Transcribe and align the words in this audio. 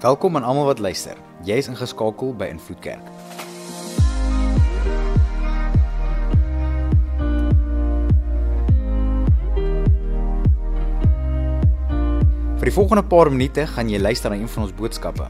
Welkom 0.00 0.36
aan 0.36 0.44
almal 0.48 0.64
wat 0.64 0.78
luister. 0.78 1.16
Jy's 1.44 1.66
ingeskakel 1.68 2.30
by 2.32 2.46
Invloed 2.48 2.78
Kerk. 2.80 3.08
Vir 12.56 12.70
die 12.70 12.72
volgende 12.72 13.04
paar 13.04 13.28
minute 13.28 13.66
gaan 13.74 13.92
jy 13.92 14.00
luister 14.00 14.32
na 14.32 14.38
een 14.40 14.48
van 14.48 14.64
ons 14.64 14.72
boodskappe. 14.78 15.26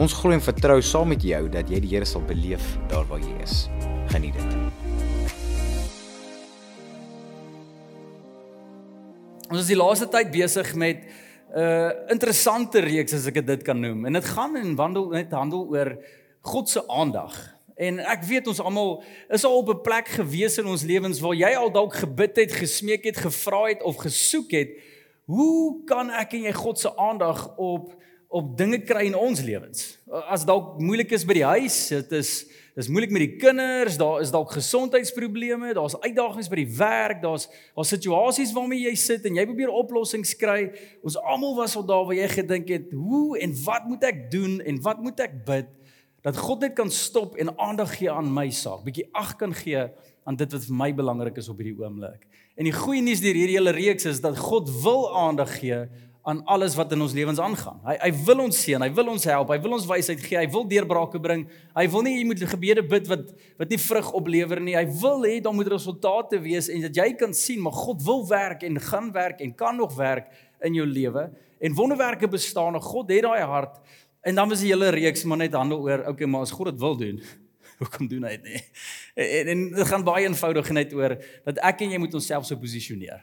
Ons 0.00 0.16
glo 0.16 0.32
en 0.32 0.40
vertrou 0.40 0.78
saam 0.80 1.12
met 1.12 1.20
jou 1.20 1.42
dat 1.52 1.68
jy 1.68 1.82
die 1.84 1.92
Here 1.92 2.08
sal 2.08 2.24
beleef 2.24 2.64
daar 2.88 3.04
waar 3.12 3.20
jy 3.20 3.36
is. 3.44 3.66
Geniet 4.14 4.40
dit. 4.40 4.56
Ons 9.52 9.60
is 9.66 9.68
die 9.68 9.76
laaste 9.76 10.08
tyd 10.08 10.32
besig 10.32 10.72
met 10.80 11.04
uh, 11.54 11.90
interessante 12.12 12.82
reeks 12.82 13.14
as 13.14 13.26
ek 13.30 13.42
dit 13.46 13.66
kan 13.66 13.78
noem. 13.80 14.06
En 14.08 14.18
dit 14.18 14.30
gaan 14.34 14.56
en 14.58 14.76
wandel 14.78 15.10
net 15.14 15.34
handel 15.34 15.68
oor 15.70 15.94
God 16.44 16.68
se 16.68 16.82
aandag. 16.88 17.36
En 17.74 17.98
ek 17.98 18.22
weet 18.28 18.48
ons 18.50 18.60
almal 18.62 18.96
is 19.34 19.44
al 19.46 19.56
op 19.58 19.70
'n 19.72 19.82
plek 19.82 20.08
gewees 20.08 20.58
in 20.58 20.66
ons 20.66 20.82
lewens 20.82 21.20
waar 21.20 21.34
jy 21.34 21.54
al 21.54 21.72
dalk 21.72 21.94
gebid 21.94 22.36
het, 22.36 22.52
gesmeek 22.52 23.04
het, 23.04 23.16
gevra 23.16 23.66
het 23.68 23.82
of 23.82 23.96
gesoek 23.96 24.50
het, 24.50 24.70
hoe 25.26 25.84
kan 25.84 26.10
ek 26.10 26.34
en 26.34 26.42
jy 26.42 26.52
God 26.52 26.78
se 26.78 26.96
aandag 26.96 27.56
op 27.56 27.94
op 28.34 28.56
dinge 28.58 28.82
kry 28.82 29.06
in 29.06 29.14
ons 29.14 29.40
lewens? 29.40 29.98
As 30.10 30.44
dalk 30.44 30.80
moeilik 30.80 31.12
is 31.12 31.24
by 31.24 31.34
die 31.34 31.44
huis, 31.46 31.88
dit 31.88 32.12
is 32.12 32.46
dis 32.74 32.88
moeilik 32.90 33.12
met 33.14 33.22
die 33.22 33.36
kinders, 33.38 33.98
daar 34.00 34.22
is 34.22 34.32
dalk 34.34 34.50
gesondheidsprobleme, 34.56 35.70
daar's 35.76 35.94
uitdagings 36.02 36.50
by 36.50 36.58
die 36.58 36.72
werk, 36.78 37.20
daar's 37.22 37.46
daar's 37.76 37.92
situasies 37.94 38.54
waarmee 38.56 38.88
jy 38.88 38.94
sit 38.98 39.28
en 39.28 39.38
jy 39.38 39.44
probeer 39.46 39.70
oplossings 39.70 40.34
kry. 40.38 40.72
Ons 41.06 41.18
almal 41.22 41.54
was 41.60 41.76
al 41.78 41.86
daar 41.86 42.02
waar 42.08 42.18
jy 42.18 42.28
gedink 42.32 42.72
het, 42.74 42.90
hoe 42.90 43.38
en 43.38 43.54
wat 43.64 43.86
moet 43.90 44.08
ek 44.10 44.26
doen 44.32 44.58
en 44.60 44.82
wat 44.82 45.02
moet 45.06 45.22
ek 45.26 45.40
bid 45.46 45.70
dat 46.24 46.38
God 46.40 46.62
net 46.64 46.72
kan 46.72 46.88
stop 46.90 47.36
en 47.36 47.52
aandag 47.60 47.98
gee 47.98 48.08
aan 48.08 48.30
my 48.32 48.46
saak, 48.48 48.80
bietjie 48.86 49.04
ag 49.12 49.34
kan 49.36 49.52
gee 49.52 49.82
aan 50.24 50.38
dit 50.40 50.54
wat 50.56 50.64
vir 50.64 50.78
my 50.80 50.88
belangrik 50.96 51.36
is 51.36 51.50
op 51.52 51.58
hierdie 51.60 51.76
oomblik. 51.76 52.24
En 52.56 52.64
die 52.64 52.72
goeie 52.72 53.02
nuus 53.04 53.20
deur 53.20 53.36
hierdie 53.36 53.58
hele 53.58 53.74
reeks 53.76 54.08
is 54.08 54.22
dat 54.24 54.40
God 54.40 54.70
wil 54.82 55.04
aandag 55.20 55.52
gee 55.60 55.82
aan 56.24 56.40
alles 56.48 56.72
wat 56.74 56.92
in 56.96 57.02
ons 57.04 57.12
lewens 57.12 57.38
aangaan. 57.38 57.80
Hy 57.84 57.94
hy 58.00 58.10
wil 58.24 58.38
ons 58.46 58.58
seën, 58.64 58.80
hy 58.80 58.88
wil 58.96 59.10
ons 59.12 59.26
help, 59.28 59.50
hy 59.52 59.58
wil 59.60 59.74
ons 59.76 59.84
wysheid 59.88 60.22
gee, 60.24 60.38
hy 60.40 60.46
wil 60.54 60.64
deurbrake 60.68 61.20
bring. 61.20 61.42
Hy 61.76 61.84
wil 61.92 62.04
nie 62.06 62.14
jy 62.16 62.22
moet 62.30 62.44
gebede 62.48 62.84
bid 62.88 63.10
wat 63.10 63.34
wat 63.60 63.74
nie 63.74 63.80
vrug 63.82 64.08
oplewer 64.16 64.62
nie. 64.64 64.76
Hy 64.78 64.86
wil 65.02 65.26
hê 65.28 65.34
daar 65.44 65.56
moet 65.56 65.68
resultate 65.74 66.40
wees 66.40 66.70
en 66.72 66.86
dat 66.86 66.96
jy 66.96 67.10
kan 67.20 67.36
sien 67.36 67.60
maar 67.60 67.76
God 67.76 68.00
wil 68.06 68.24
werk 68.30 68.64
en 68.64 68.80
gaan 68.80 69.10
werk 69.12 69.44
en 69.44 69.52
kan 69.58 69.76
nog 69.76 69.92
werk 69.98 70.32
in 70.64 70.80
jou 70.80 70.86
lewe. 70.88 71.26
En 71.60 71.76
wonderwerke 71.76 72.28
bestaan 72.28 72.72
nog. 72.72 72.88
God 72.88 73.12
het 73.12 73.28
daai 73.28 73.44
hart. 73.44 73.76
En 74.24 74.40
dan 74.40 74.48
was 74.48 74.64
die 74.64 74.72
hele 74.72 74.88
reeks 74.96 75.26
maar 75.28 75.42
net 75.44 75.52
handel 75.52 75.84
oor 75.84 76.06
okay, 76.08 76.26
maar 76.26 76.48
as 76.48 76.56
God 76.56 76.72
dit 76.72 76.80
wil 76.80 76.96
doen, 76.96 77.20
hoekom 77.84 78.08
doen 78.08 78.24
hy 78.24 78.32
dit 78.38 78.48
nie? 78.48 78.64
En, 79.20 79.52
en 79.52 79.68
dit 79.76 79.92
gaan 79.92 80.08
baie 80.08 80.24
eenvoudig 80.24 80.72
net 80.72 80.96
oor 80.96 81.18
dat 81.44 81.60
ek 81.60 81.84
en 81.84 81.92
jy 81.98 82.00
moet 82.00 82.16
onsself 82.16 82.48
so 82.48 82.56
posisioneer. 82.56 83.20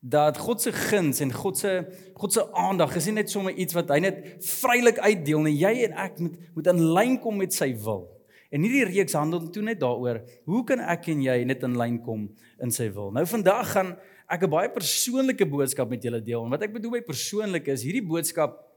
Dat 0.00 0.38
God 0.40 0.62
se 0.64 0.72
guns 0.72 1.20
en 1.20 1.32
God 1.32 1.58
se 1.58 1.72
God 2.16 2.32
se 2.32 2.44
aandag 2.56 2.94
is 2.96 3.04
nie 3.10 3.18
net 3.18 3.30
sommer 3.30 3.52
iets 3.52 3.76
wat 3.76 3.90
hy 3.92 3.98
net 4.00 4.22
vrylik 4.44 4.98
uitdeel 4.98 5.44
nie. 5.44 5.58
Jy 5.60 5.74
en 5.88 5.98
ek 6.06 6.18
moet 6.18 6.38
moet 6.56 6.70
in 6.72 6.80
lyn 6.96 7.18
kom 7.20 7.36
met 7.36 7.52
sy 7.52 7.74
wil. 7.84 8.06
En 8.50 8.64
hierdie 8.64 8.88
reeks 8.88 9.14
handel 9.14 9.44
toe 9.52 9.62
net 9.62 9.78
daaroor, 9.80 10.22
hoe 10.48 10.62
kan 10.66 10.80
ek 10.80 11.06
en 11.12 11.20
jy 11.22 11.36
net 11.46 11.62
in 11.62 11.76
lyn 11.78 12.00
kom 12.02 12.26
in 12.58 12.72
sy 12.74 12.88
wil? 12.96 13.12
Nou 13.14 13.22
vandag 13.28 13.76
gaan 13.76 13.92
ek 14.26 14.42
'n 14.42 14.50
baie 14.50 14.70
persoonlike 14.72 15.46
boodskap 15.46 15.90
met 15.90 16.02
julle 16.02 16.22
deel. 16.22 16.44
En 16.44 16.50
wat 16.50 16.62
ek 16.62 16.72
bedoel 16.72 16.90
by 16.90 17.00
persoonlik 17.00 17.68
is, 17.68 17.82
hierdie 17.82 18.06
boodskap 18.06 18.70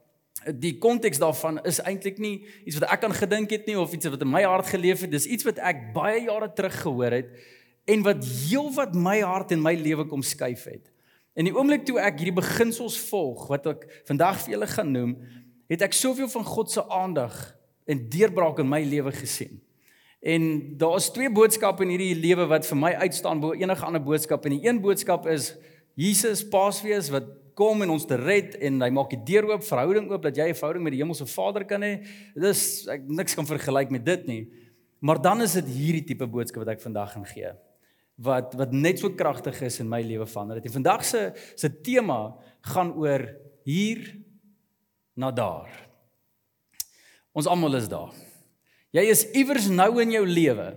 die 0.60 0.78
konteks 0.78 1.18
daarvan 1.18 1.60
is 1.64 1.80
eintlik 1.80 2.18
nie 2.18 2.44
iets 2.66 2.78
wat 2.78 2.90
ek 2.90 3.04
aan 3.04 3.14
gedink 3.16 3.50
het 3.50 3.66
nie 3.66 3.78
of 3.78 3.92
iets 3.94 4.10
wat 4.10 4.20
in 4.20 4.30
my 4.30 4.42
hart 4.42 4.66
geleef 4.66 5.00
het 5.00 5.10
dis 5.10 5.26
iets 5.26 5.46
wat 5.46 5.58
ek 5.58 5.92
baie 5.94 6.24
jare 6.26 6.50
terug 6.52 6.74
gehoor 6.82 7.16
het 7.16 7.30
en 7.86 8.02
wat 8.02 8.24
heel 8.24 8.68
wat 8.74 8.94
my 8.94 9.20
hart 9.20 9.52
en 9.52 9.62
my 9.62 9.74
lewe 9.76 10.06
kom 10.08 10.22
skuif 10.22 10.64
het. 10.64 10.90
In 11.34 11.48
die 11.48 11.54
oomblik 11.54 11.82
toe 11.86 11.98
ek 11.98 12.20
hierdie 12.20 12.36
beginsels 12.36 12.96
volg 13.08 13.48
wat 13.50 13.66
ek 13.66 13.84
vandag 14.06 14.38
vir 14.44 14.54
julle 14.54 14.68
gaan 14.70 14.92
noem, 14.94 15.14
het 15.70 15.82
ek 15.82 15.96
soveel 15.96 16.28
van 16.30 16.46
God 16.46 16.70
se 16.70 16.84
aandag 16.94 17.34
en 17.90 18.04
deurbraak 18.12 18.60
in 18.62 18.70
my 18.70 18.80
lewe 18.86 19.10
gesien. 19.16 19.58
En 20.24 20.44
daar 20.78 21.00
is 21.00 21.10
twee 21.12 21.28
boodskappe 21.32 21.82
in 21.84 21.90
hierdie 21.96 22.14
lewe 22.16 22.46
wat 22.48 22.68
vir 22.68 22.78
my 22.80 22.92
uitstaan 23.02 23.42
bo 23.42 23.52
enige 23.52 23.84
ander 23.84 24.02
boodskap 24.04 24.46
en 24.46 24.54
die 24.56 24.68
een 24.68 24.78
boodskap 24.80 25.26
is 25.28 25.52
Jesus 25.98 26.44
Paasfees 26.48 27.10
wat 27.12 27.26
kom 27.58 27.82
en 27.82 27.92
ons 27.94 28.06
te 28.06 28.16
red 28.18 28.54
en 28.62 28.80
hy 28.82 28.90
maak 28.94 29.12
die 29.12 29.20
deur 29.26 29.50
oop, 29.50 29.66
verhouding 29.66 30.08
oop 30.10 30.22
dat 30.22 30.38
jy 30.38 30.48
'n 30.48 30.58
verhouding 30.58 30.84
met 30.84 30.94
die 30.94 31.02
hemelse 31.02 31.26
Vader 31.26 31.64
kan 31.64 31.82
hê. 31.82 32.06
Dis 32.34 32.86
ek 32.88 33.02
niks 33.06 33.34
kan 33.34 33.46
vergelyk 33.46 33.90
met 33.90 34.04
dit 34.04 34.26
nie. 34.26 34.48
Maar 35.00 35.20
dan 35.20 35.42
is 35.42 35.52
dit 35.52 35.66
hierdie 35.66 36.04
tipe 36.04 36.26
boodskap 36.26 36.64
wat 36.64 36.78
ek 36.78 36.80
vandag 36.80 37.12
gaan 37.12 37.26
gee 37.26 37.52
wat 38.16 38.54
wat 38.54 38.72
net 38.72 38.98
so 38.98 39.10
kragtig 39.10 39.60
is 39.66 39.80
in 39.82 39.88
my 39.88 40.02
lewe 40.02 40.26
van 40.26 40.54
dit. 40.54 40.64
En 40.64 40.76
vandag 40.78 41.04
se 41.04 41.32
se 41.54 41.80
tema 41.80 42.36
gaan 42.60 42.94
oor 42.94 43.26
hier 43.64 44.16
na 45.14 45.30
daar. 45.30 45.70
Ons 47.32 47.46
almal 47.46 47.74
is 47.74 47.88
daar. 47.88 48.12
Jy 48.94 49.02
is 49.10 49.24
iewers 49.34 49.66
nou 49.68 50.00
in 50.02 50.14
jou 50.14 50.26
lewe. 50.26 50.74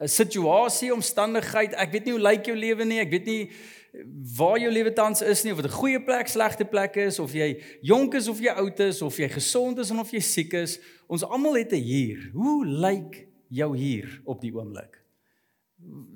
'n 0.00 0.08
situasie, 0.10 0.92
omstandigheid, 0.92 1.72
ek 1.78 1.92
weet 1.92 2.04
nie 2.04 2.12
hoe 2.12 2.22
lyk 2.22 2.46
jou 2.50 2.56
lewe 2.56 2.84
nie, 2.84 2.98
ek 2.98 3.10
weet 3.14 3.26
nie 3.26 3.50
waar 4.36 4.58
jou 4.58 4.72
lewe 4.74 4.90
tans 4.92 5.22
is 5.22 5.44
nie 5.44 5.52
of 5.52 5.62
dit 5.62 5.70
'n 5.70 5.78
goeie 5.78 6.00
plek, 6.02 6.26
slegte 6.28 6.64
plek 6.64 6.96
is 6.96 7.18
of 7.18 7.32
jy 7.32 7.62
jonk 7.80 8.14
is 8.14 8.28
of 8.28 8.40
jy 8.40 8.50
oud 8.50 8.80
is 8.80 9.02
of 9.02 9.16
jy 9.16 9.28
gesond 9.28 9.78
is 9.78 9.90
of 9.90 10.10
jy 10.10 10.20
siek 10.20 10.52
is. 10.52 10.80
Ons 11.06 11.22
almal 11.22 11.54
het 11.54 11.72
'n 11.72 11.82
hier. 11.82 12.30
Hoe 12.32 12.66
lyk 12.66 13.28
jou 13.48 13.76
hier 13.76 14.20
op 14.24 14.40
die 14.40 14.52
oomblik? 14.52 15.03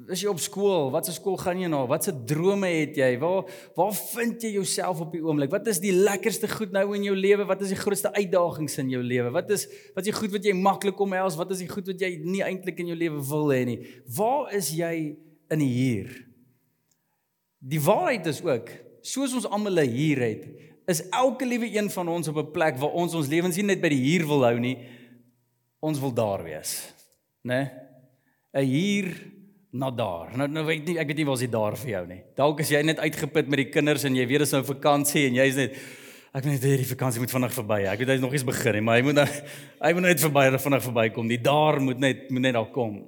Is 0.09 0.23
jy 0.25 0.31
op 0.33 0.39
skool? 0.41 0.87
Wat 0.93 1.05
se 1.05 1.13
skool 1.13 1.37
gaan 1.37 1.59
jy 1.61 1.69
na? 1.69 1.83
Wat 1.89 2.07
se 2.07 2.15
drome 2.31 2.71
het 2.73 2.97
jy? 2.97 3.11
Waar 3.21 3.45
waar 3.77 3.93
vind 3.93 4.43
jy 4.43 4.55
jouself 4.55 5.03
op 5.05 5.13
die 5.13 5.21
oomblik? 5.21 5.51
Wat 5.53 5.67
is 5.69 5.83
die 5.83 5.93
lekkerste 5.93 6.49
goed 6.49 6.73
nou 6.73 6.87
in 6.97 7.05
jou 7.05 7.17
lewe? 7.17 7.45
Wat 7.49 7.61
is 7.65 7.75
die 7.75 7.81
grootste 7.81 8.13
uitdagings 8.17 8.79
in 8.81 8.95
jou 8.95 9.03
lewe? 9.05 9.33
Wat 9.35 9.53
is 9.53 9.67
wat 9.93 10.07
is 10.07 10.09
die 10.09 10.17
goed 10.17 10.33
wat 10.33 10.49
jy 10.49 10.55
maklik 10.57 11.01
omhels? 11.05 11.37
Wat 11.37 11.53
is 11.53 11.61
die 11.61 11.69
goed 11.69 11.93
wat 11.93 12.01
jy 12.01 12.15
nie 12.25 12.41
eintlik 12.47 12.81
in 12.81 12.95
jou 12.95 12.97
lewe 12.97 13.21
wil 13.29 13.53
hê 13.53 13.61
nie? 13.69 13.79
Waar 14.17 14.55
is 14.57 14.73
jy 14.79 14.95
in 15.53 15.65
hier? 15.65 16.15
Die 17.59 17.81
waarheid 17.83 18.27
is 18.31 18.41
ook, 18.47 18.71
soos 19.05 19.35
ons 19.37 19.49
almal 19.51 19.83
hier 19.85 20.23
het, 20.23 20.45
is 20.89 21.03
elke 21.11 21.45
liewe 21.45 21.69
een 21.69 21.91
van 21.93 22.09
ons 22.09 22.31
op 22.31 22.39
'n 22.39 22.53
plek 22.53 22.79
waar 22.81 22.97
ons 22.97 23.15
ons 23.15 23.29
lewens 23.29 23.57
nie 23.57 23.67
net 23.77 23.81
by 23.81 23.89
die 23.93 24.05
hier 24.09 24.25
wil 24.27 24.45
hou 24.45 24.59
nie. 24.59 24.79
Ons 25.81 26.01
wil 26.01 26.15
daar 26.15 26.43
wees, 26.43 26.95
né? 27.43 27.53
Nee? 27.53 27.67
'n 28.55 28.65
Hier 28.65 29.38
na 29.79 29.91
daar. 29.95 30.33
Nou 30.37 30.49
nou 30.51 30.65
weet 30.67 30.89
nie 30.89 30.99
ek 30.99 31.11
weet 31.13 31.21
nie 31.21 31.27
waar 31.29 31.39
is 31.39 31.45
dit 31.47 31.53
daar 31.53 31.77
vir 31.79 31.93
jou 31.93 32.05
nie. 32.11 32.21
Dalk 32.39 32.63
is 32.65 32.73
jy 32.75 32.83
net 32.87 32.99
uitgeput 33.03 33.51
met 33.51 33.63
die 33.63 33.71
kinders 33.71 34.07
en 34.09 34.17
jy 34.19 34.27
weet 34.27 34.45
dis 34.45 34.55
nou 34.57 34.65
vakansie 34.67 35.29
en 35.29 35.39
jy's 35.39 35.59
net 35.61 35.77
ek 36.35 36.43
weet 36.45 36.57
net 36.57 36.67
hierdie 36.67 36.89
vakansie 36.89 37.23
moet 37.23 37.35
vinnig 37.35 37.55
verby. 37.55 37.79
Ek 37.93 38.03
weet 38.03 38.13
hy's 38.15 38.25
nog 38.25 38.35
eens 38.35 38.47
begin 38.49 38.79
nie, 38.79 38.83
maar 38.89 38.99
hy 38.99 39.07
moet 39.07 39.21
nou 39.21 39.29
hy 39.87 39.93
moet 39.97 40.09
net 40.09 40.25
verby 40.27 40.49
vinnig 40.67 40.85
verbykom. 40.89 41.31
Die 41.31 41.41
daar 41.43 41.81
moet 41.85 42.03
net 42.03 42.27
moet 42.33 42.49
net 42.49 42.59
daar 42.59 42.69
kom. 42.75 42.99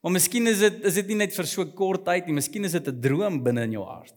Maar 0.00 0.16
miskien 0.16 0.48
is 0.48 0.64
dit 0.64 0.84
is 0.88 0.96
dit 1.02 1.12
nie 1.12 1.20
net 1.20 1.36
vir 1.36 1.48
so 1.48 1.68
kort 1.76 2.06
tyd 2.08 2.26
nie. 2.26 2.38
Miskien 2.40 2.64
is 2.64 2.76
dit 2.78 2.88
'n 2.88 3.00
droom 3.00 3.42
binne 3.44 3.68
in 3.68 3.76
jou 3.76 3.84
hart. 3.84 4.16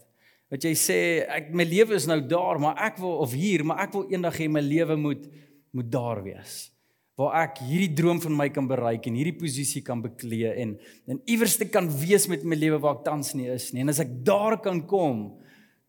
Wat 0.53 0.63
jy 0.63 0.75
sê, 0.77 1.25
ek 1.27 1.49
my 1.51 1.65
lewe 1.65 1.95
is 1.97 2.05
nou 2.05 2.19
daar, 2.21 2.59
maar 2.61 2.77
ek 2.77 2.99
wil 3.01 3.17
of 3.25 3.31
hier, 3.33 3.63
maar 3.65 3.79
ek 3.87 3.93
wil 3.93 4.05
eendag 4.13 4.37
hê 4.37 4.47
my 4.47 4.61
lewe 4.61 4.95
moet 4.95 5.25
moet 5.73 5.89
daar 5.89 6.21
wees. 6.21 6.72
Waar 7.19 7.43
ek 7.43 7.59
hierdie 7.61 7.93
droom 7.93 8.17
van 8.23 8.33
my 8.33 8.47
kan 8.49 8.65
bereik 8.65 9.05
en 9.05 9.17
hierdie 9.19 9.37
posisie 9.37 9.83
kan 9.85 10.01
beklee 10.01 10.49
en 10.63 10.75
en 11.05 11.19
iewers 11.29 11.59
te 11.61 11.67
kan 11.69 11.85
wees 12.01 12.25
met 12.31 12.45
my 12.47 12.57
lewe 12.57 12.79
waar 12.81 12.97
ek 12.97 13.05
tans 13.05 13.35
nie 13.37 13.51
is 13.53 13.69
nie. 13.73 13.83
En 13.85 13.93
as 13.93 14.01
ek 14.01 14.15
daar 14.25 14.57
kan 14.63 14.81
kom, 14.89 15.27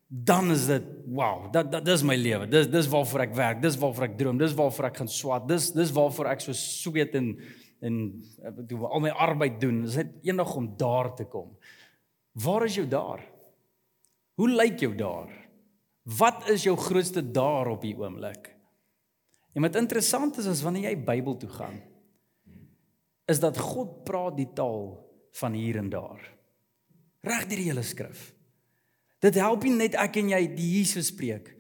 dan 0.09 0.53
is 0.53 0.67
dit 0.69 0.84
wow, 1.09 1.49
dat 1.53 1.73
dat 1.73 1.84
dis 1.87 2.05
my 2.07 2.17
lewe. 2.19 2.47
Dis 2.51 2.69
dis 2.71 2.89
waarvoor 2.93 3.25
ek 3.25 3.37
werk, 3.39 3.63
dis 3.65 3.79
waarvoor 3.81 4.09
ek 4.10 4.19
droom, 4.21 4.39
dis 4.39 4.57
waarvoor 4.57 4.91
ek 4.91 5.01
gaan 5.01 5.10
swat. 5.10 5.48
Dis 5.48 5.71
dis 5.75 5.93
waarvoor 5.97 6.31
ek 6.34 6.45
so 6.45 6.57
sweet 6.59 7.16
en 7.19 7.34
en 7.84 7.97
doen 8.65 8.84
al 8.89 9.03
my 9.04 9.13
arbeid 9.27 9.59
doen. 9.60 9.83
Dit 9.83 9.93
is 9.93 9.98
net 10.01 10.13
eendag 10.25 10.54
om 10.57 10.71
daar 10.81 11.10
te 11.16 11.27
kom. 11.28 11.51
Waar 12.45 12.65
is 12.69 12.78
jou 12.78 12.87
daar? 12.89 13.21
Hoe 14.41 14.48
lyk 14.51 14.81
jou 14.83 14.95
daar? 14.97 15.28
Wat 16.04 16.48
is 16.53 16.65
jou 16.65 16.77
grootste 16.77 17.22
daar 17.22 17.69
op 17.72 17.84
die 17.84 17.95
oomblik? 17.97 18.53
En 19.54 19.62
wat 19.62 19.77
interessant 19.78 20.39
is 20.39 20.47
is 20.51 20.62
wanneer 20.66 20.91
jy 20.91 20.97
Bybel 21.06 21.36
toe 21.39 21.51
gaan, 21.51 21.80
is 23.30 23.41
dat 23.41 23.59
God 23.59 24.03
praat 24.04 24.36
die 24.36 24.51
taal 24.53 24.98
van 25.39 25.54
hier 25.56 25.78
en 25.80 25.89
daar. 25.91 26.21
Reg 27.24 27.47
deur 27.48 27.60
die 27.62 27.71
hele 27.71 27.83
skrif. 27.86 28.33
Dit 29.24 29.39
help 29.41 29.65
nie 29.65 29.72
net 29.72 29.95
ek 29.97 30.18
en 30.21 30.34
jy 30.34 30.42
die 30.53 30.71
Jesus 30.78 31.09
spreek 31.15 31.54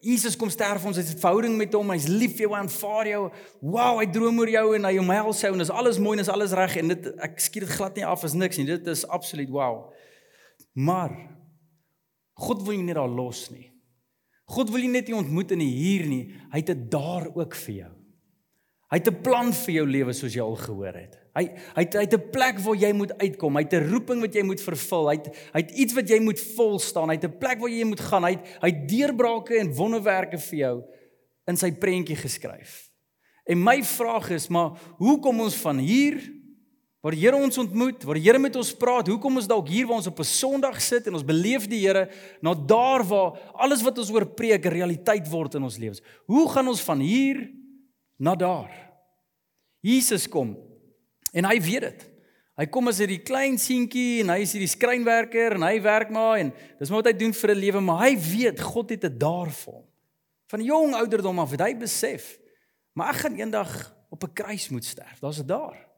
Jesus 0.00 0.32
kom 0.36 0.48
sterf 0.48 0.84
ons, 0.84 0.96
het 0.96 1.06
'n 1.12 1.20
verhouding 1.20 1.56
met 1.56 1.72
hom, 1.72 1.90
hy's 1.90 2.08
lief 2.08 2.36
vir 2.36 2.48
jou, 2.48 2.54
aanvaar 2.54 3.06
jou. 3.06 3.32
Wow, 3.60 3.98
hy 3.98 4.06
droom 4.06 4.38
oor 4.38 4.48
jou 4.48 4.74
en 4.76 4.84
hy 4.84 4.98
omhels 4.98 5.40
jou 5.40 5.52
en 5.52 5.58
dis 5.58 5.70
alles 5.70 5.98
mooi 5.98 6.18
en 6.18 6.24
dis 6.24 6.32
alles 6.32 6.52
reg 6.52 6.76
en 6.76 6.88
dit 6.88 7.06
ek 7.20 7.38
skiet 7.40 7.68
dit 7.68 7.76
glad 7.76 7.94
nie 7.96 8.06
af 8.06 8.24
as 8.24 8.32
niks 8.32 8.56
nie. 8.56 8.64
Dit 8.64 8.86
is 8.86 9.06
absoluut 9.06 9.50
wow. 9.50 9.92
Maar 10.72 11.30
God 12.32 12.62
wil 12.62 12.72
jou 12.72 12.82
nie 12.82 12.94
daar 12.94 13.08
los 13.08 13.50
nie. 13.50 13.73
God 14.44 14.70
wil 14.70 14.80
nie 14.84 14.92
net 14.92 15.08
nie 15.08 15.16
ontmoet 15.16 15.54
in 15.56 15.58
die 15.58 15.72
hier 15.72 16.06
nie, 16.06 16.24
hy 16.52 16.60
het 16.60 16.66
dit 16.66 16.90
daar 16.92 17.30
ook 17.32 17.54
vir 17.64 17.74
jou. 17.74 17.92
Hy 18.92 19.00
het 19.00 19.08
'n 19.08 19.22
plan 19.22 19.52
vir 19.52 19.74
jou 19.74 19.86
lewe 19.86 20.12
soos 20.12 20.34
jy 20.34 20.40
al 20.40 20.56
gehoor 20.56 20.94
het. 20.94 21.18
Hy 21.34 21.44
hy 21.74 21.82
het, 21.82 21.94
hy 21.94 22.00
het 22.00 22.14
'n 22.14 22.30
plek 22.30 22.58
waar 22.58 22.76
jy 22.76 22.92
moet 22.92 23.18
uitkom. 23.18 23.56
Hy 23.56 23.62
het 23.62 23.74
'n 23.74 23.90
roeping 23.90 24.20
wat 24.20 24.34
jy 24.34 24.42
moet 24.42 24.60
vervul. 24.60 25.08
Hy 25.08 25.16
het 25.16 25.26
hy 25.52 25.60
het 25.60 25.70
iets 25.70 25.94
wat 25.94 26.08
jy 26.08 26.20
moet 26.20 26.40
vol 26.40 26.78
staan. 26.78 27.08
Hy 27.08 27.14
het 27.14 27.24
'n 27.24 27.38
plek 27.38 27.58
waar 27.58 27.70
jy 27.70 27.84
moet 27.84 28.00
gaan. 28.00 28.24
Hy 28.24 28.30
het 28.30 28.46
hy 28.60 28.68
het 28.70 28.88
deurbrake 28.88 29.58
en 29.58 29.74
wonderwerke 29.74 30.38
vir 30.38 30.58
jou 30.58 30.84
in 31.46 31.56
sy 31.56 31.72
prentjie 31.72 32.16
geskryf. 32.16 32.90
En 33.44 33.62
my 33.62 33.82
vraag 33.82 34.30
is, 34.30 34.48
maar 34.48 34.78
hoe 34.96 35.20
kom 35.20 35.40
ons 35.40 35.54
van 35.54 35.78
hier 35.78 36.20
waar 37.04 37.12
die 37.12 37.20
Here 37.20 37.36
ons 37.36 37.58
ontmoet, 37.60 38.06
waar 38.08 38.16
die 38.16 38.24
Here 38.24 38.40
met 38.40 38.56
ons 38.56 38.70
praat, 38.80 39.10
hoe 39.12 39.18
kom 39.20 39.36
ons 39.36 39.48
dalk 39.50 39.68
hier 39.68 39.84
waar 39.84 40.00
ons 40.00 40.08
op 40.08 40.18
'n 40.18 40.24
Sondag 40.24 40.80
sit 40.80 41.06
en 41.06 41.14
ons 41.14 41.24
beleef 41.24 41.68
die 41.68 41.84
Here 41.84 42.08
na 42.40 42.54
daar 42.54 43.04
waar 43.04 43.36
alles 43.52 43.82
wat 43.82 43.98
ons 43.98 44.10
oor 44.10 44.24
preek 44.24 44.64
realiteit 44.64 45.28
word 45.28 45.54
in 45.54 45.62
ons 45.62 45.76
lewens? 45.76 46.00
Hoe 46.26 46.48
gaan 46.48 46.68
ons 46.68 46.80
van 46.80 47.00
hier 47.00 47.50
na 48.18 48.34
daar? 48.34 48.72
Jesus 49.82 50.26
kom 50.26 50.56
en 51.32 51.44
hy 51.44 51.60
weet 51.60 51.80
dit. 51.80 52.10
Hy 52.56 52.66
kom 52.66 52.88
as 52.88 52.98
hierdie 52.98 53.22
klein 53.22 53.58
seentjie 53.58 54.22
en 54.22 54.30
hy 54.30 54.40
is 54.40 54.52
hierdie 54.52 54.70
skrynwerker 54.70 55.54
en 55.54 55.62
hy 55.62 55.80
werk 55.82 56.10
maar 56.10 56.38
en 56.38 56.52
dis 56.78 56.88
maar 56.88 57.02
wat 57.02 57.12
hy 57.12 57.18
doen 57.18 57.32
vir 57.32 57.50
'n 57.50 57.58
lewe, 57.58 57.80
maar 57.80 58.08
hy 58.08 58.16
weet 58.16 58.60
God 58.60 58.90
het 58.90 59.00
dit 59.00 59.20
daar 59.20 59.50
vir 59.50 59.72
hom. 59.72 59.84
Van 60.46 60.60
jong 60.60 60.94
ouderdom 60.94 61.38
af 61.38 61.50
het 61.50 61.60
hy 61.60 61.74
besef 61.74 62.38
Maar 62.94 63.10
ek 63.10 63.24
gaan 63.26 63.38
eendag 63.38 63.70
op 64.08 64.22
'n 64.22 64.32
kruis 64.32 64.68
moet 64.68 64.84
sterf. 64.84 65.18
Daar's 65.18 65.36
dit 65.36 65.48
daar. 65.48 65.88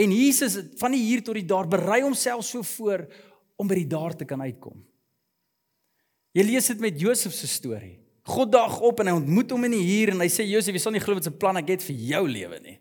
En 0.00 0.12
Jesus 0.12 0.56
van 0.80 0.94
die 0.94 1.02
hier 1.02 1.22
tot 1.24 1.36
die 1.36 1.46
daar 1.48 1.68
berei 1.68 2.00
homself 2.02 2.46
so 2.46 2.62
voor 2.62 3.04
om 3.60 3.68
by 3.68 3.82
die 3.82 3.90
daar 3.90 4.16
te 4.16 4.24
kan 4.28 4.40
uitkom. 4.40 4.78
Jy 6.32 6.44
lees 6.48 6.70
dit 6.72 6.80
met 6.80 7.00
Josef 7.00 7.34
se 7.36 7.48
storie. 7.50 7.98
God 8.24 8.52
daag 8.54 8.78
op 8.80 9.02
en 9.02 9.10
hy 9.10 9.16
ontmoet 9.18 9.50
hom 9.52 9.66
in 9.68 9.74
die 9.76 9.84
hier 9.84 10.14
en 10.14 10.22
hy 10.22 10.30
sê 10.32 10.46
Josef, 10.46 10.72
jy 10.72 10.80
sal 10.80 10.94
nie 10.94 11.02
glo 11.02 11.18
wat 11.18 11.26
se 11.26 11.34
plan 11.34 11.58
ek 11.60 11.74
het 11.74 11.84
vir 11.84 11.98
jou 12.12 12.22
lewe 12.30 12.60
nie. 12.62 12.76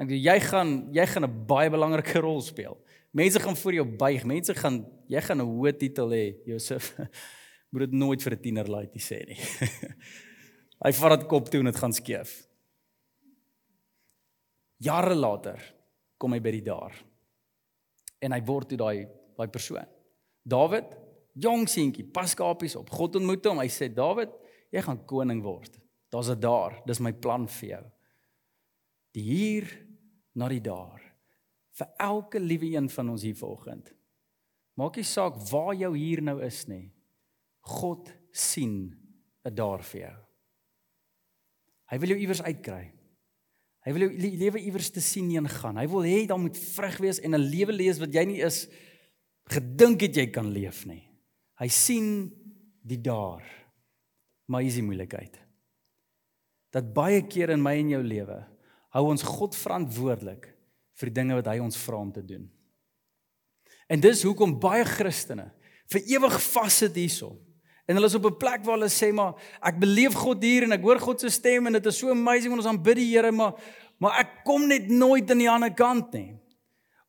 Ek 0.00 0.12
sê 0.14 0.20
jy 0.24 0.36
gaan 0.46 0.70
jy 0.94 1.06
gaan 1.10 1.26
'n 1.26 1.46
baie 1.46 1.70
belangrike 1.70 2.22
rol 2.22 2.40
speel. 2.40 2.78
Mense 3.12 3.40
gaan 3.40 3.56
voor 3.56 3.74
jou 3.74 3.84
buig. 3.84 4.24
Mense 4.24 4.54
gaan 4.54 4.86
jy 5.08 5.20
gaan 5.20 5.42
'n 5.42 5.46
hoë 5.46 5.76
titel 5.76 6.08
hê, 6.08 6.36
Josef. 6.46 6.94
Moet 7.72 7.90
dit 7.90 7.92
nooit 7.92 8.22
vir 8.22 8.32
'n 8.32 8.40
tiener 8.40 8.66
laat 8.70 8.94
jy 8.94 9.02
sê 9.02 9.26
nie. 9.26 9.36
hy 10.84 10.92
vat 10.92 11.20
dit 11.20 11.28
kop 11.28 11.50
toe 11.50 11.60
en 11.60 11.66
dit 11.66 11.76
gaan 11.76 11.92
skeef. 11.92 12.48
Jare 14.78 15.14
later 15.14 15.60
kom 16.20 16.36
hy 16.36 16.40
by 16.44 16.52
die 16.58 16.66
daar. 16.66 16.94
En 18.20 18.36
hy 18.36 18.40
word 18.44 18.68
toe 18.68 18.78
daai 18.80 19.08
daai 19.40 19.48
persoon. 19.48 19.88
Dawid, 20.44 20.92
jong 21.40 21.64
seentjie, 21.70 22.04
pas 22.04 22.34
kapies 22.36 22.76
op. 22.76 22.90
God 22.92 23.16
ontmoet 23.16 23.46
hom. 23.48 23.62
Hy 23.62 23.70
sê 23.72 23.88
Dawid, 23.92 24.32
jy 24.72 24.82
gaan 24.84 25.00
koning 25.08 25.40
word. 25.44 25.78
Daar's 26.12 26.28
'n 26.28 26.40
daar. 26.40 26.82
Dis 26.86 27.00
my 27.00 27.12
plan 27.12 27.48
vir 27.48 27.68
jou. 27.68 27.84
Die 29.14 29.22
hier 29.22 29.66
na 30.34 30.48
die 30.48 30.60
daar. 30.60 31.00
Vir 31.72 31.88
elke 31.98 32.40
liewe 32.40 32.76
een 32.76 32.90
van 32.90 33.10
ons 33.10 33.22
hier 33.22 33.36
vanoggend. 33.36 33.94
Maak 34.74 34.96
nie 34.96 35.04
saak 35.04 35.36
waar 35.50 35.74
jou 35.74 35.96
hier 35.96 36.22
nou 36.22 36.42
is 36.42 36.66
nie. 36.68 36.92
God 37.60 38.12
sien 38.32 38.96
'n 39.44 39.54
daar 39.54 39.82
vir 39.82 40.00
jou. 40.00 40.16
Hy 41.90 41.98
wil 41.98 42.08
jou 42.08 42.18
iewers 42.18 42.42
uitkry. 42.42 42.92
Hy 43.86 43.94
wil 43.96 44.04
jou 44.06 44.36
lewe 44.36 44.60
iewers 44.60 44.90
te 44.92 45.00
sien 45.00 45.30
heen 45.32 45.48
gaan. 45.48 45.78
Hy 45.80 45.86
wil 45.88 46.04
hê 46.04 46.26
daar 46.28 46.40
moet 46.40 46.56
vrug 46.56 46.98
wees 47.00 47.20
en 47.20 47.34
'n 47.34 47.40
lewe 47.40 47.72
lees 47.72 47.98
wat 47.98 48.12
jy 48.12 48.24
nie 48.24 48.42
is 48.44 48.68
gedink 49.48 50.00
het 50.00 50.16
jy 50.16 50.26
kan 50.30 50.52
leef 50.52 50.84
nie. 50.86 51.08
Hy 51.58 51.68
sien 51.68 52.30
die 52.82 53.00
daar. 53.00 53.44
Maar 54.46 54.62
is 54.62 54.74
die 54.74 54.82
moeilikheid. 54.82 55.38
Dat 56.70 56.94
baie 56.94 57.22
keer 57.26 57.50
in 57.50 57.62
my 57.62 57.76
en 57.78 57.88
jou 57.88 58.02
lewe 58.02 58.46
hou 58.90 59.04
ons 59.06 59.22
God 59.22 59.54
verantwoordelik 59.54 60.48
vir 60.98 61.12
dinge 61.14 61.34
wat 61.34 61.46
hy 61.46 61.58
ons 61.62 61.76
vra 61.76 61.96
om 61.96 62.12
te 62.12 62.22
doen. 62.22 62.50
En 63.90 64.00
dis 64.00 64.22
hoekom 64.22 64.58
baie 64.60 64.84
Christene 64.84 65.50
vir 65.90 66.02
ewig 66.16 66.36
vassit 66.42 66.94
hierso. 66.94 67.34
En 67.86 67.96
hulle 67.96 68.06
is 68.06 68.14
op 68.14 68.26
'n 68.26 68.38
plek 68.38 68.64
waar 68.64 68.78
hulle 68.78 68.90
sê 68.90 69.12
maar 69.12 69.34
ek 69.62 69.78
beleef 69.80 70.14
God 70.14 70.42
hier 70.42 70.62
en 70.62 70.72
ek 70.72 70.82
hoor 70.82 70.98
God 70.98 71.20
se 71.20 71.28
stem 71.28 71.66
en 71.66 71.72
dit 71.72 71.86
is 71.86 71.98
so 71.98 72.10
amazing 72.10 72.52
wanneer 72.52 72.66
ons 72.66 72.72
aanbid 72.76 72.96
die 72.96 73.16
Here 73.16 73.32
maar 73.32 73.54
maar 74.00 74.20
ek 74.20 74.44
kom 74.44 74.66
net 74.66 74.88
nooit 74.88 75.30
aan 75.30 75.38
die 75.38 75.50
ander 75.50 75.74
kant 75.76 76.12
nie. 76.12 76.34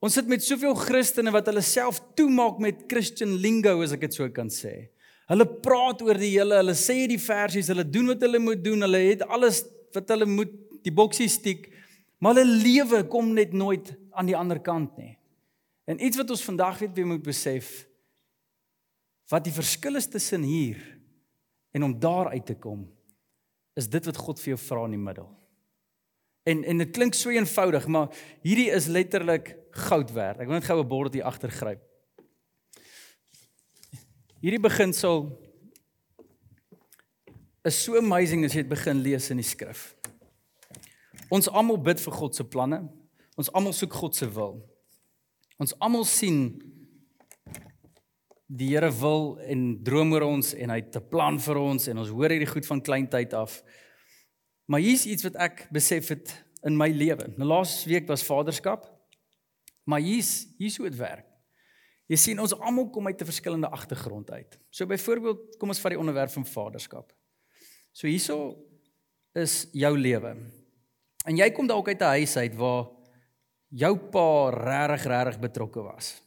Ons 0.02 0.14
sit 0.18 0.28
met 0.28 0.44
soveel 0.44 0.74
Christene 0.76 1.32
wat 1.32 1.46
hulle 1.48 1.62
self 1.62 2.02
toemaak 2.18 2.60
met 2.60 2.84
Christian 2.90 3.38
lingo 3.38 3.82
as 3.82 3.94
ek 3.94 4.02
dit 4.02 4.14
so 4.14 4.28
kan 4.30 4.50
sê. 4.50 4.90
Hulle 5.30 5.46
praat 5.64 6.02
oor 6.02 6.18
die 6.20 6.34
hele, 6.34 6.58
hulle 6.58 6.74
sê 6.76 7.06
die 7.08 7.20
versies, 7.22 7.70
hulle 7.72 7.86
doen 7.88 8.10
wat 8.12 8.26
hulle 8.26 8.42
moet 8.42 8.64
doen, 8.66 8.82
hulle 8.84 9.00
het 9.06 9.22
alles 9.30 9.62
wat 9.96 10.10
hulle 10.12 10.28
moet 10.28 10.52
die 10.84 10.92
boksie 10.92 11.30
stiek, 11.32 11.70
maar 12.20 12.36
hulle 12.36 12.60
lewe 12.66 13.04
kom 13.08 13.30
net 13.38 13.54
nooit 13.54 13.94
aan 14.18 14.28
die 14.28 14.36
ander 14.36 14.60
kant 14.60 14.98
nie. 15.00 15.14
En 15.88 16.02
iets 16.04 16.20
wat 16.20 16.34
ons 16.34 16.44
vandag 16.44 16.82
weet 16.82 16.98
wie 16.98 17.08
moet 17.08 17.24
besef, 17.24 17.86
wat 19.32 19.46
die 19.48 19.56
verskil 19.56 19.96
is 19.96 20.10
tussen 20.12 20.44
hier 20.44 20.80
en 21.72 21.88
om 21.88 22.00
daar 22.00 22.34
uit 22.36 22.46
te 22.46 22.58
kom 22.60 22.84
is 23.80 23.88
dit 23.88 24.06
wat 24.10 24.20
God 24.20 24.42
vir 24.42 24.54
jou 24.54 24.60
vra 24.60 24.84
in 24.90 24.98
die 24.98 25.06
middel. 25.06 25.30
En 26.44 26.64
en 26.68 26.82
dit 26.84 26.92
klink 26.92 27.16
so 27.16 27.32
eenvoudig, 27.32 27.88
maar 27.88 28.12
hierdie 28.44 28.68
is 28.74 28.90
letterlik 28.92 29.54
goud 29.88 30.12
werd. 30.12 30.42
Ek 30.42 30.50
wil 30.50 30.60
net 30.60 30.68
gou 30.68 30.82
'n 30.82 30.88
bord 30.88 31.14
hier 31.14 31.24
agter 31.24 31.52
gryp. 31.52 31.80
Hierdie 34.42 34.60
beginsel 34.60 35.30
is 37.64 37.78
so 37.84 37.96
amazing 37.98 38.44
as 38.46 38.54
jy 38.54 38.64
dit 38.64 38.70
begin 38.70 39.02
lees 39.02 39.30
in 39.30 39.38
die 39.38 39.46
skrif. 39.46 39.96
Ons 41.30 41.48
almal 41.48 41.78
bid 41.78 42.00
vir 42.00 42.14
God 42.14 42.36
se 42.36 42.44
planne. 42.44 42.90
Ons 43.38 43.52
almal 43.54 43.74
soek 43.74 43.94
God 43.94 44.16
se 44.16 44.28
wil. 44.34 44.60
Ons 45.58 45.74
almal 45.80 46.06
sien 46.06 46.60
die 48.52 48.74
Here 48.74 48.92
wil 49.00 49.38
en 49.48 49.62
droom 49.84 50.12
oor 50.14 50.26
ons 50.28 50.54
en 50.54 50.74
hy 50.74 50.82
het 50.82 50.96
'n 50.96 51.10
plan 51.10 51.40
vir 51.40 51.58
ons 51.58 51.88
en 51.88 51.98
ons 51.98 52.10
hoor 52.10 52.30
hierdie 52.30 52.54
goed 52.54 52.66
van 52.66 52.82
kleintyd 52.82 53.34
af. 53.34 53.64
Maar 54.68 54.80
hier's 54.80 55.06
iets 55.06 55.24
wat 55.24 55.36
ek 55.36 55.68
besef 55.72 56.10
het 56.10 56.44
in 56.64 56.78
my 56.78 56.90
lewe. 56.90 57.34
Nou 57.38 57.48
laas 57.48 57.86
week 57.86 58.08
was 58.08 58.24
Vaderskap. 58.24 58.86
Maar 59.86 60.00
hier's 60.00 60.48
hier's 60.58 60.78
hoe 60.78 60.90
dit 60.90 61.00
werk. 61.00 61.26
Jy 62.08 62.18
sien 62.18 62.40
ons 62.40 62.54
almal 62.60 62.90
kom 62.90 63.08
uit 63.08 63.22
'n 63.22 63.26
verskillende 63.26 63.70
agtergrond 63.70 64.32
uit. 64.32 64.60
So 64.70 64.86
byvoorbeeld, 64.86 65.58
kom 65.58 65.70
ons 65.70 65.80
vat 65.80 65.92
die 65.92 66.00
onderwerp 66.00 66.32
van 66.32 66.46
Vaderskap. 66.46 67.14
So 67.92 68.08
hierso 68.08 68.58
is 69.34 69.68
jou 69.72 69.98
lewe. 69.98 70.36
En 71.26 71.38
jy 71.38 71.52
kom 71.52 71.68
dalk 71.68 71.88
uit 71.88 72.02
'n 72.02 72.04
huis 72.20 72.38
uit 72.38 72.56
waar 72.56 72.88
jou 73.70 73.98
pa 73.98 74.50
regtig 74.50 75.08
regtig 75.08 75.40
betrokke 75.40 75.82
was. 75.82 76.22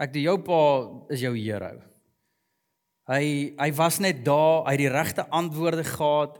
Ek 0.00 0.14
die 0.14 0.24
jou 0.24 0.38
pa 0.40 0.60
is 1.12 1.20
jou 1.20 1.34
hero. 1.36 1.74
Hy 3.10 3.24
hy 3.58 3.70
was 3.76 3.98
net 4.00 4.22
daar, 4.24 4.64
hy 4.64 4.76
het 4.76 4.80
die 4.84 4.92
regte 4.92 5.26
antwoorde 5.28 5.84
gehad 5.84 6.38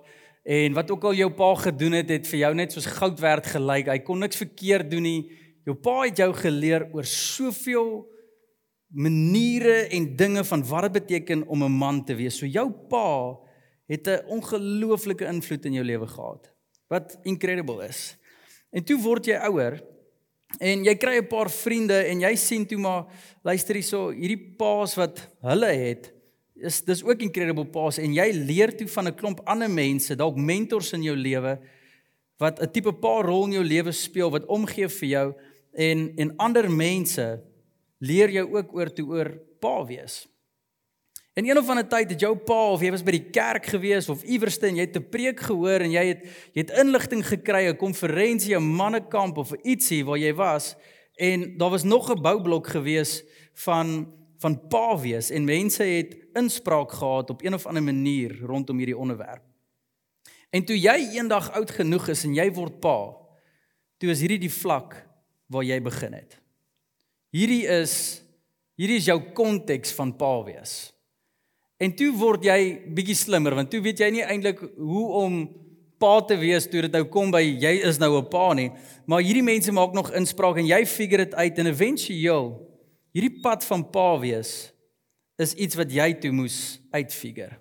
en 0.50 0.76
wat 0.78 0.90
ook 0.94 1.04
al 1.10 1.18
jou 1.18 1.28
pa 1.36 1.50
gedoen 1.66 1.98
het, 1.98 2.08
het 2.08 2.28
vir 2.30 2.40
jou 2.44 2.52
net 2.56 2.72
soos 2.72 2.88
goud 2.88 3.20
werd 3.20 3.50
gelyk. 3.52 3.90
Hy 3.92 3.98
kon 4.06 4.22
niks 4.22 4.40
verkeerd 4.40 4.88
doen 4.92 5.04
nie. 5.04 5.20
Jou 5.68 5.76
pa 5.76 5.98
het 6.06 6.22
jou 6.22 6.30
geleer 6.38 6.86
oor 6.94 7.04
soveel 7.04 7.90
maniere 8.90 9.90
en 9.94 10.08
dinge 10.16 10.44
van 10.46 10.64
wat 10.66 10.88
dit 10.88 10.96
beteken 11.02 11.44
om 11.46 11.62
'n 11.64 11.72
man 11.72 12.04
te 12.04 12.14
wees. 12.14 12.38
So 12.38 12.46
jou 12.46 12.70
pa 12.88 13.36
het 13.86 14.06
'n 14.08 14.24
ongelooflike 14.26 15.26
invloed 15.26 15.64
in 15.64 15.72
jou 15.72 15.84
lewe 15.84 16.06
gehad. 16.06 16.50
Wat 16.88 17.18
incredible 17.22 17.84
is. 17.86 18.16
En 18.70 18.84
toe 18.84 18.98
word 19.02 19.26
jy 19.26 19.36
ouer 19.36 19.82
En 20.58 20.84
jy 20.84 20.94
kry 20.96 21.18
'n 21.18 21.28
paar 21.28 21.50
vriende 21.50 22.04
en 22.10 22.20
jy 22.20 22.34
sien 22.36 22.66
toe 22.66 22.78
maar 22.78 23.06
luister 23.42 23.74
hierso 23.74 24.10
hierdie 24.10 24.56
paas 24.58 24.94
wat 24.96 25.28
hulle 25.42 25.66
het 25.66 26.12
is 26.60 26.82
dis 26.84 27.02
ook 27.02 27.22
incredible 27.24 27.64
paas 27.64 27.98
en 27.98 28.12
jy 28.12 28.28
leer 28.32 28.76
toe 28.76 28.88
van 28.88 29.08
'n 29.08 29.14
klomp 29.14 29.40
ander 29.44 29.70
mense 29.70 30.16
dalk 30.16 30.36
mentors 30.36 30.92
in 30.92 31.02
jou 31.02 31.16
lewe 31.16 31.58
wat 32.38 32.60
'n 32.60 32.70
tipe 32.72 32.92
pa 32.92 33.22
rol 33.22 33.44
in 33.44 33.52
jou 33.52 33.64
lewe 33.64 33.92
speel 33.92 34.30
wat 34.30 34.46
omgee 34.46 34.88
vir 34.88 35.08
jou 35.08 35.34
en 35.72 36.12
en 36.16 36.36
ander 36.36 36.70
mense 36.70 37.40
leer 37.98 38.30
jou 38.30 38.56
ook 38.56 38.74
oor 38.74 38.92
toe 38.92 39.06
oor 39.06 39.38
pa 39.60 39.84
wees. 39.84 40.26
En 41.32 41.46
een 41.46 41.58
of 41.58 41.68
ander 41.68 41.88
tyd 41.88 42.10
het 42.10 42.20
jou 42.20 42.34
pa 42.36 42.72
of 42.72 42.82
jy 42.82 42.90
was 42.90 43.04
by 43.06 43.14
die 43.14 43.30
kerk 43.30 43.68
gewees 43.70 44.08
of 44.10 44.24
iewerste 44.26 44.66
en 44.66 44.80
jy 44.80 44.86
het 44.88 44.96
'n 44.96 45.10
preek 45.10 45.40
gehoor 45.40 45.80
en 45.80 45.90
jy 45.90 46.04
het 46.04 46.24
jy 46.54 46.60
het 46.66 46.70
inligting 46.70 47.22
gekry 47.26 47.68
'n 47.68 47.76
konferensie, 47.76 48.56
'n 48.56 48.62
mannekamp 48.62 49.38
of 49.38 49.52
ietsie 49.62 50.04
waar 50.04 50.18
jy 50.18 50.34
was 50.34 50.74
en 51.16 51.56
daar 51.56 51.70
was 51.70 51.84
nog 51.84 52.10
'n 52.10 52.22
boublok 52.22 52.66
gewees 52.66 53.22
van 53.54 54.12
van 54.40 54.68
pa 54.68 54.98
wees 54.98 55.30
en 55.30 55.44
mense 55.44 55.82
het 55.82 56.16
inspraak 56.32 56.92
gehad 56.92 57.30
op 57.30 57.42
een 57.42 57.54
of 57.54 57.66
ander 57.66 57.82
manier 57.82 58.38
rondom 58.40 58.76
hierdie 58.76 58.98
onderwerp. 58.98 59.42
En 60.50 60.64
toe 60.64 60.80
jy 60.80 60.96
eendag 61.14 61.52
oud 61.52 61.70
genoeg 61.70 62.08
is 62.08 62.24
en 62.24 62.34
jy 62.34 62.48
word 62.52 62.80
pa, 62.80 63.12
toe 63.98 64.10
is 64.10 64.20
hierdie 64.20 64.38
die 64.38 64.52
vlak 64.52 64.96
waar 65.46 65.62
jy 65.62 65.80
begin 65.82 66.12
het. 66.12 66.40
Hierdie 67.30 67.66
is 67.66 68.24
hierdie 68.80 68.96
is 68.96 69.04
jou 69.04 69.20
konteks 69.36 69.92
van 69.92 70.16
pa 70.16 70.42
wees. 70.42 70.92
En 71.80 71.94
toe 71.96 72.10
word 72.12 72.44
jy 72.44 72.60
bietjie 72.92 73.16
slimmer 73.16 73.56
want 73.56 73.70
toe 73.72 73.80
weet 73.80 74.02
jy 74.04 74.10
nie 74.18 74.24
eintlik 74.26 74.60
hoe 74.76 75.06
om 75.22 75.40
pa 76.00 76.18
te 76.24 76.36
wees 76.40 76.66
toe 76.68 76.82
dit 76.86 76.92
nou 76.96 77.04
kom 77.12 77.32
by 77.32 77.40
jy 77.40 77.72
is 77.88 77.98
nou 78.00 78.18
'n 78.18 78.28
pa 78.28 78.52
nie. 78.54 78.70
Maar 79.06 79.20
hierdie 79.20 79.44
mense 79.44 79.72
maak 79.72 79.92
nog 79.92 80.12
inspraak 80.12 80.56
en 80.56 80.66
jy 80.66 80.84
figure 80.86 81.24
dit 81.24 81.34
uit 81.34 81.58
en 81.58 81.66
eventueel 81.66 82.46
hierdie 83.12 83.40
pad 83.42 83.64
van 83.64 83.90
pa 83.90 84.18
wees 84.18 84.72
is 85.38 85.54
iets 85.54 85.74
wat 85.74 85.90
jy 85.92 86.12
toe 86.20 86.32
moes 86.32 86.80
uitfigure. 86.92 87.56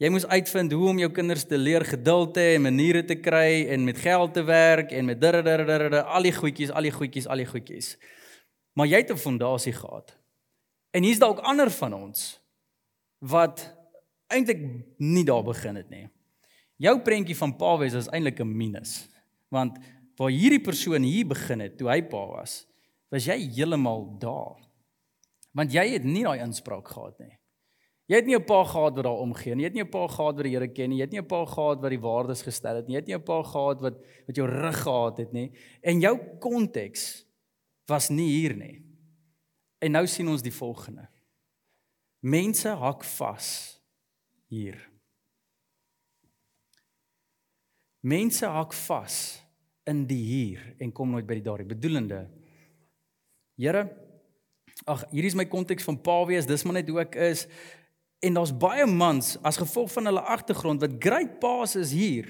Jy 0.00 0.08
moes 0.10 0.26
uitvind 0.26 0.72
hoe 0.72 0.88
om 0.88 0.98
jou 0.98 1.10
kinders 1.12 1.44
te 1.44 1.58
leer 1.58 1.84
geduld 1.84 2.34
te 2.34 2.40
hê 2.40 2.54
en 2.56 2.62
maniere 2.62 3.04
te 3.04 3.14
kry 3.14 3.66
en 3.68 3.84
met 3.84 3.98
geld 3.98 4.34
te 4.34 4.42
werk 4.42 4.92
en 4.92 5.04
met 5.04 5.20
dirrrrrrr 5.20 6.02
al 6.02 6.22
die 6.22 6.32
goedjies, 6.32 6.70
al 6.70 6.82
die 6.82 6.90
goedjies, 6.90 7.26
al 7.26 7.36
die 7.36 7.46
goedjies. 7.46 7.96
Maar 8.74 8.86
jy 8.86 8.96
het 8.96 9.12
'n 9.12 9.16
fondasie 9.16 9.72
gehad. 9.72 10.16
En 10.90 11.02
hier's 11.02 11.18
dalk 11.18 11.38
ander 11.38 11.70
van 11.70 11.92
ons 11.94 12.40
wat 13.24 13.64
eintlik 14.32 14.60
nie 14.98 15.24
daar 15.24 15.44
begin 15.46 15.78
het 15.80 15.90
nie. 15.90 16.08
Jou 16.82 16.98
prentjie 17.06 17.36
van 17.38 17.54
pa 17.56 17.76
wees 17.80 17.94
is 17.96 18.10
eintlik 18.12 18.40
'n 18.40 18.56
minus. 18.56 19.08
Want 19.48 19.78
waar 20.16 20.30
hierdie 20.30 20.60
persoon 20.60 21.02
hier 21.02 21.26
begin 21.26 21.60
het 21.60 21.78
toe 21.78 21.88
hy 21.88 22.02
pa 22.02 22.26
was, 22.26 22.66
was 23.10 23.24
jy 23.26 23.38
heeltemal 23.56 24.18
daar. 24.18 24.60
Want 25.52 25.72
jy 25.72 25.88
het 25.88 26.04
nie 26.04 26.24
daai 26.24 26.40
inspraak 26.42 26.88
gehad 26.88 27.18
nie. 27.18 27.38
Jy 28.06 28.16
het 28.16 28.26
nie 28.26 28.36
'n 28.36 28.44
pa 28.44 28.64
gehad 28.64 28.94
wat 28.94 29.04
daar 29.04 29.22
omgee 29.22 29.54
nie. 29.54 29.62
Jy 29.62 29.68
het 29.68 29.74
nie 29.74 29.84
'n 29.84 29.90
pa 29.90 30.06
gehad 30.06 30.36
wat 30.36 30.44
die 30.44 30.52
Here 30.52 30.68
ken 30.68 30.90
nie. 30.90 30.98
Jy 30.98 31.04
het 31.04 31.12
nie 31.12 31.20
'n 31.20 31.26
pa 31.26 31.44
gehad 31.44 31.80
wat 31.80 31.90
die 31.90 32.00
waardes 32.00 32.42
gestel 32.42 32.76
het 32.76 32.86
nie. 32.86 32.94
Jy 32.94 33.00
het 33.00 33.06
nie 33.06 33.16
'n 33.16 33.22
pa 33.22 33.42
gehad 33.42 33.80
wat 33.80 33.94
wat 34.26 34.36
jou 34.36 34.48
rug 34.48 34.82
gehad 34.82 35.18
het 35.18 35.32
nie. 35.32 35.52
En 35.82 36.00
jou 36.00 36.18
konteks 36.38 37.24
was 37.86 38.10
nie 38.10 38.28
hier 38.28 38.56
nie. 38.56 38.82
En 39.80 39.92
nou 39.92 40.06
sien 40.06 40.28
ons 40.28 40.42
die 40.42 40.52
volgende. 40.52 41.08
Mense 42.24 42.72
hak 42.80 43.04
vas 43.04 43.48
hier. 44.48 44.78
Mense 48.00 48.48
hak 48.48 48.72
vas 48.86 49.18
in 49.88 50.06
die 50.08 50.22
hier 50.24 50.62
en 50.80 50.92
kom 50.92 51.12
nooit 51.12 51.28
by 51.28 51.36
die 51.36 51.44
daar. 51.44 51.64
Bedoelende 51.68 52.24
Here, 53.54 53.84
ag, 54.90 55.04
hier 55.12 55.26
is 55.28 55.36
my 55.38 55.44
konteks 55.46 55.86
van 55.86 56.00
pa 56.02 56.16
wees. 56.26 56.48
Dis 56.48 56.64
maar 56.66 56.80
net 56.80 56.88
hoe 56.90 57.02
ek 57.04 57.18
is. 57.22 57.44
En 58.24 58.34
daar's 58.34 58.54
baie 58.56 58.86
mans 58.88 59.36
as 59.46 59.60
gevolg 59.60 59.92
van 59.94 60.08
hulle 60.10 60.24
agtergrond 60.34 60.82
wat 60.82 60.96
great 61.02 61.36
paas 61.42 61.76
is 61.78 61.92
hier, 61.94 62.26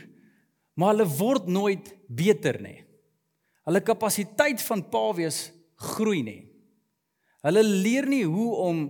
maar 0.77 0.93
hulle 0.93 1.07
word 1.17 1.47
nooit 1.49 1.93
beter 2.11 2.59
nie. 2.61 2.83
Hulle 3.65 3.81
kapasiteit 3.81 4.61
van 4.67 4.83
pa 4.91 5.05
wees 5.17 5.47
groei 5.95 6.21
nie. 6.27 6.43
Hulle 7.47 7.63
leer 7.65 8.09
nie 8.11 8.25
hoe 8.27 8.51
om 8.67 8.85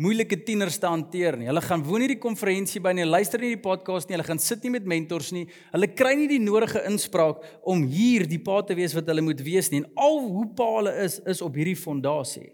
moeilike 0.00 0.38
tieners 0.46 0.78
te 0.80 0.88
hanteer 0.88 1.36
nie. 1.36 1.48
Hulle 1.50 1.62
gaan 1.64 1.82
woon 1.84 2.00
hierdie 2.04 2.20
konferensie 2.20 2.80
by 2.80 2.94
nie, 2.96 3.04
luister 3.04 3.40
nie 3.42 3.52
die 3.54 3.62
podcast 3.62 4.08
nie, 4.08 4.16
hulle 4.16 4.26
gaan 4.26 4.40
sit 4.42 4.64
nie 4.64 4.72
met 4.74 4.88
mentors 4.88 5.32
nie. 5.36 5.44
Hulle 5.74 5.90
kry 5.92 6.14
nie 6.18 6.28
die 6.30 6.40
nodige 6.42 6.82
inspraak 6.88 7.44
om 7.68 7.84
hier 7.90 8.26
die 8.28 8.40
pa 8.42 8.62
te 8.66 8.76
wees 8.78 8.96
wat 8.96 9.10
hulle 9.12 9.24
moet 9.24 9.42
wees 9.44 9.70
nie. 9.70 9.82
En 9.84 9.90
al 10.00 10.20
hoe 10.24 10.48
pa 10.56 10.68
hulle 10.78 10.96
is, 11.04 11.20
is 11.28 11.44
op 11.44 11.56
hierdie 11.58 11.78
fondasie. 11.78 12.50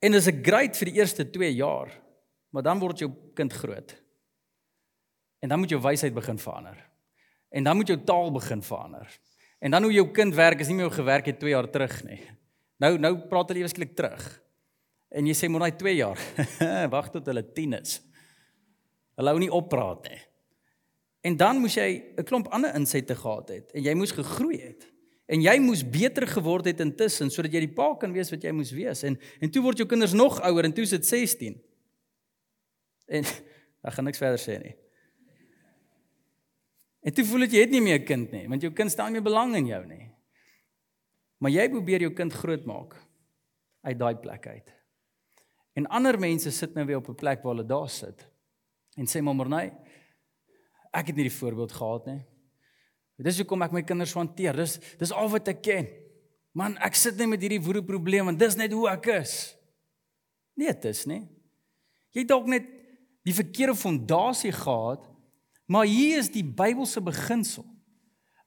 En 0.00 0.12
dis 0.12 0.28
'n 0.28 0.42
great 0.42 0.76
vir 0.76 0.92
die 0.92 0.98
eerste 1.00 1.24
2 1.30 1.54
jaar. 1.54 1.90
Maar 2.50 2.62
dan 2.62 2.78
word 2.78 2.98
jou 2.98 3.10
kind 3.34 3.52
groot. 3.52 4.02
En 5.40 5.48
dan 5.48 5.58
moet 5.58 5.70
jou 5.70 5.80
wysheid 5.82 6.14
begin 6.14 6.38
verander. 6.38 6.76
En 7.50 7.64
dan 7.64 7.76
moet 7.76 7.88
jou 7.88 7.98
taal 8.04 8.32
begin 8.32 8.62
verander. 8.62 9.18
En 9.58 9.70
dan 9.70 9.82
hoe 9.82 9.92
jou 9.92 10.10
kind 10.10 10.34
werk 10.34 10.60
is 10.60 10.68
nie 10.68 10.76
meer 10.76 10.88
hoe 10.88 10.94
gewerk 10.94 11.26
het 11.26 11.38
2 11.38 11.50
jaar 11.50 11.70
terug 11.70 12.04
nie. 12.04 12.20
Nou 12.78 12.98
nou 12.98 13.12
praat 13.28 13.48
hulle 13.48 13.60
eweslik 13.60 13.94
terug. 13.96 14.42
En 15.14 15.26
jy 15.26 15.34
sê 15.34 15.48
maar 15.48 15.66
daai 15.66 15.76
2 15.78 15.94
jaar. 15.96 16.20
Wag 16.94 17.10
tot 17.14 17.26
hulle 17.26 17.44
10 17.52 17.78
is. 17.80 18.00
Hulle 19.16 19.32
hou 19.32 19.40
nie 19.40 19.52
op 19.52 19.68
praat 19.72 20.08
nie. 20.10 20.20
En 21.26 21.36
dan 21.36 21.58
moes 21.58 21.74
jy 21.74 22.14
'n 22.16 22.24
klomp 22.24 22.48
ander 22.54 22.74
insette 22.74 23.14
gehad 23.14 23.48
het 23.48 23.72
en 23.72 23.82
jy 23.82 23.94
moes 23.94 24.14
gegroei 24.14 24.60
het. 24.60 24.86
En 25.26 25.42
jy 25.42 25.58
moes 25.58 25.82
beter 25.82 26.26
geword 26.26 26.64
het 26.64 26.80
intussen 26.80 27.30
sodat 27.30 27.52
jy 27.52 27.64
die 27.66 27.74
pa 27.74 27.94
kan 27.98 28.12
wees 28.12 28.30
wat 28.30 28.42
jy 28.42 28.52
moes 28.52 28.70
wees. 28.70 29.02
En 29.02 29.18
en 29.40 29.50
toe 29.50 29.62
word 29.62 29.78
jou 29.78 29.88
kinders 29.88 30.12
nog 30.12 30.40
ouer 30.40 30.64
en 30.64 30.72
toe 30.72 30.84
is 30.84 30.94
dit 30.94 31.06
16. 31.06 31.56
En 33.06 33.24
ek 33.86 33.92
gaan 33.92 34.04
niks 34.04 34.18
verder 34.22 34.38
sê 34.38 34.60
nie. 34.62 34.76
En 37.02 37.14
toe 37.14 37.24
voel 37.24 37.46
dit 37.46 37.52
jy 37.52 37.60
het 37.60 37.70
nie 37.70 37.82
meer 37.82 37.98
'n 37.98 38.04
kind 38.04 38.30
nie, 38.32 38.48
want 38.48 38.62
jou 38.62 38.72
kind 38.72 38.90
staan 38.90 39.12
nie 39.12 39.22
belang 39.22 39.54
in 39.56 39.66
jou 39.66 39.84
nie. 39.86 40.10
Maar 41.38 41.50
jy 41.50 41.68
probeer 41.70 42.00
jou 42.00 42.12
kind 42.12 42.32
grootmaak 42.32 42.96
uit 43.82 43.98
daai 43.98 44.14
plek 44.14 44.46
uit. 44.46 44.75
En 45.76 45.88
ander 45.92 46.16
mense 46.18 46.50
sit 46.50 46.74
nou 46.74 46.86
weer 46.88 47.02
op 47.02 47.08
'n 47.08 47.14
plek 47.14 47.42
waar 47.42 47.54
hulle 47.54 47.66
daar 47.66 47.88
sit 47.88 48.28
en 48.96 49.06
sê 49.06 49.20
maar 49.20 49.48
nee, 49.48 49.72
ek 50.92 51.06
het 51.06 51.16
nie 51.16 51.28
die 51.28 51.38
voorbeeld 51.38 51.72
gehad 51.72 52.06
nie. 52.06 52.22
Dis 53.16 53.38
hoekom 53.40 53.62
ek 53.62 53.72
my 53.72 53.82
kinders 53.82 54.14
hanteer. 54.16 54.56
Dis 54.56 54.78
dis 55.00 55.12
al 55.12 55.28
wat 55.32 55.48
ek 55.48 55.62
ken. 55.62 55.88
Man, 56.56 56.76
ek 56.84 56.94
sit 56.94 57.16
net 57.16 57.28
met 57.28 57.40
hierdie 57.40 57.62
woede 57.64 57.84
probleem 57.84 58.24
want 58.24 58.40
dis 58.40 58.56
net 58.56 58.72
hoe 58.72 58.88
ek 58.88 59.06
is. 59.20 59.56
Nee, 60.56 60.72
dit 60.72 60.84
is 60.84 61.04
nie. 61.08 61.22
Jy 62.16 62.24
dalk 62.24 62.48
net 62.48 62.68
die 63.26 63.34
verkeerde 63.36 63.74
fondasie 63.76 64.52
gehad, 64.52 65.04
maar 65.68 65.84
hier 65.84 66.22
is 66.22 66.30
die 66.32 66.44
Bybelse 66.44 67.02
beginsel. 67.04 67.66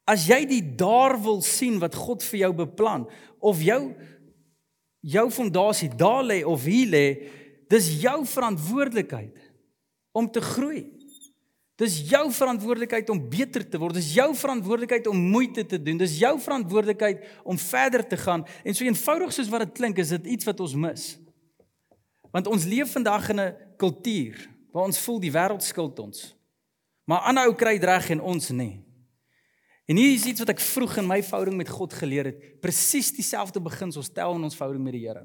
As 0.09 0.25
jy 0.25 0.41
die 0.49 0.63
daar 0.79 1.19
wil 1.21 1.43
sien 1.45 1.77
wat 1.81 1.97
God 1.97 2.25
vir 2.25 2.39
jou 2.47 2.53
beplan 2.63 3.05
of 3.45 3.61
jou 3.61 3.93
jou 5.01 5.29
fondasie 5.31 5.89
daar 5.95 6.23
lê 6.23 6.41
of 6.43 6.63
hier 6.67 6.87
lê, 6.87 7.07
dis 7.69 8.01
jou 8.01 8.25
verantwoordelikheid 8.25 9.37
om 10.11 10.27
te 10.31 10.41
groei. 10.41 10.87
Dis 11.79 12.01
jou 12.09 12.25
verantwoordelikheid 12.35 13.09
om 13.09 13.21
beter 13.31 13.63
te 13.63 13.79
word. 13.79 13.95
Dis 13.95 14.11
jou 14.17 14.27
verantwoordelikheid 14.35 15.05
om 15.07 15.19
moeite 15.31 15.63
te 15.63 15.77
doen. 15.79 16.01
Dis 16.01 16.17
jou 16.19 16.33
verantwoordelikheid 16.43 17.23
om 17.47 17.57
verder 17.57 18.03
te 18.07 18.17
gaan. 18.19 18.43
En 18.67 18.75
so 18.75 18.83
eenvoudig 18.83 19.31
soos 19.31 19.51
wat 19.53 19.63
dit 19.63 19.77
klink, 19.77 20.01
is 20.03 20.11
dit 20.17 20.27
iets 20.35 20.49
wat 20.49 20.59
ons 20.59 20.75
mis. 20.75 21.05
Want 22.35 22.49
ons 22.51 22.67
leef 22.67 22.91
vandag 22.91 23.29
in 23.31 23.39
'n 23.39 23.55
kultuur 23.77 24.49
waar 24.71 24.85
ons 24.85 24.99
voel 24.99 25.19
die 25.19 25.31
wêreld 25.31 25.63
skuld 25.63 25.99
ons. 25.99 26.35
Maar 27.05 27.25
ander 27.31 27.47
ou 27.47 27.55
kry 27.55 27.77
reg 27.77 28.09
en 28.09 28.21
ons 28.21 28.49
nê. 28.51 28.83
En 29.89 29.97
hier 29.97 30.13
is 30.13 30.27
iets 30.29 30.43
wat 30.43 30.51
ek 30.53 30.61
vroeg 30.61 30.99
in 31.01 31.07
my 31.09 31.17
verhouding 31.25 31.57
met 31.57 31.69
God 31.73 31.93
geleer 31.97 32.29
het, 32.29 32.41
presies 32.61 33.09
dieselfde 33.15 33.61
beginsel 33.65 34.05
stel 34.05 34.35
in 34.37 34.45
ons 34.45 34.57
verhouding 34.57 34.83
met 34.85 34.93
die 34.93 35.07
Here. 35.07 35.23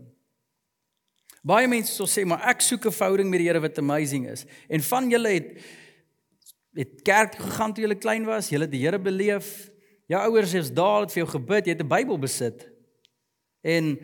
Baie 1.45 1.69
mense 1.69 1.93
sal 1.93 2.09
sê 2.09 2.25
maar 2.25 2.47
ek 2.49 2.65
soek 2.65 2.87
'n 2.89 2.97
verhouding 2.97 3.29
met 3.29 3.43
die 3.43 3.49
Here 3.49 3.61
wat 3.61 3.79
amazing 3.79 4.25
is. 4.31 4.47
En 4.69 4.81
van 4.81 5.11
julle 5.11 5.29
het 5.29 5.51
het 6.75 7.03
kerk 7.03 7.37
gegaan 7.37 7.73
toe 7.75 7.85
julle 7.85 7.95
klein 7.95 8.25
was, 8.25 8.49
julle 8.49 8.65
het 8.65 8.73
die 8.73 8.83
Here 8.83 8.99
beleef. 8.99 9.71
Jou 10.09 10.21
ouers 10.21 10.55
is 10.55 10.73
daar, 10.73 11.05
het 11.05 11.13
vir 11.13 11.23
jou 11.23 11.31
gebid, 11.39 11.67
jy 11.67 11.73
het 11.73 11.83
'n 11.83 11.89
Bybel 11.89 12.19
besit. 12.19 12.69
En 13.63 13.99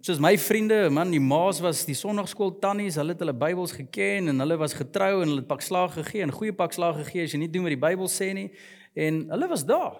soos 0.00 0.18
my 0.18 0.36
vriende, 0.38 0.88
man, 0.90 1.10
die 1.10 1.20
ma's 1.20 1.60
was 1.60 1.84
die 1.84 1.96
sonnaarskool 1.96 2.58
tannies, 2.58 2.96
hulle 2.96 3.12
het 3.12 3.20
hulle 3.20 3.34
Bybels 3.34 3.72
geken 3.72 4.28
en 4.28 4.38
hulle 4.38 4.56
was 4.56 4.74
getrou 4.74 5.22
en 5.22 5.28
hulle 5.28 5.42
het 5.42 5.48
pak 5.50 5.60
slaag 5.60 5.94
gegee 5.94 6.22
en 6.22 6.32
goeie 6.32 6.52
pak 6.52 6.72
slaag 6.72 6.96
gegee 7.04 7.24
as 7.24 7.32
jy 7.32 7.38
nie 7.38 7.50
doen 7.50 7.62
wat 7.62 7.74
die 7.74 7.84
Bybel 7.88 8.08
sê 8.08 8.32
nie. 8.32 8.50
En 8.96 9.24
hulle 9.28 9.48
was 9.48 9.64
daar. 9.68 9.98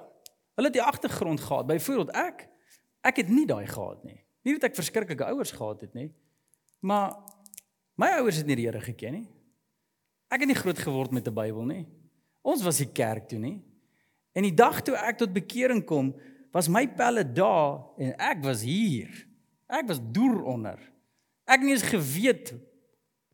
Hulle 0.57 0.71
het 0.71 0.77
die 0.79 0.83
agtergrond 0.83 1.41
gehad. 1.41 1.67
Byvoorbeeld 1.69 2.15
ek, 2.17 2.47
ek 3.05 3.21
het 3.23 3.29
nie 3.29 3.45
daai 3.49 3.67
gehad 3.69 4.05
nie. 4.09 4.23
Nie 4.47 4.57
dat 4.57 4.71
ek 4.71 4.79
verskriklike 4.79 5.27
ouers 5.29 5.53
gehad 5.53 5.83
het 5.85 5.93
nie. 5.95 6.09
Maar 6.81 7.13
my 8.01 8.09
ouers 8.21 8.41
het 8.41 8.49
nie 8.49 8.57
die 8.57 8.69
Here 8.69 8.81
geken 8.81 9.21
nie. 9.21 9.27
Ek 10.33 10.43
het 10.43 10.49
nie 10.49 10.59
groot 10.59 10.79
geword 10.79 11.13
met 11.13 11.29
'n 11.29 11.35
Bybel 11.35 11.65
nie. 11.65 11.87
Ons 12.43 12.63
was 12.63 12.79
die 12.79 12.93
kerk 12.93 13.29
toe 13.29 13.39
nie. 13.39 13.63
En 14.33 14.43
die 14.43 14.55
dag 14.55 14.81
toe 14.83 14.97
ek 14.97 15.19
tot 15.19 15.33
bekering 15.33 15.85
kom, 15.85 16.15
was 16.53 16.69
my 16.69 16.87
pelle 16.89 17.25
daar 17.33 17.85
en 17.99 18.15
ek 18.17 18.43
was 18.45 18.63
hier. 18.63 19.27
Ek 19.67 19.87
was 19.89 20.01
deur 20.01 20.45
onder. 20.45 20.79
Ek 21.45 21.61
het 21.61 21.63
nie 21.63 21.73
eens 21.73 21.83
geweet 21.83 22.55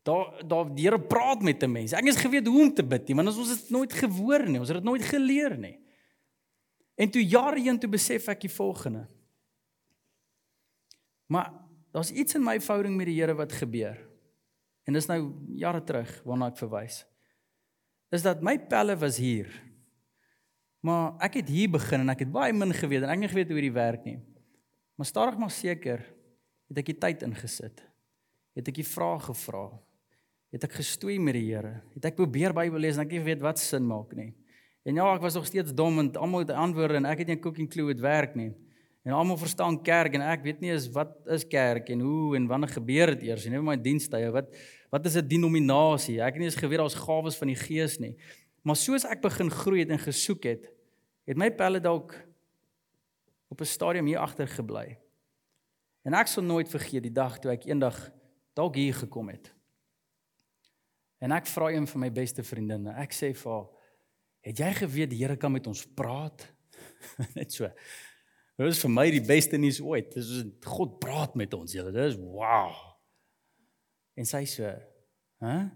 daar 0.03 0.43
daar 0.47 0.75
die 0.75 0.85
Here 0.85 1.01
praat 1.01 1.43
met 1.43 1.63
'n 1.63 1.71
mens. 1.71 1.93
Ek 1.93 2.05
het 2.05 2.17
geweet 2.17 2.47
hoe 2.47 2.63
om 2.63 2.75
te 2.75 2.85
bid 2.85 3.09
nie, 3.09 3.17
want 3.17 3.37
ons 3.37 3.51
het 3.51 3.71
nooit 3.71 3.93
gehoor 3.93 4.49
nie. 4.49 4.59
Ons 4.59 4.69
het 4.69 4.77
dit 4.77 4.85
nooit 4.85 5.03
geleer 5.03 5.59
nie. 5.59 5.79
En 6.95 7.11
toe 7.11 7.27
jare 7.27 7.61
heen 7.61 7.79
toe 7.79 7.91
besef 7.91 8.29
ek 8.29 8.41
die 8.41 8.51
volgende. 8.51 9.09
Maar 11.27 11.53
daar's 11.93 12.11
iets 12.11 12.35
in 12.35 12.45
my 12.45 12.61
verhouding 12.61 12.97
met 12.97 13.07
die 13.07 13.21
Here 13.21 13.35
wat 13.35 13.53
gebeur. 13.53 13.97
En 14.85 14.93
dis 14.93 15.07
nou 15.07 15.33
jare 15.57 15.83
terug 15.85 16.11
waarna 16.25 16.51
ek 16.53 16.59
verwys. 16.61 17.05
Is 18.13 18.23
dat 18.23 18.43
my 18.43 18.59
pelle 18.59 18.97
was 18.97 19.17
hier. 19.17 19.49
Maar 20.83 21.15
ek 21.23 21.41
het 21.41 21.49
hier 21.49 21.71
begin 21.71 22.01
en 22.01 22.13
ek 22.13 22.27
het 22.27 22.33
baie 22.35 22.53
min 22.53 22.75
geweet 22.75 23.05
en 23.05 23.09
ek 23.09 23.15
het 23.15 23.23
nie 23.23 23.31
geweet 23.31 23.53
hoe 23.55 23.61
dit 23.61 23.73
werk 23.73 24.05
nie. 24.05 24.19
Maar 24.99 25.07
stadig 25.07 25.39
maar 25.39 25.51
seker 25.55 26.03
het 26.69 26.83
ek 26.83 26.91
die 26.91 26.99
tyd 26.99 27.23
ingesit. 27.23 27.85
Het 28.59 28.69
ek 28.69 28.81
die 28.83 28.87
vrae 28.87 29.21
gevra. 29.23 29.71
Het 30.53 30.65
ek 30.69 30.77
gestoei 30.83 31.19
met 31.19 31.35
die 31.35 31.47
Here. 31.49 31.81
Het 31.95 32.11
ek 32.11 32.19
probeer 32.19 32.53
Bybel 32.53 32.85
lees 32.85 32.99
en 32.99 33.07
ek 33.07 33.15
het 33.15 33.23
nie 33.23 33.29
weet 33.31 33.41
wat 33.45 33.59
sin 33.59 33.87
maak 33.89 34.13
nie. 34.15 34.35
En 34.85 34.99
ja, 34.99 35.07
ek 35.15 35.23
was 35.23 35.39
nog 35.39 35.47
steeds 35.47 35.73
dom 35.75 36.01
en 36.03 36.11
almal 36.19 36.45
het 36.45 36.51
antwoorde 36.51 36.99
en 36.99 37.07
ek 37.09 37.23
het 37.23 37.29
nie 37.29 37.37
'n 37.37 37.41
cooking 37.41 37.71
clue 37.71 37.85
hoe 37.87 37.95
dit 37.95 38.03
werk 38.03 38.35
nie. 38.35 38.53
En 39.05 39.13
almal 39.13 39.37
verstaan 39.37 39.83
kerk 39.83 40.15
en 40.15 40.23
ek 40.23 40.43
weet 40.43 40.61
nie 40.61 40.71
is 40.71 40.89
wat 40.95 41.17
is 41.27 41.47
kerk 41.47 41.89
en 41.91 42.01
hoe 42.01 42.37
en 42.37 42.47
wanneer 42.47 42.69
gebeur 42.69 43.07
dit 43.17 43.23
eers 43.23 43.47
nie 43.47 43.59
my 43.59 43.77
dienstye 43.77 44.31
wat 44.31 44.55
wat 44.91 45.07
is 45.07 45.17
'n 45.17 45.27
denominasie? 45.27 46.21
Ek 46.21 46.35
het 46.35 46.39
nie 46.39 46.51
eens 46.51 46.61
geweet 46.61 46.79
daar's 46.79 46.95
gawes 46.95 47.37
van 47.37 47.49
die 47.49 47.57
Gees 47.57 47.99
nie. 47.99 48.17
Maar 48.63 48.77
soos 48.77 49.05
ek 49.05 49.23
begin 49.23 49.51
groei 49.51 49.81
het 49.81 49.91
en 49.91 49.99
gesoek 49.99 50.45
het, 50.45 50.71
het 51.27 51.37
my 51.37 51.51
pelle 51.51 51.81
dalk 51.81 52.15
op 53.49 53.61
'n 53.61 53.65
stadium 53.65 54.07
hier 54.07 54.19
agter 54.19 54.47
gebly. 54.47 54.99
En 56.05 56.15
ek 56.15 56.27
sal 56.27 56.43
nooit 56.43 56.69
vergeet 56.69 57.03
die 57.03 57.13
dag 57.13 57.39
toe 57.39 57.53
ek 57.53 57.67
eendag 57.67 58.11
dalk 58.55 58.75
hier 58.75 58.95
gekom 58.95 59.29
het. 59.29 59.53
En 61.23 61.35
ek 61.37 61.47
vra 61.47 61.71
een 61.71 61.87
van 61.87 62.03
my 62.03 62.11
beste 62.15 62.43
vriendinne, 62.43 62.95
ek 62.99 63.15
sê 63.15 63.31
vir 63.37 63.53
haar, 63.53 63.69
"Het 64.43 64.59
jy 64.59 64.73
geweet 64.75 65.11
die 65.11 65.21
Here 65.23 65.37
kan 65.37 65.53
met 65.53 65.67
ons 65.67 65.85
praat?" 65.87 66.47
Net 67.39 67.53
so. 67.53 67.71
Dit 68.59 68.75
is 68.75 68.83
vir 68.83 68.91
my 68.91 69.07
die 69.11 69.23
beste 69.23 69.59
nuus 69.59 69.81
ooit. 69.81 70.13
Dis 70.15 70.45
God 70.67 70.99
praat 71.01 71.35
met 71.35 71.55
ons, 71.55 71.73
julle. 71.73 71.93
Dis 71.95 72.19
wow. 72.19 72.75
En 74.19 74.27
sy 74.27 74.43
sê, 74.45 74.75
"Hæ? 75.41 75.71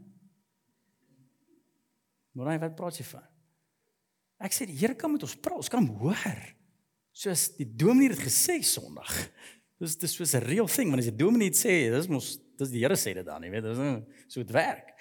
Maar 2.32 2.58
wat 2.60 2.76
praat 2.76 2.98
jy 2.98 3.04
van?" 3.04 3.24
Ek 4.38 4.52
sê 4.52 4.66
die 4.66 4.76
Here 4.76 4.94
kan 4.94 5.12
met 5.12 5.22
ons 5.22 5.36
praat. 5.36 5.62
Ons 5.62 5.70
kan 5.72 5.86
hom 5.86 5.96
hoor. 5.96 6.42
Soos 7.12 7.56
die 7.56 7.68
dominee 7.76 8.10
het 8.12 8.20
gesê 8.20 8.60
Sondag. 8.62 9.30
Dis 9.80 9.96
dis 9.96 10.12
soos 10.12 10.34
'n 10.34 10.44
real 10.44 10.68
thing, 10.68 10.90
want 10.90 11.00
as 11.00 11.10
die 11.10 11.16
dominee 11.24 11.50
sê, 11.50 11.90
dis 11.90 12.08
mos 12.08 12.38
dis 12.58 12.70
die 12.70 12.80
Here 12.80 12.96
sê 12.96 13.14
dit 13.14 13.24
dan, 13.24 13.42
jy 13.42 13.50
weet, 13.50 13.62
dis 13.62 14.32
so 14.32 14.42
dit 14.42 14.52
werk. 14.52 14.92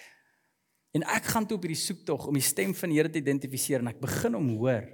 En 0.96 1.04
ek 1.12 1.28
gaan 1.34 1.48
toe 1.48 1.58
op 1.58 1.66
hierdie 1.68 1.82
soektog 1.82 2.30
om 2.30 2.38
die 2.38 2.46
stem 2.46 2.72
van 2.78 2.92
die 2.92 3.00
Here 3.00 3.12
te 3.12 3.20
identifiseer 3.20 3.84
en 3.84 3.92
ek 3.92 4.00
begin 4.04 4.38
om 4.40 4.48
hoor. 4.62 4.88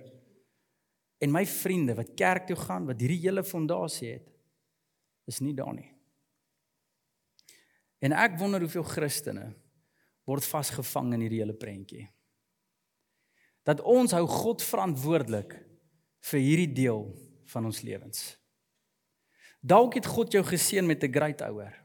En 1.22 1.34
my 1.34 1.44
vriende 1.46 1.94
wat 2.00 2.16
kerk 2.18 2.48
toe 2.50 2.58
gaan, 2.58 2.88
wat 2.90 3.02
hierdie 3.04 3.22
hele 3.22 3.44
fondasie 3.46 4.16
het, 4.16 4.32
is 5.30 5.40
nie 5.46 5.54
daar 5.54 5.76
nie. 5.78 5.92
En 8.02 8.16
ek 8.18 8.40
wonder 8.42 8.64
hoeveel 8.66 8.88
Christene 8.88 9.52
word 10.26 10.46
vasgevang 10.46 11.14
in 11.14 11.28
hierdie 11.28 11.44
hele 11.44 11.58
prentjie 11.58 12.08
dat 13.62 13.82
ons 13.86 14.14
hou 14.18 14.24
God 14.26 14.64
verantwoordelik 14.66 15.52
vir 16.32 16.40
hierdie 16.42 16.72
deel 16.74 17.04
van 17.52 17.68
ons 17.70 17.84
lewens. 17.86 18.24
Dalk 19.62 20.00
het 20.00 20.08
God 20.10 20.34
jou 20.34 20.42
geseën 20.42 20.86
met 20.86 21.04
'n 21.04 21.14
great 21.14 21.42
ouer. 21.46 21.76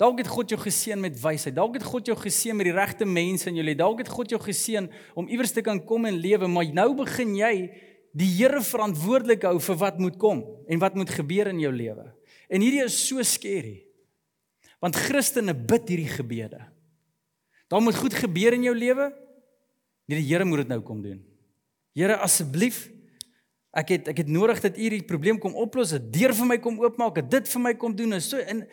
Dalk 0.00 0.18
het 0.18 0.28
God 0.28 0.50
jou 0.50 0.58
geseën 0.58 1.00
met 1.00 1.16
wysheid. 1.20 1.54
Dalk 1.54 1.78
het 1.78 1.86
God 1.86 2.06
jou 2.10 2.16
geseën 2.18 2.56
met 2.56 2.66
die 2.66 2.74
regte 2.74 3.06
mense 3.06 3.48
in 3.48 3.60
jou 3.60 3.64
lewe. 3.64 3.78
Dalk 3.78 4.02
het 4.02 4.10
God 4.10 4.30
jou 4.34 4.40
geseën 4.42 4.88
om 5.14 5.28
iewers 5.30 5.54
te 5.54 5.62
kan 5.62 5.78
kom 5.86 6.08
en 6.08 6.18
lewe, 6.18 6.50
maar 6.50 6.66
nou 6.74 6.90
begin 7.04 7.36
jy 7.38 7.54
die 8.14 8.30
Here 8.36 8.60
verantwoordelik 8.62 9.42
hou 9.42 9.58
vir 9.58 9.78
wat 9.80 9.98
moet 9.98 10.18
kom 10.18 10.44
en 10.70 10.82
wat 10.82 10.94
moet 10.94 11.10
gebeur 11.10 11.50
in 11.50 11.62
jou 11.62 11.72
lewe. 11.74 12.06
En 12.50 12.62
hierdie 12.62 12.84
is 12.84 12.98
so 13.08 13.22
skerry. 13.22 13.84
Want 14.82 14.98
Christene 14.98 15.54
bid 15.54 15.88
hierdie 15.88 16.12
gebede. 16.12 16.60
Daar 17.70 17.82
moet 17.82 17.96
goed 17.98 18.14
gebeur 18.14 18.54
in 18.54 18.66
jou 18.66 18.74
lewe, 18.76 19.10
Nee, 20.04 20.20
die 20.20 20.28
Here 20.28 20.44
moet 20.44 20.64
dit 20.64 20.72
nou 20.72 20.80
kom 20.84 21.00
doen. 21.04 21.22
Here 21.96 22.18
asseblief 22.24 22.88
ek 23.74 23.94
het 23.94 24.10
ek 24.12 24.20
het 24.22 24.30
nodig 24.30 24.60
dat 24.62 24.76
U 24.76 24.82
hierdie 24.84 25.06
probleem 25.06 25.38
kom 25.42 25.56
oplos, 25.58 25.94
'n 25.94 26.10
deur 26.12 26.34
vir 26.34 26.46
my 26.46 26.58
kom 26.58 26.78
oopmaak, 26.78 27.14
dat 27.14 27.30
dit 27.30 27.48
vir 27.48 27.60
my 27.60 27.74
kom 27.74 27.96
doen 27.96 28.12
en 28.12 28.20
so 28.20 28.38
in 28.38 28.66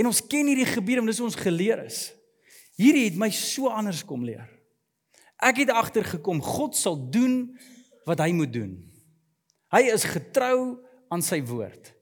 en 0.00 0.08
ons 0.08 0.22
ken 0.24 0.48
hierdie 0.48 0.68
gebiede, 0.68 1.04
dis 1.06 1.20
ons 1.20 1.36
geleer 1.36 1.84
is. 1.84 2.08
Hierdie 2.80 3.06
het 3.10 3.18
my 3.20 3.28
so 3.34 3.68
anders 3.68 4.00
kom 4.08 4.24
leer. 4.24 4.48
Ek 5.40 5.62
het 5.62 5.72
agtergekom 5.72 6.40
God 6.44 6.76
sal 6.76 6.96
doen 7.12 7.42
wat 8.08 8.22
hy 8.24 8.32
moet 8.36 8.52
doen. 8.52 8.74
Hy 9.72 9.84
is 9.92 10.06
getrou 10.08 10.80
aan 11.12 11.22
sy 11.24 11.40
woord. 11.46 11.92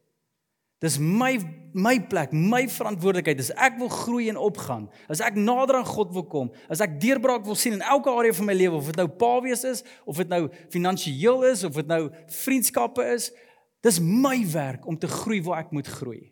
Dis 0.83 0.99
my 1.03 1.35
my 1.79 1.99
plek, 2.11 2.33
my 2.33 2.63
verantwoordelikheid. 2.71 3.43
As 3.43 3.51
ek 3.61 3.77
wil 3.79 3.91
groei 3.93 4.31
en 4.33 4.39
opgaan, 4.41 4.87
as 5.13 5.21
ek 5.23 5.37
nader 5.39 5.77
aan 5.79 5.87
God 5.87 6.15
wil 6.17 6.25
kom, 6.31 6.49
as 6.73 6.81
ek 6.83 6.97
deurbraak 7.03 7.45
wil 7.47 7.59
sien 7.59 7.77
in 7.77 7.85
elke 7.85 8.11
area 8.11 8.35
van 8.35 8.49
my 8.49 8.57
lewe, 8.57 8.81
of 8.81 8.89
dit 8.89 8.99
nou 8.99 9.07
pa 9.21 9.35
wees 9.45 9.63
is, 9.69 9.85
of 10.09 10.19
dit 10.19 10.33
nou 10.33 10.49
finansiëel 10.73 11.45
is, 11.51 11.63
of 11.69 11.77
dit 11.79 11.91
nou 11.91 12.01
vriendskappe 12.41 13.05
is, 13.13 13.29
dis 13.85 14.01
my 14.03 14.41
werk 14.51 14.89
om 14.89 14.99
te 14.99 15.11
groei 15.13 15.43
waar 15.45 15.67
ek 15.67 15.75
moet 15.77 15.91
groei. 16.01 16.25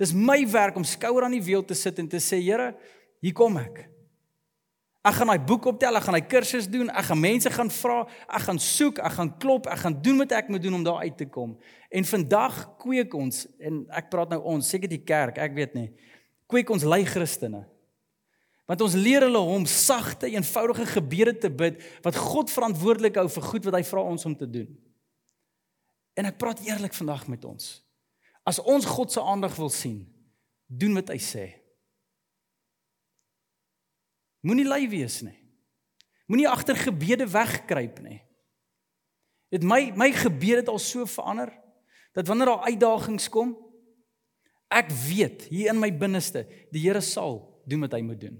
Dis 0.00 0.12
my 0.14 0.40
werk 0.50 0.76
om 0.76 0.86
skouer 0.86 1.26
aan 1.26 1.36
die 1.36 1.44
wiel 1.44 1.64
te 1.64 1.76
sit 1.78 1.98
en 2.02 2.08
te 2.10 2.20
sê, 2.22 2.40
Here, 2.42 2.72
hier 3.22 3.34
kom 3.36 3.58
ek. 3.60 3.84
Ek 5.04 5.18
gaan 5.18 5.28
daai 5.28 5.44
boek 5.44 5.66
optel, 5.68 5.98
ek 5.98 6.06
gaan 6.06 6.16
daai 6.16 6.30
kursus 6.32 6.64
doen, 6.70 6.88
ek 6.88 7.10
gaan 7.10 7.20
mense 7.20 7.50
gaan 7.52 7.68
vra, 7.76 7.98
ek 8.24 8.46
gaan 8.46 8.60
soek, 8.62 9.02
ek 9.04 9.16
gaan 9.18 9.30
klop, 9.42 9.68
ek 9.68 9.82
gaan 9.82 9.98
doen 10.00 10.22
wat 10.22 10.32
ek 10.32 10.48
moet 10.48 10.64
doen 10.64 10.78
om 10.78 10.86
daar 10.86 11.02
uit 11.04 11.18
te 11.20 11.26
kom. 11.28 11.52
En 11.92 12.08
vandag 12.08 12.56
kweek 12.80 13.12
ons 13.18 13.42
en 13.60 13.82
ek 14.00 14.08
praat 14.08 14.32
nou 14.32 14.40
ons, 14.54 14.64
seker 14.64 14.88
die 14.88 15.02
kerk, 15.04 15.36
ek 15.44 15.52
weet 15.58 15.76
nie. 15.76 15.90
Kweek 16.48 16.72
ons 16.72 16.88
lei 16.88 17.02
Christene. 17.04 17.66
Want 18.64 18.80
ons 18.80 18.96
leer 18.96 19.26
hulle 19.26 19.44
om 19.44 19.68
sagte, 19.68 20.30
eenvoudige 20.32 20.88
gebede 20.94 21.36
te 21.36 21.52
bid 21.52 21.84
wat 22.06 22.16
God 22.16 22.48
verantwoordelik 22.48 23.20
hou 23.20 23.28
vir 23.28 23.48
goed 23.50 23.68
wat 23.68 23.76
hy 23.76 23.84
vra 23.84 24.08
ons 24.08 24.24
om 24.24 24.32
te 24.40 24.48
doen. 24.48 24.70
En 26.16 26.32
ek 26.32 26.40
praat 26.40 26.64
eerlik 26.64 26.96
vandag 26.96 27.28
met 27.28 27.44
ons. 27.44 27.83
As 28.44 28.60
ons 28.60 28.84
God 28.84 29.12
se 29.12 29.22
aandag 29.22 29.56
wil 29.56 29.72
sien, 29.72 30.04
doen 30.68 30.94
wat 30.98 31.12
hy 31.12 31.20
sê. 31.22 31.44
Moenie 34.44 34.66
lui 34.68 34.84
wees 34.92 35.22
nie. 35.24 35.36
Moenie 36.28 36.48
agter 36.48 36.76
gebede 36.76 37.26
wegkruip 37.28 38.00
nie. 38.04 38.20
Dit 39.52 39.64
my 39.64 39.92
my 39.96 40.10
gebede 40.12 40.62
het 40.62 40.72
al 40.72 40.80
so 40.82 41.06
verander 41.08 41.52
dat 42.14 42.28
wanneer 42.28 42.52
daar 42.52 42.68
uitdagings 42.70 43.28
kom, 43.32 43.54
ek 44.70 44.90
weet 45.08 45.46
hier 45.50 45.72
in 45.72 45.80
my 45.80 45.90
binneste, 45.90 46.44
die 46.70 46.82
Here 46.84 47.02
sal 47.02 47.40
doen 47.66 47.82
wat 47.86 47.96
hy 47.96 48.02
moet 48.06 48.20
doen. 48.22 48.36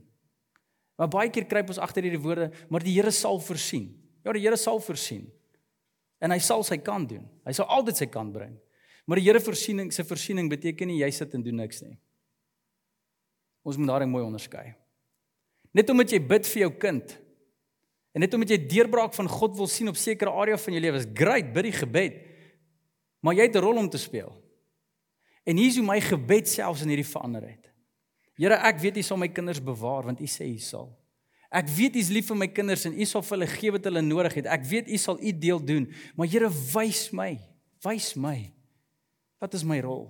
Maar 0.99 1.11
baie 1.11 1.31
keer 1.33 1.47
kruip 1.51 1.73
ons 1.73 1.81
agter 1.83 2.07
hierdie 2.07 2.23
woorde, 2.23 2.51
maar 2.71 2.85
die 2.85 2.95
Here 2.95 3.11
sal 3.15 3.41
voorsien. 3.43 3.89
Ja, 4.23 4.35
die 4.35 4.45
Here 4.45 4.59
sal 4.61 4.79
voorsien. 4.83 5.27
En 6.23 6.33
hy 6.33 6.39
sal 6.43 6.63
sy 6.67 6.79
kant 6.83 7.11
doen. 7.11 7.25
Hy 7.47 7.55
sal 7.57 7.67
altyd 7.73 7.99
sy 7.99 8.09
kant 8.11 8.33
bring. 8.35 8.55
Maar 9.05 9.21
die 9.21 9.27
Here 9.27 9.41
voorsiening, 9.41 9.91
sy 9.93 10.05
voorsiening 10.07 10.49
beteken 10.49 10.89
nie 10.89 11.03
jy 11.03 11.11
sit 11.13 11.35
en 11.37 11.43
doen 11.45 11.61
niks 11.61 11.83
nie. 11.85 11.97
Ons 13.65 13.77
moet 13.81 13.89
daarin 13.89 14.11
mooi 14.13 14.25
onderskei. 14.25 14.73
Net 15.75 15.91
omdat 15.91 16.13
jy 16.15 16.21
bid 16.23 16.49
vir 16.49 16.67
jou 16.67 16.73
kind 16.87 17.19
en 18.15 18.23
net 18.23 18.35
omdat 18.37 18.53
jy 18.55 18.61
deurbraak 18.71 19.15
van 19.17 19.27
God 19.27 19.57
wil 19.59 19.67
sien 19.67 19.91
op 19.91 19.99
sekere 19.99 20.31
area 20.31 20.57
van 20.61 20.77
jou 20.77 20.83
lewe 20.85 21.01
is 21.01 21.09
great, 21.19 21.49
bid 21.51 21.67
die 21.67 21.75
gebed. 21.75 22.21
Maar 23.27 23.35
jy 23.35 23.47
het 23.49 23.57
'n 23.57 23.65
rol 23.65 23.81
om 23.83 23.89
te 23.91 23.99
speel. 23.99 24.31
En 25.45 25.57
hier 25.57 25.69
is 25.69 25.77
hoe 25.77 25.87
my 25.87 26.01
gebed 26.01 26.49
selfs 26.49 26.83
in 26.83 26.89
hierdie 26.89 27.11
verander 27.11 27.43
het. 27.43 27.73
Here, 28.37 28.55
ek 28.55 28.79
weet 28.79 28.97
U 28.97 29.03
sal 29.03 29.17
my 29.17 29.29
kinders 29.29 29.61
bewaar 29.61 30.05
want 30.05 30.21
U 30.21 30.25
sê 30.25 30.47
U 30.47 30.59
sal. 30.59 30.89
Ek 31.51 31.69
weet 31.69 31.97
U 31.97 31.99
is 31.99 32.09
lief 32.09 32.27
vir 32.27 32.37
my 32.37 32.49
kinders 32.49 32.85
en 32.87 32.95
U 32.95 33.05
sal 33.05 33.23
vir 33.23 33.39
hulle 33.39 33.47
gee 33.47 33.71
wat 33.71 33.85
hulle 33.85 34.03
nodig 34.03 34.35
het. 34.35 34.47
Ek 34.47 34.65
weet 34.65 34.89
U 34.89 34.97
sal 34.97 35.19
U 35.21 35.33
deel 35.33 35.61
doen, 35.65 35.93
maar 36.17 36.27
Here, 36.27 36.49
wys 36.49 37.11
my, 37.13 37.39
wys 37.83 38.15
my. 38.15 38.54
Wat 39.45 39.53
is 39.53 39.65
my 39.69 39.77
rol? 39.85 40.07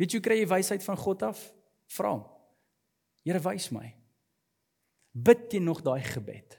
Weet 0.00 0.16
jy 0.16 0.22
kry 0.24 0.38
jy 0.40 0.48
wysheid 0.48 0.84
van 0.86 0.96
God 0.96 1.26
af? 1.28 1.42
Vra 1.92 2.14
hom. 2.14 2.24
Here 3.26 3.42
wys 3.44 3.68
my. 3.74 3.90
Bid 5.12 5.52
jy 5.52 5.60
nog 5.60 5.82
daai 5.84 6.00
gebed? 6.06 6.56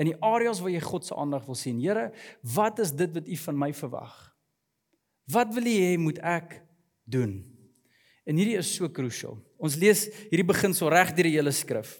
In 0.00 0.08
die 0.08 0.16
areas 0.24 0.58
waar 0.64 0.72
jy 0.72 0.80
God 0.82 1.06
se 1.06 1.14
aandag 1.14 1.46
wil 1.46 1.58
sien. 1.58 1.78
Here, 1.78 2.08
wat 2.56 2.80
is 2.82 2.90
dit 2.96 3.14
wat 3.14 3.28
U 3.28 3.38
van 3.44 3.62
my 3.62 3.70
verwag? 3.76 4.16
Wat 5.30 5.54
wil 5.54 5.70
U 5.70 5.76
hê 5.84 5.94
moet 6.00 6.18
ek 6.18 6.58
doen? 7.04 7.42
En 8.26 8.40
hierdie 8.40 8.58
is 8.58 8.72
so 8.74 8.88
crucial. 8.90 9.38
Ons 9.60 9.76
lees 9.78 10.08
hierdie 10.32 10.48
begin 10.48 10.74
so 10.74 10.90
reg 10.90 11.12
deur 11.14 11.28
die 11.28 11.36
hele 11.36 11.52
skrif. 11.54 11.98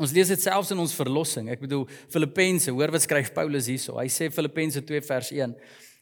Ons 0.00 0.12
lees 0.16 0.32
dit 0.32 0.42
selfs 0.42 0.72
in 0.74 0.80
ons 0.80 0.96
verlossing. 0.96 1.52
Ek 1.52 1.62
bedoel 1.62 1.86
Filippense, 2.12 2.72
hoor 2.72 2.90
wat 2.96 3.04
skryf 3.04 3.30
Paulus 3.36 3.68
hierso. 3.70 4.00
Hy 4.00 4.08
sê 4.12 4.32
Filippense 4.32 4.82
2 4.84 5.04
vers 5.06 5.30
1. 5.36 5.54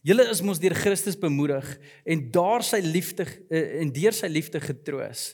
Julle 0.04 0.26
is 0.28 0.42
mos 0.44 0.60
deur 0.60 0.74
Christus 0.76 1.16
bemoedig 1.16 1.64
en 2.04 2.26
daar 2.32 2.64
sy 2.66 2.82
liefde 2.84 3.24
eh, 3.48 3.80
en 3.80 3.92
deur 3.94 4.12
sy 4.12 4.28
liefde 4.28 4.60
getroos. 4.60 5.30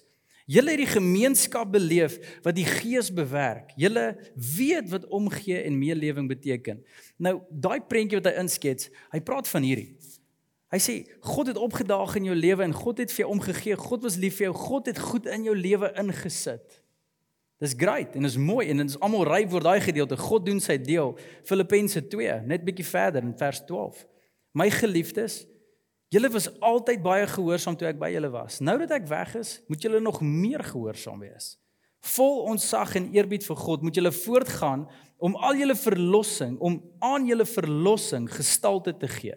Julle 0.51 0.73
het 0.75 0.83
die 0.83 0.91
gemeenskap 0.91 1.73
beleef 1.75 2.17
wat 2.43 2.57
die 2.57 2.67
Gees 2.67 3.11
bewerk. 3.15 3.71
Julle 3.79 4.13
weet 4.35 4.89
wat 4.91 5.07
omgee 5.15 5.61
en 5.63 5.79
meelewing 5.79 6.27
beteken. 6.31 6.81
Nou, 7.19 7.41
daai 7.51 7.83
prentjie 7.87 8.19
wat 8.19 8.31
hy 8.31 8.43
inskets, 8.43 8.91
hy 9.15 9.21
praat 9.27 9.51
van 9.51 9.67
hierdie. 9.67 9.93
Hy 10.71 10.79
sê 10.83 10.95
God 11.27 11.51
het 11.51 11.59
opgedaag 11.59 12.15
in 12.21 12.29
jou 12.31 12.37
lewe 12.39 12.63
en 12.67 12.75
God 12.75 13.03
het 13.03 13.15
vir 13.15 13.25
jou 13.25 13.33
omgegee. 13.35 13.79
God 13.79 14.07
was 14.07 14.19
lief 14.23 14.39
vir 14.39 14.49
jou. 14.49 14.55
God 14.59 14.91
het 14.91 15.03
goed 15.03 15.27
in 15.31 15.49
jou 15.51 15.55
lewe 15.59 15.91
ingesit. 15.99 16.79
Dis 17.61 17.75
great 17.77 18.15
en 18.17 18.25
is 18.25 18.39
mooi 18.39 18.71
en 18.71 18.85
dit 18.85 18.95
is 18.95 19.01
almal 19.03 19.27
ry 19.27 19.43
voor 19.51 19.67
daai 19.67 19.81
gedeelte. 19.83 20.19
God 20.19 20.47
doen 20.47 20.63
sy 20.63 20.79
deel. 20.79 21.17
Filippense 21.47 22.07
2, 22.07 22.39
net 22.47 22.63
bietjie 22.67 22.87
verder 22.87 23.27
in 23.27 23.35
vers 23.39 23.65
12. 23.67 24.07
My 24.57 24.71
geliefdes, 24.71 25.45
Julle 26.11 26.27
was 26.35 26.49
altyd 26.59 27.03
baie 27.05 27.27
gehoorsaam 27.31 27.77
toe 27.79 27.87
ek 27.87 27.99
by 28.01 28.09
julle 28.11 28.33
was. 28.35 28.59
Nou 28.67 28.75
dat 28.83 28.91
ek 28.97 29.07
weg 29.07 29.37
is, 29.39 29.61
moet 29.71 29.85
julle 29.85 30.01
nog 30.03 30.19
meer 30.27 30.63
gehoorsaam 30.67 31.21
wees. 31.23 31.53
Vol 32.17 32.49
ontzag 32.51 32.97
en 32.99 33.07
eerbied 33.15 33.47
vir 33.47 33.59
God 33.61 33.85
moet 33.87 34.01
julle 34.01 34.11
voortgaan 34.17 34.89
om 35.23 35.37
al 35.39 35.61
julle 35.61 35.77
verlossing, 35.79 36.57
om 36.59 36.81
aan 37.05 37.29
julle 37.29 37.47
verlossing 37.47 38.27
gestalte 38.33 38.97
te 38.99 39.11
gee. 39.13 39.37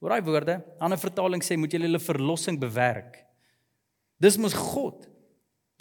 Hoor 0.00 0.14
daai 0.14 0.24
woorde? 0.24 0.56
Ander 0.80 1.00
vertaling 1.02 1.44
sê 1.44 1.58
moet 1.60 1.76
julle 1.76 1.90
hulle 1.90 2.00
verlossing 2.00 2.56
bewerk. 2.62 3.20
Dis 4.22 4.40
mos 4.40 4.56
God 4.56 5.04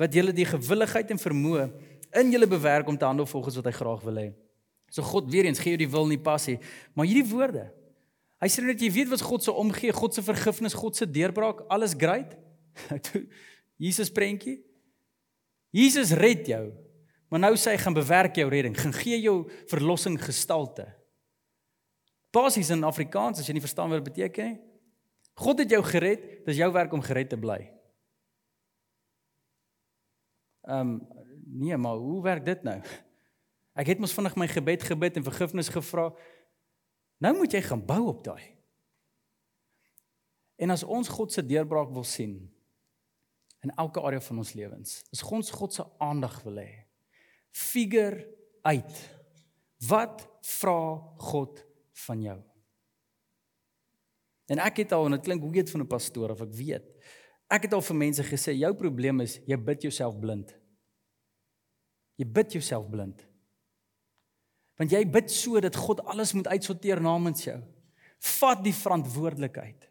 wat 0.02 0.12
julle 0.12 0.36
die 0.36 0.48
gewilligheid 0.50 1.16
en 1.16 1.22
vermoë 1.22 1.70
in 2.20 2.36
julle 2.36 2.50
bewerk 2.52 2.92
om 2.92 3.00
te 3.00 3.08
handel 3.08 3.30
volgens 3.30 3.62
wat 3.62 3.72
hy 3.72 3.76
graag 3.78 4.04
wil 4.04 4.20
hê. 4.20 4.28
So 4.92 5.06
God 5.06 5.32
weer 5.32 5.48
eens 5.48 5.64
gee 5.64 5.78
jou 5.78 5.84
die 5.86 5.92
wil 5.94 6.10
nie 6.12 6.20
passie, 6.20 6.58
maar 6.92 7.08
hierdie 7.08 7.30
woorde. 7.32 7.70
Hy 8.43 8.50
sê 8.52 8.63
net 8.65 8.82
jy 8.84 8.91
weet 8.91 9.12
wat 9.13 9.24
God 9.24 9.45
se 9.45 9.54
omgee, 9.54 9.93
God 9.95 10.15
se 10.15 10.24
vergifnis, 10.26 10.76
God 10.76 10.98
se 10.98 11.08
deurbraak, 11.08 11.63
alles 11.71 11.95
great. 11.98 12.36
Jesus 13.86 14.12
prentjie. 14.12 14.60
Jesus 15.76 16.12
red 16.15 16.48
jou. 16.48 16.65
Maar 17.32 17.48
nou 17.48 17.56
sê 17.60 17.74
hy 17.74 17.80
gaan 17.82 17.95
bewerk 17.95 18.38
jou 18.39 18.45
redding, 18.52 18.76
gaan 18.78 18.93
gee 18.95 19.17
jou 19.24 19.41
verlossing 19.71 20.17
gestalte. 20.21 20.86
Basies 22.36 22.71
in 22.76 22.84
Afrikaans 22.88 23.39
as 23.39 23.48
jy 23.48 23.56
nie 23.58 23.63
verstaan 23.63 23.91
wat 23.91 24.04
dit 24.04 24.12
beteken 24.12 24.52
nie. 24.52 24.60
God 25.36 25.60
het 25.60 25.71
jou 25.71 25.82
gered, 25.84 26.21
dis 26.45 26.60
jou 26.62 26.69
werk 26.71 26.93
om 26.95 27.04
gered 27.04 27.32
te 27.32 27.39
bly. 27.39 27.60
Ehm 30.65 30.95
um, 30.95 31.24
nee, 31.45 31.78
maar 31.78 32.00
hoe 32.00 32.21
werk 32.24 32.45
dit 32.45 32.63
nou? 32.63 32.80
Ek 33.76 33.91
het 33.91 34.00
mos 34.00 34.13
vinnig 34.15 34.36
my 34.39 34.48
gebed 34.50 34.84
gebid 34.84 35.19
en 35.19 35.28
vergifnis 35.28 35.69
gevra. 35.71 36.10
Nou 37.26 37.34
moet 37.40 37.56
jy 37.58 37.64
gaan 37.66 37.82
bou 37.82 38.04
op 38.12 38.22
daai. 38.26 38.54
En 40.62 40.70
as 40.70 40.86
ons 40.86 41.10
God 41.10 41.34
se 41.34 41.42
deurbraak 41.42 41.90
wil 41.96 42.06
sien 42.06 42.38
in 43.66 43.74
elke 43.82 44.04
area 44.06 44.22
van 44.22 44.44
ons 44.44 44.54
lewens, 44.54 45.00
as 45.10 45.24
ons 45.26 45.50
God 45.58 45.74
se 45.74 45.84
aandag 46.06 46.38
wil 46.46 46.62
hê, 46.62 46.70
figure 47.50 48.28
uit. 48.62 49.00
Wat 49.90 50.22
vra 50.46 50.78
God 51.32 51.64
van 52.06 52.22
jou? 52.22 52.38
En 54.54 54.62
ek 54.62 54.84
het 54.84 54.94
al 54.94 55.08
en 55.10 55.18
dit 55.18 55.26
klink 55.26 55.42
hoe 55.42 55.54
weet 55.56 55.72
van 55.74 55.82
'n 55.82 55.90
pastoor 55.90 56.32
of 56.32 56.42
ek 56.46 56.54
weet. 56.54 56.86
Ek 57.50 57.66
het 57.66 57.74
al 57.74 57.82
vir 57.82 57.96
mense 57.96 58.24
gesê 58.24 58.54
jou 58.54 58.74
probleem 58.74 59.22
is 59.22 59.40
jy 59.48 59.58
bid 59.58 59.82
jouself 59.82 60.20
blind. 60.20 60.56
Jy 62.18 62.26
bid 62.26 62.52
jouself 62.52 62.90
blind. 62.90 63.26
Want 64.76 64.92
jy 64.92 65.06
bid 65.08 65.32
so 65.32 65.60
dat 65.60 65.76
God 65.76 66.04
alles 66.06 66.34
moet 66.34 66.48
uitsorteer 66.48 67.02
namens 67.02 67.44
jou. 67.48 67.60
Vat 68.20 68.64
die 68.64 68.74
verantwoordelikheid. 68.76 69.90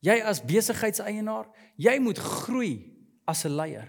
Jy 0.00 0.16
as 0.24 0.40
besigheidseienaar, 0.42 1.50
jy 1.76 1.98
moet 2.00 2.18
groei 2.18 2.74
as 3.28 3.44
'n 3.44 3.54
leier. 3.54 3.88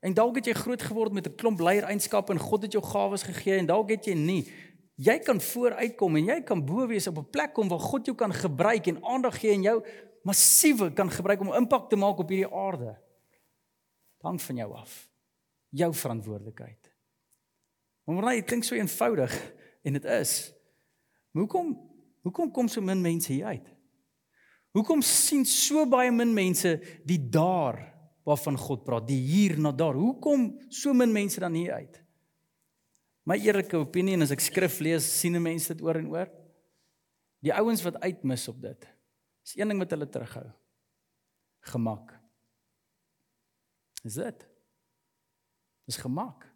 En 0.00 0.14
dalk 0.14 0.38
het 0.40 0.46
jy 0.46 0.54
groot 0.56 0.82
geword 0.82 1.12
met 1.12 1.26
'n 1.26 1.34
klomp 1.36 1.60
leierskap 1.60 2.30
en 2.30 2.38
God 2.38 2.62
het 2.62 2.72
jou 2.72 2.84
gawes 2.84 3.22
gegee 3.22 3.58
en 3.58 3.66
dalk 3.66 3.90
het 3.90 4.04
jy 4.04 4.14
nie. 4.14 4.52
Jy 4.94 5.18
kan 5.18 5.40
vooruitkom 5.40 6.16
en 6.16 6.24
jy 6.24 6.40
kan 6.42 6.64
bo 6.64 6.86
wees 6.86 7.06
op 7.06 7.18
'n 7.18 7.30
plek 7.30 7.52
kom 7.52 7.68
waar 7.68 7.80
God 7.80 8.06
jou 8.06 8.16
kan 8.16 8.32
gebruik 8.32 8.86
en 8.86 9.04
aandag 9.04 9.40
gee 9.40 9.52
en 9.52 9.62
jou 9.62 9.84
massiewe 10.22 10.92
kan 10.92 11.10
gebruik 11.10 11.40
om 11.40 11.52
impak 11.52 11.88
te 11.88 11.96
maak 11.96 12.18
op 12.18 12.28
hierdie 12.28 12.54
aarde. 12.54 12.96
Dank 14.20 14.40
van 14.40 14.56
jou 14.56 14.74
af. 14.74 15.08
Jou 15.68 15.94
verantwoordelikheid. 15.94 16.79
Maar 18.10 18.22
maar 18.22 18.34
dit 18.34 18.44
klink 18.44 18.64
so 18.66 18.74
eenvoudig 18.74 19.52
en 19.82 19.92
dit 19.92 20.04
is. 20.04 20.52
Hoekom 21.30 21.76
hoekom 22.20 22.50
kom 22.50 22.68
so 22.68 22.82
min 22.82 23.00
mense 23.00 23.32
hier 23.32 23.46
uit? 23.46 23.68
Hoekom 24.74 25.02
sien 25.02 25.44
so 25.46 25.86
baie 25.88 26.10
min 26.12 26.34
mense 26.34 26.74
die 27.06 27.20
daar 27.30 27.78
waarvan 28.26 28.58
God 28.58 28.82
praat, 28.84 29.06
die 29.08 29.20
hier 29.22 29.56
na 29.58 29.72
daar? 29.72 29.94
Hoekom 29.94 30.50
so 30.68 30.92
min 30.92 31.12
mense 31.12 31.40
dan 31.40 31.54
hier 31.54 31.72
uit? 31.72 32.02
My 33.24 33.38
eerlike 33.38 33.78
opinie 33.78 34.18
en 34.18 34.26
as 34.26 34.34
ek 34.34 34.42
skrif 34.42 34.80
lees, 34.82 35.06
sien 35.06 35.38
mense 35.42 35.70
dit 35.70 35.82
oor 35.86 36.02
en 36.02 36.10
oor. 36.10 36.28
Die 37.40 37.54
ouens 37.54 37.82
wat 37.86 38.02
uitmis 38.02 38.48
op 38.50 38.60
dit. 38.62 38.86
Is 39.46 39.56
een 39.56 39.70
ding 39.70 39.80
wat 39.80 39.94
hulle 39.94 40.10
terughou. 40.10 40.48
Gemak. 41.72 42.12
Is 44.04 44.18
dit? 44.18 44.46
Dis 45.86 45.96
gemak. 46.00 46.49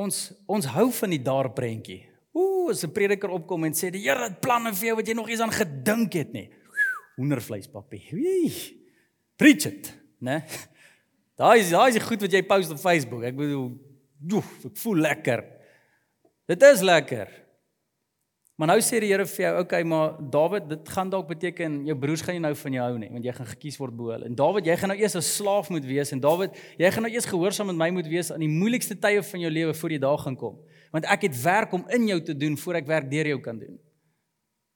Ons 0.00 0.30
ons 0.48 0.70
hou 0.74 0.88
van 0.96 1.12
die 1.12 1.20
daar 1.22 1.50
prentjie. 1.56 2.06
Ooh, 2.32 2.70
as 2.70 2.84
'n 2.84 2.92
prediker 2.92 3.30
opkom 3.30 3.64
en 3.64 3.74
sê 3.74 3.90
die 3.90 4.06
Here 4.06 4.28
het 4.28 4.40
planne 4.40 4.72
vir 4.72 4.86
jou 4.88 4.96
wat 4.96 5.06
jy 5.06 5.14
nog 5.14 5.28
eens 5.28 5.40
aan 5.40 5.52
gedink 5.52 6.12
het 6.12 6.32
nie. 6.32 6.48
Hoendervleis 7.16 7.68
papie. 7.68 8.06
Preach 9.36 9.66
it, 9.66 9.94
né? 10.20 10.44
Daai 11.36 11.60
is 11.60 11.70
daai 11.70 11.96
is 11.96 12.02
goed 12.02 12.20
wat 12.20 12.32
jy 12.32 12.42
post 12.42 12.70
op 12.70 12.78
Facebook. 12.78 13.22
Ek 13.24 13.36
bedoel, 13.36 13.70
joe, 14.28 14.42
ek 14.64 14.76
voel 14.76 14.96
lekker. 14.96 15.44
Dit 16.46 16.62
is 16.62 16.82
lekker. 16.82 17.28
Maar 18.60 18.74
nou 18.74 18.80
sê 18.84 18.98
die 19.00 19.08
Here 19.08 19.24
vir 19.24 19.40
jou, 19.40 19.50
okay, 19.62 19.84
maar 19.88 20.18
Dawid, 20.20 20.66
dit 20.68 20.88
gaan 20.92 21.08
dalk 21.08 21.30
beteken 21.30 21.78
jou 21.88 21.94
broers 21.96 22.20
gaan 22.20 22.36
nie 22.36 22.42
nou 22.44 22.50
van 22.60 22.74
jou 22.76 22.82
hou 22.84 22.98
nie, 23.00 23.08
want 23.08 23.24
jy 23.24 23.32
gaan 23.32 23.46
gekies 23.54 23.78
word 23.80 23.94
bo 23.96 24.10
hulle. 24.12 24.26
En 24.28 24.34
Dawid, 24.36 24.66
jy 24.68 24.74
gaan 24.76 24.90
nou 24.92 24.96
eers 25.00 25.14
'n 25.16 25.24
slaaf 25.24 25.70
moet 25.72 25.86
wees 25.88 26.12
en 26.12 26.20
Dawid, 26.20 26.58
jy 26.76 26.90
gaan 26.92 27.02
nou 27.08 27.12
eers 27.12 27.24
gehoorsaam 27.24 27.72
met 27.72 27.76
my 27.76 27.88
moet 27.90 28.06
wees 28.06 28.30
aan 28.30 28.44
die 28.44 28.52
moeilikste 28.52 28.98
tye 29.00 29.22
van 29.22 29.40
jou 29.40 29.50
lewe 29.50 29.72
voor 29.72 29.88
die 29.88 29.98
dag 29.98 30.22
gaan 30.22 30.36
kom. 30.36 30.58
Want 30.92 31.06
ek 31.06 31.22
het 31.22 31.42
werk 31.42 31.72
om 31.72 31.86
in 31.88 32.06
jou 32.06 32.20
te 32.20 32.36
doen 32.36 32.58
voor 32.58 32.74
ek 32.74 32.86
werk 32.86 33.10
deur 33.10 33.26
jou 33.26 33.40
kan 33.40 33.58
doen. 33.58 33.78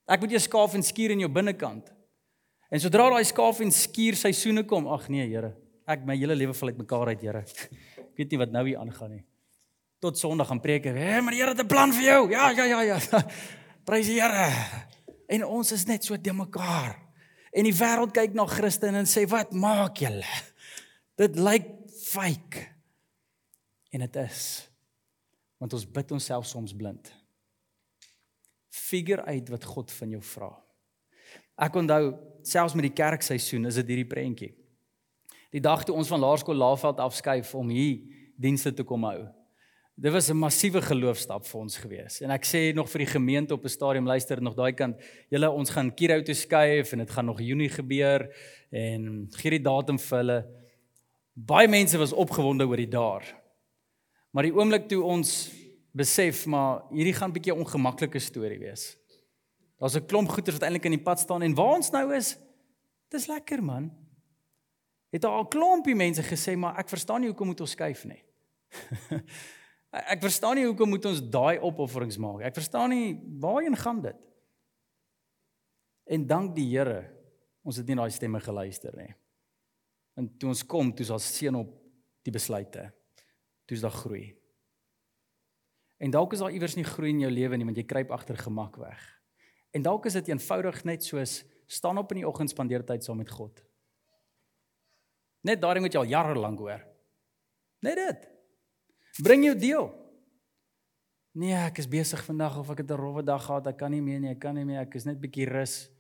Ek 0.09 0.21
moet 0.21 0.31
jou 0.31 0.41
skaaf 0.41 0.75
en 0.75 0.83
skuur 0.83 1.11
in 1.11 1.21
jou 1.21 1.29
binnekant. 1.29 1.93
En 2.71 2.81
sodra 2.81 3.11
daai 3.11 3.25
skaaf 3.25 3.61
en 3.61 3.71
skuur 3.71 4.17
seisoene 4.17 4.65
kom, 4.65 4.89
ag 4.89 5.11
nee, 5.11 5.29
Here, 5.29 5.53
ek 5.87 6.07
my 6.07 6.17
hele 6.17 6.35
lewe 6.35 6.55
val 6.55 6.69
uitmekaar 6.69 7.09
uit, 7.09 7.21
Here. 7.21 7.45
Ek 8.15 8.17
weet 8.17 8.31
nie 8.31 8.39
wat 8.39 8.51
nou 8.51 8.65
hier 8.65 8.79
aangaan 8.79 9.11
nie. 9.11 9.25
Tot 10.01 10.17
Sondag 10.17 10.47
gaan 10.47 10.61
preek, 10.61 10.85
hè, 10.85 11.21
maar 11.21 11.33
die 11.33 11.41
Here 11.43 11.51
het 11.53 11.61
'n 11.61 11.67
plan 11.67 11.93
vir 11.93 12.03
jou. 12.03 12.31
Ja, 12.31 12.51
ja, 12.51 12.65
ja, 12.65 12.81
ja. 12.81 12.99
Prys 13.85 14.09
die 14.09 14.21
Here. 14.21 14.49
En 15.29 15.45
ons 15.45 15.73
is 15.73 15.87
net 15.89 16.05
so 16.05 16.17
te 16.21 16.33
mekaar. 16.33 16.97
En 17.55 17.67
die 17.67 17.75
wêreld 17.77 18.13
kyk 18.17 18.35
na 18.37 18.47
Christene 18.51 19.03
en 19.03 19.09
sê 19.09 19.25
wat 19.31 19.53
maak 19.55 20.01
julle? 20.03 20.39
Dit 21.21 21.37
lyk 21.39 21.69
fake. 22.03 22.65
En 23.95 24.05
dit 24.07 24.23
is 24.25 24.45
want 25.63 25.73
ons 25.79 25.87
bid 25.97 26.11
onsself 26.13 26.45
soms 26.45 26.75
blind. 26.77 27.07
Figure 28.69 29.23
uit 29.25 29.49
wat 29.49 29.65
God 29.65 29.93
van 29.97 30.11
jou 30.13 30.21
vra. 30.35 30.51
Ek 31.65 31.79
onthou 31.81 32.11
selfs 32.45 32.75
met 32.77 32.85
die 32.91 32.97
kerkseisoen 32.99 33.71
is 33.71 33.79
dit 33.81 33.95
hierdie 33.95 34.11
prentjie. 34.11 34.51
Die 35.55 35.63
dag 35.65 35.87
toe 35.87 35.95
ons 35.97 36.11
van 36.11 36.21
Laerskool 36.21 36.59
Laveld 36.59 37.01
afskuif 37.01 37.55
om 37.57 37.71
hier 37.73 38.03
dienste 38.37 38.75
te 38.77 38.85
kom 38.85 39.07
hou. 39.09 39.23
Dit 39.95 40.13
was 40.13 40.29
'n 40.29 40.37
massiewe 40.37 40.83
geloofstap 40.83 41.47
vir 41.47 41.61
ons 41.61 41.77
gewees. 41.77 42.21
En 42.21 42.31
ek 42.31 42.45
sê 42.45 42.75
nog 42.75 42.91
vir 42.91 42.99
die 42.99 43.13
gemeente 43.13 43.55
op 43.55 43.65
'n 43.65 43.69
stadium 43.69 44.07
luister 44.07 44.43
nog 44.43 44.55
daai 44.55 44.73
kant, 44.73 45.01
julle 45.31 45.51
ons 45.51 45.71
gaan 45.71 45.95
Kiro 45.95 46.23
toe 46.23 46.35
skuif 46.35 46.93
en 46.93 46.99
dit 46.99 47.11
gaan 47.11 47.25
nog 47.25 47.41
Junie 47.41 47.69
gebeur 47.69 48.35
en 48.71 49.29
gee 49.31 49.51
die 49.51 49.63
datum 49.63 49.99
vir 49.99 50.19
hulle. 50.19 50.47
Baie 51.35 51.69
mense 51.69 51.99
was 51.99 52.13
opgewonde 52.13 52.67
oor 52.67 52.77
die 52.77 52.89
daar. 52.89 53.23
Maar 54.31 54.43
die 54.43 54.55
oomblik 54.55 54.89
toe 54.89 55.03
ons 55.03 55.53
besef 55.93 56.47
maar 56.47 56.83
hierdie 56.91 57.15
gaan 57.15 57.31
'n 57.31 57.33
bietjie 57.33 57.55
ongemaklike 57.55 58.19
storie 58.19 58.59
wees. 58.59 58.97
Daar's 59.79 59.97
'n 59.97 60.07
klomp 60.07 60.29
goeters 60.29 60.59
wat 60.59 60.63
eintlik 60.63 60.85
in 60.85 60.99
die 60.99 61.03
pad 61.03 61.21
staan 61.21 61.43
en 61.43 61.55
waar 61.55 61.77
ons 61.77 61.91
nou 61.91 62.15
is, 62.15 62.37
dis 63.11 63.27
lekker 63.27 63.63
man. 63.63 63.93
Het 65.11 65.25
al 65.25 65.41
'n 65.41 65.49
klompie 65.49 65.95
mense 65.95 66.23
gesê 66.23 66.57
maar 66.57 66.79
ek 66.79 66.89
verstaan 66.89 67.21
nie 67.21 67.29
hoekom 67.29 67.47
moet 67.47 67.61
ons 67.61 67.71
skuif 67.71 68.05
nie. 68.05 68.23
Ek 69.95 70.25
verstaan 70.25 70.59
nie 70.59 70.67
hoekom 70.67 70.91
moet 70.91 71.05
ons 71.07 71.21
daai 71.23 71.61
opofferings 71.63 72.19
maak. 72.19 72.43
Ek 72.49 72.57
verstaan 72.57 72.91
nie 72.91 73.15
waarheen 73.43 73.77
gaan 73.79 74.01
dit. 74.03 74.19
En 76.11 76.27
dank 76.27 76.55
die 76.57 76.67
Here, 76.73 77.05
ons 77.63 77.79
het 77.79 77.89
nie 77.89 77.97
daai 77.97 78.11
stemme 78.13 78.41
geluister 78.43 78.97
nie. 78.99 79.13
En 80.19 80.29
toe 80.39 80.51
ons 80.51 80.65
kom, 80.67 80.91
toe 80.93 81.07
is 81.07 81.13
daar 81.15 81.23
seën 81.23 81.59
op 81.59 81.71
die 82.27 82.35
besluite. 82.35 82.89
Toe 83.65 83.79
is 83.79 83.85
daar 83.85 83.95
groei. 83.95 84.35
En 86.03 86.11
dalk 86.11 86.35
is 86.35 86.43
daar 86.43 86.53
iewers 86.53 86.75
nie 86.77 86.87
groei 86.87 87.15
in 87.15 87.23
jou 87.25 87.31
lewe 87.33 87.57
nie, 87.57 87.67
want 87.69 87.79
jy 87.79 87.87
kruip 87.89 88.11
agter 88.13 88.39
gemak 88.39 88.77
weg. 88.83 89.01
En 89.75 89.83
dalk 89.83 90.11
is 90.11 90.19
dit 90.19 90.33
eenvoudig 90.35 90.83
net 90.85 91.07
soos 91.07 91.43
staan 91.71 91.99
op 91.99 92.13
in 92.13 92.23
die 92.23 92.29
oggend 92.29 92.53
spandeer 92.53 92.85
tyd 92.87 93.07
saam 93.07 93.23
met 93.23 93.31
God. 93.31 93.63
Net 95.47 95.63
daardie 95.63 95.83
moet 95.85 95.95
jy 95.95 96.03
al 96.03 96.13
jare 96.13 96.35
lank 96.39 96.61
hoor. 96.61 96.83
Net 97.85 98.01
dit. 98.01 98.31
Bring 99.23 99.45
jou 99.47 99.55
deel. 99.59 99.91
Nee, 101.35 101.55
ek 101.55 101.81
is 101.83 101.89
besig 101.91 102.23
vandag 102.27 102.57
of 102.59 102.71
ek 102.71 102.83
het 102.83 102.91
'n 102.91 102.99
rowwe 102.99 103.23
dag 103.23 103.43
gehad, 103.43 103.67
ek 103.67 103.77
kan 103.77 103.91
nie 103.91 104.03
meer 104.03 104.21
nie, 104.21 104.31
ek 104.31 104.39
kan 104.39 104.55
nie 104.55 104.65
meer, 104.65 104.81
ek 104.81 104.95
is 104.95 105.05
net 105.05 105.21
bietjie 105.21 105.47
rus. 105.47 105.91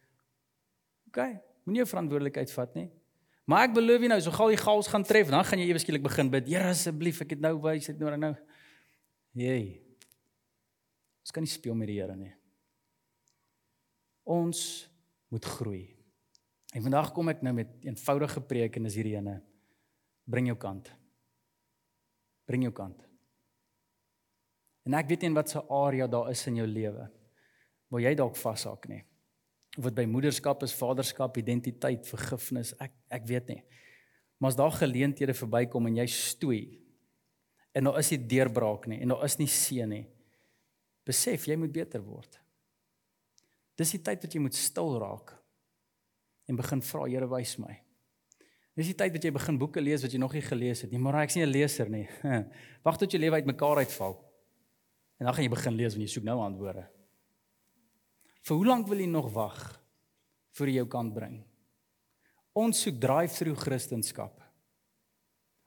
OK, 1.09 1.18
moenie 1.64 1.83
jou 1.83 1.87
verantwoordelikheid 1.87 2.50
vat 2.50 2.74
nie. 2.74 2.90
Maar 3.44 3.68
ek 3.68 3.74
beloof 3.74 4.00
jou 4.00 4.09
nou, 4.09 4.20
so 4.20 4.31
gou 4.31 4.48
die 4.48 4.57
gaals 4.57 4.88
gaan 4.88 5.05
tref, 5.05 5.29
dan 5.29 5.44
gaan 5.44 5.59
jy 5.59 5.68
ewe 5.68 5.79
skielik 5.79 6.03
begin 6.03 6.31
bid. 6.31 6.46
Here 6.48 6.70
asseblief, 6.70 7.20
ek 7.20 7.31
het 7.31 7.40
nou 7.40 7.61
wys, 7.61 7.88
ek 7.88 7.98
nou 7.98 8.16
nou. 8.16 8.35
Hey. 9.35 9.83
Ons 11.22 11.31
kan 11.31 11.42
nie 11.42 11.50
speel 11.50 11.74
met 11.74 11.88
die 11.88 12.00
Here 12.00 12.16
nie. 12.16 12.33
Ons 14.24 14.88
moet 15.29 15.44
groei. 15.44 15.96
En 16.74 16.83
vandag 16.83 17.12
kom 17.12 17.29
ek 17.29 17.42
nou 17.42 17.53
met 17.53 17.68
eenvoudige 17.85 18.40
preek 18.40 18.77
en 18.77 18.87
is 18.87 18.94
hierdie 18.94 19.16
ene. 19.16 19.42
Bring 20.24 20.46
jou 20.46 20.57
kant. 20.57 20.90
Bring 22.49 22.67
jou 22.67 22.73
kant. 22.77 23.01
En 24.85 24.97
ek 24.99 25.09
weet 25.09 25.25
nie 25.25 25.33
in 25.33 25.37
watter 25.39 25.65
area 25.73 26.09
daar 26.11 26.31
is 26.33 26.45
in 26.51 26.61
jou 26.61 26.69
lewe 26.69 27.09
waar 27.93 28.03
jy 28.03 28.15
dalk 28.19 28.35
vashak 28.37 28.89
nie. 28.91 29.03
Of 29.79 29.87
dit 29.87 29.95
by 29.95 30.05
moederskap 30.11 30.63
is, 30.67 30.75
vaderskap, 30.75 31.37
identiteit, 31.39 32.07
vergifnis, 32.09 32.73
ek 32.83 32.95
ek 33.15 33.29
weet 33.29 33.53
nie. 33.53 33.61
Maar 34.41 34.51
as 34.51 34.59
daar 34.59 34.75
geleenthede 34.75 35.35
verbykom 35.37 35.87
en 35.89 36.01
jy 36.03 36.07
stoei 36.11 36.63
en 37.75 37.89
daar 37.89 38.01
is 38.01 38.11
nie 38.13 38.21
deurbraak 38.35 38.89
nie 38.91 39.01
en 39.03 39.15
daar 39.15 39.25
is 39.27 39.39
nie 39.39 39.51
seën 39.51 39.91
nie, 39.91 40.05
besef 41.07 41.47
jy 41.49 41.57
moet 41.61 41.73
beter 41.75 42.03
word. 42.03 42.41
Dis 43.79 43.95
die 43.97 44.03
tyd 44.03 44.27
wat 44.27 44.35
jy 44.35 44.43
moet 44.43 44.59
stil 44.59 44.99
raak 45.03 45.35
en 46.51 46.59
begin 46.59 46.83
vra 46.85 47.07
Here 47.09 47.31
wys 47.31 47.57
my. 47.59 47.84
Dis 48.75 48.91
die 48.91 48.97
tyd 48.99 49.15
wat 49.15 49.23
jy 49.23 49.31
begin 49.35 49.59
boeke 49.59 49.83
lees 49.83 50.03
wat 50.03 50.15
jy 50.15 50.19
nog 50.19 50.35
nie 50.35 50.43
gelees 50.43 50.83
het 50.83 50.91
nie. 50.91 50.99
Maar 50.99 51.23
ek's 51.23 51.37
nie 51.37 51.47
'n 51.47 51.53
leser 51.53 51.89
nie. 51.89 52.09
Wag 52.85 52.99
tot 52.99 53.11
jou 53.11 53.21
lewe 53.21 53.39
uitmekaar 53.39 53.85
uitval. 53.87 54.19
En 55.19 55.27
dan 55.27 55.35
gaan 55.35 55.45
jy 55.45 55.51
begin 55.51 55.77
lees 55.77 55.95
wanneer 55.95 56.09
jy 56.09 56.15
soek 56.15 56.27
nou 56.27 56.39
antwoorde. 56.43 56.89
Vir 58.43 58.57
hoe 58.57 58.67
lank 58.67 58.89
wil 58.89 58.99
jy 58.99 59.07
nog 59.07 59.33
wag 59.33 59.81
voor 60.53 60.69
jy 60.69 60.75
jou 60.75 60.89
kan 60.89 61.13
bring? 61.13 61.45
Ons 62.53 62.83
soek 62.83 62.99
drive-through 63.01 63.59
Christendom. 63.59 64.31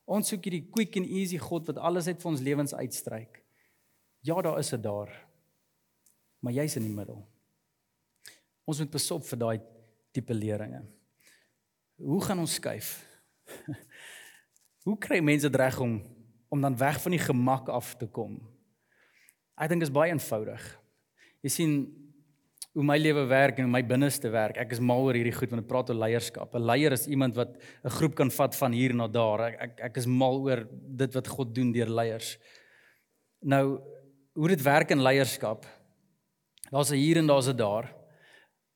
Ons 0.06 0.30
soek 0.32 0.44
hierdie 0.44 0.70
quick 0.70 0.96
and 0.96 1.08
easy 1.08 1.38
God 1.38 1.68
wat 1.68 1.78
alles 1.78 2.08
uit 2.08 2.22
vir 2.22 2.32
ons 2.32 2.44
lewens 2.44 2.74
uitstryk. 2.74 3.42
Ja, 4.22 4.42
daar 4.42 4.60
is 4.60 4.70
dit 4.70 4.84
daar. 4.84 5.12
Maar 6.40 6.54
jy's 6.54 6.78
in 6.80 6.84
die 6.84 6.94
middel. 6.94 7.26
Ons 8.68 8.80
moet 8.84 8.92
besop 8.92 9.26
vir 9.28 9.40
daai 9.40 9.58
tipe 10.16 10.36
leringe. 10.36 10.84
Hoe 11.98 12.24
gaan 12.24 12.40
ons 12.40 12.54
skuif? 12.54 13.02
Hoe 14.86 14.98
kry 15.02 15.20
mense 15.20 15.50
dit 15.50 15.60
reg 15.60 15.80
om 15.80 16.00
om 16.48 16.62
dan 16.64 16.78
weg 16.80 17.02
van 17.04 17.12
die 17.12 17.20
gemak 17.20 17.68
af 17.68 17.96
te 18.00 18.08
kom? 18.08 18.38
Ek 19.58 19.72
dink 19.72 19.82
dit 19.82 19.90
is 19.90 19.96
baie 19.96 20.14
eenvoudig. 20.14 20.64
Jy 21.44 21.52
sien 21.52 21.74
hoe 22.78 22.86
my 22.86 22.96
lewe 23.02 23.24
werk 23.26 23.58
en 23.58 23.66
hoe 23.66 23.74
my 23.74 23.82
binneste 23.82 24.30
werk. 24.30 24.60
Ek 24.62 24.76
is 24.76 24.80
mal 24.80 25.02
oor 25.08 25.18
hierdie 25.18 25.34
goed 25.34 25.50
wanneer 25.50 25.66
ek 25.66 25.72
praat 25.72 25.90
oor 25.90 25.98
leierskap. 25.98 26.54
'n 26.54 26.68
Leier 26.70 26.94
is 26.94 27.08
iemand 27.10 27.36
wat 27.36 27.58
'n 27.58 27.90
groep 27.90 28.16
kan 28.16 28.30
vat 28.30 28.56
van 28.56 28.72
hier 28.72 28.94
na 28.94 29.08
daar. 29.08 29.42
Ek 29.50 29.58
ek, 29.60 29.80
ek 29.90 29.98
is 29.98 30.06
mal 30.06 30.38
oor 30.46 30.68
dit 30.72 31.14
wat 31.14 31.28
God 31.28 31.56
doen 31.56 31.72
deur 31.74 31.90
leiers. 31.90 32.38
Nou 33.42 33.82
hoe 34.38 34.48
dit 34.48 34.62
werk 34.62 34.92
in 34.92 35.02
leierskap. 35.02 35.66
Daar's 36.70 36.92
'n 36.92 37.02
hier 37.02 37.18
en 37.18 37.28
daar's 37.28 37.50
'n 37.50 37.58
daar. 37.58 37.90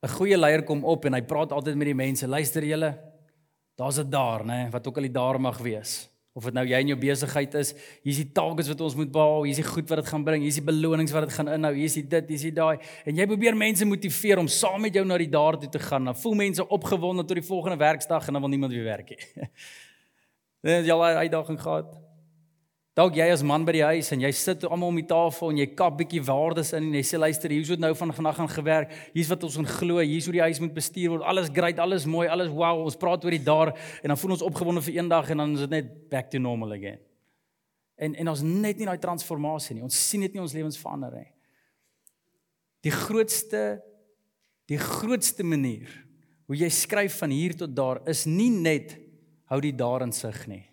'n 0.03 0.09
Goeie 0.09 0.37
leier 0.37 0.63
kom 0.63 0.83
op 0.83 1.05
en 1.05 1.13
hy 1.13 1.21
praat 1.21 1.51
altyd 1.51 1.75
met 1.75 1.85
die 1.85 1.95
mense. 1.95 2.27
Luister 2.27 2.63
julle, 2.63 3.10
daar's 3.81 3.99
'n 3.99 4.09
daar, 4.09 4.45
nê, 4.45 4.69
wat 4.71 4.87
ook 4.87 4.97
al 4.97 5.09
die 5.09 5.17
daar 5.17 5.39
mag 5.41 5.57
wees. 5.57 6.11
Of 6.33 6.45
dit 6.47 6.53
nou 6.55 6.63
jy 6.63 6.79
in 6.79 6.87
jou 6.93 6.95
besigheid 6.99 7.55
is, 7.59 7.73
hier's 8.05 8.21
die 8.21 8.31
targets 8.31 8.69
wat 8.71 8.81
ons 8.81 8.95
moet 8.95 9.09
behaal, 9.11 9.43
hier's 9.43 9.59
die 9.59 9.67
goed 9.67 9.89
wat 9.89 9.99
dit 9.99 10.07
gaan 10.07 10.23
bring, 10.23 10.41
hier's 10.45 10.55
die 10.55 10.63
belonings 10.63 11.11
wat 11.11 11.25
dit 11.27 11.33
gaan 11.35 11.49
inhou, 11.51 11.73
hier's 11.75 11.97
die 11.99 12.05
dit, 12.07 12.29
hier's 12.29 12.45
die 12.47 12.53
daai. 12.55 12.77
En 13.05 13.17
jy 13.19 13.25
probeer 13.27 13.57
mense 13.57 13.85
motiveer 13.85 14.39
om 14.39 14.47
saam 14.47 14.79
met 14.81 14.95
jou 14.95 15.03
na 15.05 15.17
die 15.17 15.27
daar 15.27 15.57
toe 15.59 15.69
te 15.69 15.79
gaan. 15.79 16.05
Dan 16.05 16.15
voel 16.15 16.33
mense 16.39 16.67
opgewonde 16.67 17.25
tot 17.25 17.35
die 17.35 17.43
volgende 17.43 17.77
werksdag 17.77 18.27
en 18.27 18.33
dan 18.33 18.41
wil 18.41 18.53
niemand 18.53 18.71
weer 18.71 18.87
werk 18.87 19.09
nie. 19.09 19.49
Dis 20.63 20.85
jy 20.85 20.93
al 20.93 21.03
daai 21.03 21.27
uitdaging 21.27 21.59
gehad. 21.59 22.10
Dalk 22.91 23.15
jy 23.15 23.29
as 23.31 23.39
man 23.47 23.63
by 23.63 23.71
die 23.71 23.85
huis 23.87 24.09
en 24.11 24.19
jy 24.19 24.29
sit 24.35 24.65
almal 24.67 24.89
om 24.91 24.97
die 24.99 25.07
tafel 25.07 25.53
en 25.53 25.59
jy 25.61 25.67
kap 25.79 25.93
bietjie 25.95 26.19
waardes 26.27 26.73
in 26.75 26.89
en 26.89 26.95
jy 26.97 27.03
sê 27.07 27.19
luister 27.21 27.53
hier's 27.53 27.69
wat 27.71 27.79
nou 27.79 27.91
van 27.95 28.11
vandag 28.17 28.39
gaan 28.41 28.49
gewerk. 28.51 28.95
Hier's 29.13 29.29
wat 29.31 29.45
ons 29.47 29.55
gaan 29.55 29.69
glo. 29.69 30.01
Hier's 30.03 30.25
hoe 30.27 30.35
die 30.35 30.41
huis 30.43 30.59
moet 30.59 30.73
bestuur 30.75 31.13
word. 31.13 31.23
Alles 31.23 31.47
great, 31.55 31.79
alles 31.79 32.03
mooi, 32.03 32.25
alles 32.27 32.49
wow. 32.51 32.81
Ons 32.83 32.99
praat 32.99 33.23
oor 33.23 33.31
die 33.31 33.45
daar 33.45 33.71
en 34.01 34.11
dan 34.11 34.19
voel 34.19 34.35
ons 34.35 34.43
opgewonde 34.43 34.83
vir 34.83 34.97
eendag 34.97 35.31
en 35.31 35.39
dan 35.39 35.53
is 35.55 35.63
dit 35.63 35.75
net 35.77 35.93
back 36.11 36.27
to 36.33 36.41
normal 36.43 36.75
again. 36.75 36.99
En 37.95 38.17
en 38.19 38.31
ons 38.33 38.41
net 38.43 38.81
nie 38.81 38.89
daai 38.89 38.99
transformasie 38.99 39.77
nie. 39.77 39.85
Ons 39.87 39.99
sien 40.09 40.25
dit 40.25 40.35
nie 40.35 40.43
ons 40.43 40.55
lewens 40.57 40.79
verander 40.81 41.15
nie. 41.15 41.29
Die 42.83 42.91
grootste 42.91 43.61
die 44.67 44.79
grootste 44.81 45.47
manier 45.47 45.87
hoe 46.51 46.59
jy 46.59 46.67
skryf 46.75 47.21
van 47.23 47.31
hier 47.31 47.55
tot 47.55 47.71
daar 47.71 48.01
is 48.11 48.25
nie 48.27 48.51
net 48.51 48.97
hou 49.47 49.61
die 49.63 49.73
daar 49.75 50.03
in 50.03 50.11
sig 50.15 50.43
nie 50.51 50.65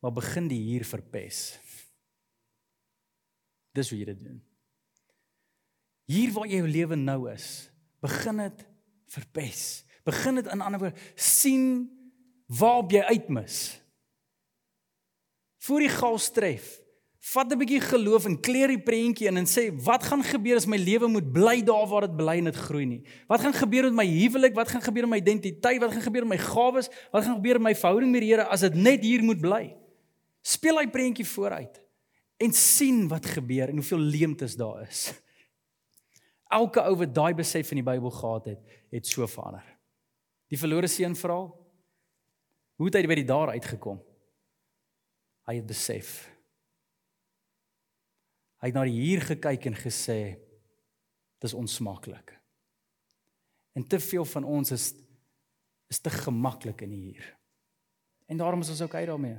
maar 0.00 0.14
begin 0.14 0.48
die 0.50 0.60
hier 0.62 0.84
verpes. 0.86 1.58
Dis 3.76 3.90
hoe 3.90 3.98
jy 3.98 4.08
dit 4.12 4.22
doen. 4.22 4.38
Hier 6.08 6.32
waar 6.32 6.48
jy 6.48 6.62
jou 6.62 6.70
lewe 6.70 6.96
nou 6.96 7.20
is, 7.32 7.68
begin 8.00 8.40
dit 8.46 8.64
verpes. 9.12 9.62
Begin 10.08 10.40
dit 10.40 10.48
in 10.48 10.64
ander 10.64 10.80
woorde 10.80 11.08
sien 11.18 11.88
waarop 12.48 12.94
jy 12.94 13.02
uitmis. 13.10 13.76
Voor 15.66 15.84
die 15.84 15.92
gas 15.92 16.30
tref, 16.32 16.78
vat 17.28 17.52
'n 17.52 17.58
bietjie 17.58 17.80
geloof 17.80 18.24
en 18.24 18.40
kleer 18.40 18.68
die 18.68 18.80
prentjie 18.80 19.28
in 19.28 19.36
en 19.36 19.44
sê 19.44 19.68
wat 19.84 20.02
gaan 20.02 20.22
gebeur 20.22 20.56
as 20.56 20.66
my 20.66 20.78
lewe 20.78 21.08
moet 21.08 21.32
bly 21.32 21.60
daar 21.60 21.86
waar 21.86 22.06
dit 22.06 22.16
bly 22.16 22.38
en 22.38 22.44
dit 22.44 22.56
groei 22.56 22.86
nie? 22.86 23.02
Wat 23.28 23.40
gaan 23.40 23.52
gebeur 23.52 23.84
met 23.90 23.92
my 23.92 24.06
huwelik? 24.06 24.54
Wat 24.54 24.68
gaan 24.68 24.82
gebeur 24.82 25.08
met 25.08 25.10
my 25.10 25.18
identiteit? 25.18 25.80
Wat 25.80 25.92
gaan 25.92 26.02
gebeur 26.02 26.26
met 26.26 26.38
my 26.38 26.44
gawes? 26.44 26.88
Wat 27.12 27.24
gaan 27.24 27.36
gebeur 27.36 27.60
met 27.60 27.62
my 27.62 27.74
verhouding 27.74 28.12
met 28.12 28.20
die 28.20 28.32
Here 28.32 28.46
as 28.48 28.60
dit 28.60 28.74
net 28.74 29.02
hier 29.02 29.22
moet 29.22 29.40
bly? 29.40 29.76
Speel 30.48 30.80
hy 30.80 30.86
prentjie 30.92 31.26
vooruit 31.28 31.80
en 32.40 32.54
sien 32.54 33.02
wat 33.10 33.26
gebeur 33.26 33.68
en 33.68 33.80
hoeveel 33.82 34.04
leemtes 34.14 34.54
daar 34.56 34.84
is. 34.86 35.08
Elke 36.54 36.80
ou 36.86 36.94
wat 37.02 37.12
daai 37.12 37.34
besef 37.36 37.72
in 37.74 37.82
die 37.82 37.86
Bybel 37.86 38.12
gehad 38.14 38.46
het, 38.48 38.76
het 38.94 39.08
so 39.10 39.26
verander. 39.28 39.66
Die 40.48 40.60
verlore 40.60 40.88
seun 40.88 41.16
verhaal. 41.18 41.50
Hoe 42.78 42.88
het 42.88 42.96
hy 42.96 43.10
by 43.10 43.18
die 43.18 43.26
daar 43.28 43.52
uitgekom? 43.52 43.98
Hy 45.50 45.58
het 45.58 45.66
besef. 45.68 46.14
Hy 48.62 48.70
het 48.70 48.78
na 48.78 48.86
die 48.88 48.96
hier 48.96 49.24
gekyk 49.26 49.68
en 49.68 49.76
gesê 49.76 50.20
dis 51.42 51.54
onsmaaklik. 51.54 52.32
En 53.76 53.84
te 53.86 54.00
veel 54.02 54.24
van 54.36 54.48
ons 54.48 54.72
is 54.74 54.94
is 55.88 56.02
te 56.04 56.10
gemaklik 56.12 56.82
in 56.84 56.90
hier. 56.92 57.24
En 58.28 58.36
daarom 58.36 58.60
is 58.60 58.68
ons 58.68 58.82
ook 58.84 58.94
uit 58.94 59.06
daarmee. 59.08 59.38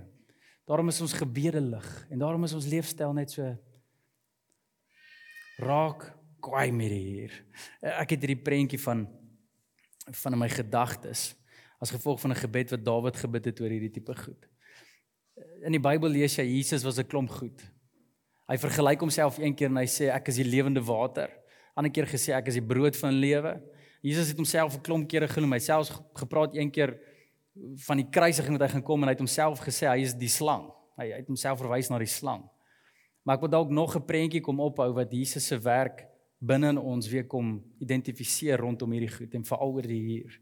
Daarom 0.70 0.92
is 0.92 1.02
ons 1.02 1.18
gebede 1.18 1.62
lig 1.62 1.88
en 2.14 2.20
daarom 2.22 2.44
is 2.46 2.54
ons 2.54 2.68
leefstyl 2.70 3.14
net 3.18 3.32
so 3.34 3.46
raak 5.58 6.06
kwaai 6.46 6.70
met 6.72 6.94
hier. 6.94 7.34
Ek 7.82 8.14
het 8.14 8.22
hierdie 8.22 8.44
prentjie 8.44 8.80
van 8.84 9.08
van 10.10 10.38
my 10.38 10.48
gedagtes 10.50 11.32
as 11.82 11.94
gevolg 11.94 12.22
van 12.22 12.32
'n 12.32 12.42
gebed 12.44 12.72
wat 12.72 12.86
Dawid 12.86 13.18
gebid 13.18 13.46
het 13.46 13.62
oor 13.62 13.70
hierdie 13.70 13.92
tipe 13.98 14.14
goed. 14.16 14.46
In 15.66 15.72
die 15.72 15.82
Bybel 15.82 16.10
lees 16.10 16.38
jy 16.38 16.46
Jesus 16.46 16.84
was 16.84 17.00
'n 17.00 17.08
klomp 17.08 17.30
goed. 17.30 17.62
Hy 18.48 18.58
vergelyk 18.58 19.00
homself 19.00 19.38
een 19.38 19.56
keer 19.56 19.70
en 19.70 19.78
hy 19.78 19.88
sê 19.88 20.10
ek 20.14 20.28
is 20.28 20.36
die 20.36 20.46
lewende 20.46 20.82
water. 20.82 21.30
Ander 21.76 21.92
keer 21.92 22.06
gesê 22.06 22.34
ek 22.34 22.48
is 22.48 22.54
die 22.54 22.68
brood 22.68 22.98
van 22.98 23.14
lewe. 23.14 23.62
Jesus 24.02 24.28
het 24.28 24.38
homself 24.38 24.76
'n 24.76 24.82
klomp 24.82 25.10
kere 25.10 25.28
genoem. 25.28 25.54
Hy 25.54 25.60
selfs 25.60 25.92
gepraat 26.14 26.56
een 26.56 26.72
keer 26.72 27.00
van 27.86 28.00
die 28.00 28.08
kruisiging 28.10 28.56
wat 28.58 28.68
hy 28.68 28.74
gaan 28.76 28.86
kom 28.86 29.04
en 29.04 29.10
hy 29.10 29.16
het 29.16 29.24
homself 29.24 29.62
gesê 29.64 29.88
hy 29.90 30.04
is 30.06 30.16
die 30.18 30.32
slang. 30.32 30.68
Hy 31.00 31.12
het 31.16 31.28
homself 31.28 31.60
verwys 31.62 31.90
na 31.92 32.00
die 32.02 32.10
slang. 32.10 32.46
Maar 33.24 33.38
ek 33.38 33.46
wil 33.46 33.52
dalk 33.52 33.72
nog 33.72 33.96
'n 33.96 34.06
prentjie 34.06 34.42
kom 34.42 34.60
ophou 34.60 34.94
wat 34.94 35.12
Jesus 35.12 35.48
se 35.48 35.58
werk 35.60 36.08
binne 36.40 36.70
in 36.70 36.78
ons 36.78 37.08
weer 37.08 37.28
kom 37.28 37.60
identifiseer 37.80 38.60
rondom 38.60 38.92
hierdie 38.92 39.12
goed 39.12 39.34
en 39.36 39.44
veral 39.44 39.74
oor 39.74 39.88
die 39.88 40.02
hier. 40.02 40.40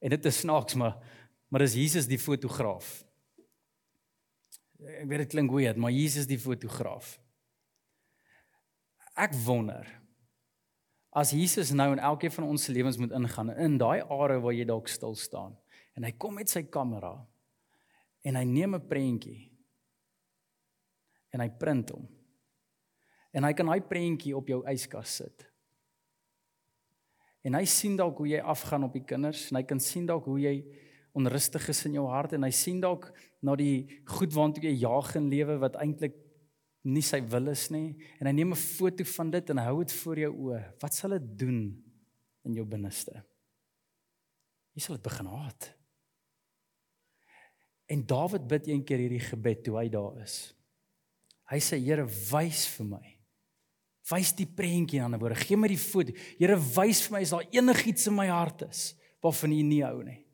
En 0.00 0.10
dit 0.10 0.24
is 0.24 0.38
snaaks 0.38 0.74
maar 0.74 1.00
maar 1.48 1.60
dis 1.60 1.74
Jesus 1.74 2.06
die 2.06 2.18
fotograaf. 2.18 3.04
Ek 4.80 5.06
weet 5.06 5.18
dit 5.18 5.28
klink 5.28 5.52
weird, 5.52 5.76
maar 5.76 5.90
Jesus 5.90 6.26
die 6.26 6.38
fotograaf. 6.38 7.20
Ek 9.14 9.32
wonder 9.44 9.86
as 11.14 11.30
Jesus 11.30 11.70
nou 11.70 11.92
in 11.92 12.02
elkeen 12.02 12.30
van 12.30 12.44
ons 12.44 12.64
se 12.64 12.72
lewens 12.72 12.98
moet 12.98 13.12
ingaan 13.12 13.50
in 13.50 13.78
daai 13.78 14.02
are 14.02 14.40
waar 14.40 14.52
jy 14.52 14.64
dalk 14.64 14.88
stil 14.88 15.14
staan 15.14 15.54
en 15.94 16.04
hy 16.04 16.12
kom 16.18 16.34
met 16.34 16.50
sy 16.50 16.62
kamera 16.62 17.14
en 18.24 18.36
hy 18.36 18.44
neem 18.44 18.74
'n 18.74 18.88
prentjie 18.88 19.50
en 21.34 21.40
hy 21.40 21.50
print 21.58 21.90
hom. 21.90 22.06
En 23.34 23.44
hy 23.44 23.52
kan 23.52 23.66
daai 23.66 23.82
prentjie 23.82 24.36
op 24.36 24.48
jou 24.48 24.62
yskas 24.70 25.16
sit. 25.16 25.46
En 27.44 27.54
hy 27.58 27.64
sien 27.68 27.96
dalk 27.98 28.18
hoe 28.22 28.28
jy 28.28 28.40
afgaan 28.40 28.86
op 28.86 28.92
die 28.92 29.04
kinders 29.04 29.50
en 29.50 29.56
hy 29.56 29.64
kan 29.68 29.80
sien 29.80 30.06
dalk 30.06 30.24
hoe 30.24 30.38
jy 30.40 30.54
onrustig 31.14 31.68
is 31.68 31.84
in 31.86 31.98
jou 31.98 32.06
hart 32.10 32.32
en 32.32 32.46
hy 32.46 32.50
sien 32.54 32.80
dalk 32.80 33.10
na 33.44 33.54
die 33.58 33.84
goed 34.16 34.32
waantoe 34.34 34.64
jy 34.64 34.78
jaag 34.86 35.12
in 35.20 35.28
lewe 35.30 35.58
wat 35.62 35.76
eintlik 35.82 36.16
nie 36.84 37.02
sy 37.04 37.20
wil 37.32 37.48
is 37.52 37.68
nie 37.72 37.94
en 38.20 38.28
hy 38.28 38.32
neem 38.32 38.52
'n 38.52 38.60
foto 38.60 39.04
van 39.04 39.30
dit 39.30 39.50
en 39.50 39.58
hou 39.58 39.84
dit 39.84 39.92
voor 39.92 40.18
jou 40.18 40.32
oë. 40.32 40.62
Wat 40.80 40.94
sal 40.94 41.10
dit 41.10 41.38
doen 41.38 41.82
in 42.44 42.54
jou 42.54 42.64
binneste? 42.64 43.24
Jy 44.74 44.80
sal 44.80 44.96
dit 44.96 45.04
begin 45.04 45.26
haat. 45.26 45.74
En 47.86 48.06
Dawid 48.06 48.46
bid 48.48 48.68
een 48.68 48.84
keer 48.84 49.02
hierdie 49.04 49.22
gebed 49.22 49.64
toe 49.64 49.76
hy 49.78 49.88
daar 49.92 50.16
is. 50.22 50.54
Hy 51.52 51.60
sê 51.60 51.78
Here 51.80 52.06
wys 52.06 52.64
vir 52.76 52.88
my. 52.94 53.04
Wys 54.10 54.34
die 54.36 54.48
prentjie 54.48 55.00
aan 55.02 55.14
'n 55.14 55.20
woord. 55.20 55.36
Gee 55.36 55.56
my 55.56 55.68
die 55.68 55.80
foto. 55.80 56.12
Here 56.38 56.56
wys 56.56 57.02
vir 57.06 57.12
my 57.12 57.20
as 57.22 57.30
daar 57.30 57.48
enigiets 57.50 58.06
in 58.06 58.14
my 58.14 58.28
hart 58.28 58.62
is 58.68 58.94
waarvan 59.22 59.52
U 59.52 59.62
nie 59.62 59.82
hou 59.82 60.02
nie. 60.02 60.24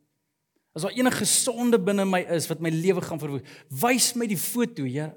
As 0.74 0.82
daar 0.82 0.94
enige 0.94 1.24
sonde 1.24 1.78
binne 1.78 2.04
my 2.04 2.20
is 2.20 2.46
wat 2.48 2.60
my 2.60 2.70
lewe 2.70 3.00
gaan 3.00 3.18
verwoes, 3.18 3.42
wys 3.70 4.14
my 4.14 4.26
die 4.26 4.38
foto, 4.38 4.84
Here. 4.84 5.14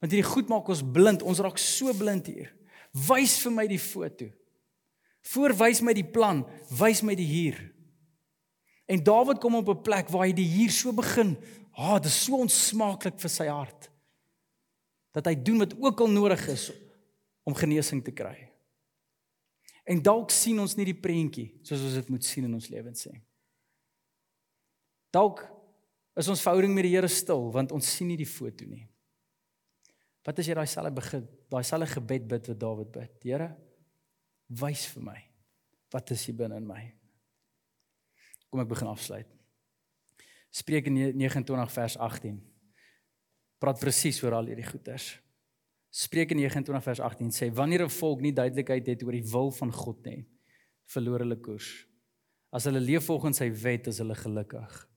Want 0.00 0.12
hierdie 0.12 0.30
goed 0.30 0.48
maak 0.48 0.68
ons 0.68 0.82
blind. 0.82 1.22
Ons 1.22 1.40
raak 1.40 1.58
so 1.58 1.92
blind 1.92 2.26
hier. 2.26 2.50
Wys 2.92 3.38
vir 3.40 3.52
my 3.52 3.66
die 3.66 3.80
foto. 3.80 4.28
Voorwys 5.32 5.80
my 5.80 5.94
die 5.96 6.04
plan, 6.04 6.44
wys 6.78 7.00
my 7.02 7.14
die 7.16 7.24
hier. 7.24 7.56
En 8.90 9.02
Dawid 9.02 9.40
kom 9.40 9.54
op 9.54 9.68
'n 9.68 9.82
plek 9.82 10.08
waar 10.08 10.26
hy 10.26 10.32
die 10.32 10.48
hier 10.48 10.70
so 10.70 10.92
begin. 10.92 11.36
Ah, 11.72 11.94
dit 11.94 12.10
is 12.10 12.24
so 12.24 12.36
onsmaaklik 12.36 13.20
vir 13.20 13.30
sy 13.30 13.46
hart. 13.46 13.90
Dat 15.12 15.26
hy 15.26 15.34
doen 15.34 15.58
wat 15.58 15.74
ook 15.80 16.00
al 16.00 16.10
nodig 16.10 16.48
is 16.48 16.72
om 17.42 17.54
genesing 17.54 18.04
te 18.04 18.12
kry. 18.12 18.50
En 19.84 20.02
dalk 20.02 20.30
sien 20.30 20.58
ons 20.60 20.76
nie 20.76 20.84
die 20.84 21.00
prentjie 21.00 21.50
soos 21.62 21.80
ons 21.80 21.94
dit 21.94 22.08
moet 22.08 22.24
sien 22.24 22.44
in 22.44 22.54
ons 22.54 22.68
lewens 22.68 23.06
sê. 23.06 23.12
Dalk 25.10 25.44
is 26.16 26.28
ons 26.28 26.42
verhouding 26.42 26.74
met 26.74 26.86
die 26.86 26.94
Here 26.94 27.08
stil 27.08 27.50
want 27.52 27.72
ons 27.72 27.96
sien 27.96 28.08
nie 28.08 28.16
die 28.16 28.28
foto 28.28 28.64
nie. 28.64 28.88
Wat 30.24 30.38
as 30.38 30.48
jy 30.48 30.54
daai 30.54 30.66
selfe 30.66 30.94
begin, 30.96 31.28
daai 31.52 31.64
selfe 31.64 31.90
gebed 31.98 32.28
bid 32.28 32.48
wat 32.48 32.60
Dawid 32.60 32.92
bid? 32.92 33.14
Here, 33.22 33.50
wys 34.48 34.86
vir 34.94 35.02
my 35.02 35.20
wat 35.94 36.10
is 36.10 36.24
hier 36.26 36.34
binne 36.34 36.56
in 36.56 36.66
my. 36.66 36.82
Kom 38.54 38.62
ek 38.62 38.68
begin 38.70 38.86
afsluit. 38.86 39.30
Spreuke 40.54 40.86
29 40.86 41.72
vers 41.74 41.96
18. 41.98 42.36
Praat 43.58 43.80
presies 43.82 44.20
oor 44.22 44.36
al 44.38 44.46
hierdie 44.46 44.68
goeters. 44.68 45.08
Spreuke 45.90 46.36
29 46.38 46.84
vers 46.86 47.02
18 47.02 47.34
sê 47.34 47.48
wanneer 47.50 47.82
'n 47.82 47.90
volk 47.90 48.22
nie 48.22 48.30
duidelikheid 48.30 48.86
het 48.86 49.02
oor 49.02 49.18
die 49.18 49.26
wil 49.32 49.50
van 49.50 49.72
God 49.72 50.06
nie, 50.06 50.22
verloor 50.86 51.26
hulle 51.26 51.40
koers. 51.40 51.88
As 52.52 52.70
hulle 52.70 52.78
leef 52.78 53.10
volgens 53.10 53.42
sy 53.42 53.50
wet, 53.50 53.88
is 53.88 53.98
hulle 53.98 54.14
gelukkig. 54.14 54.88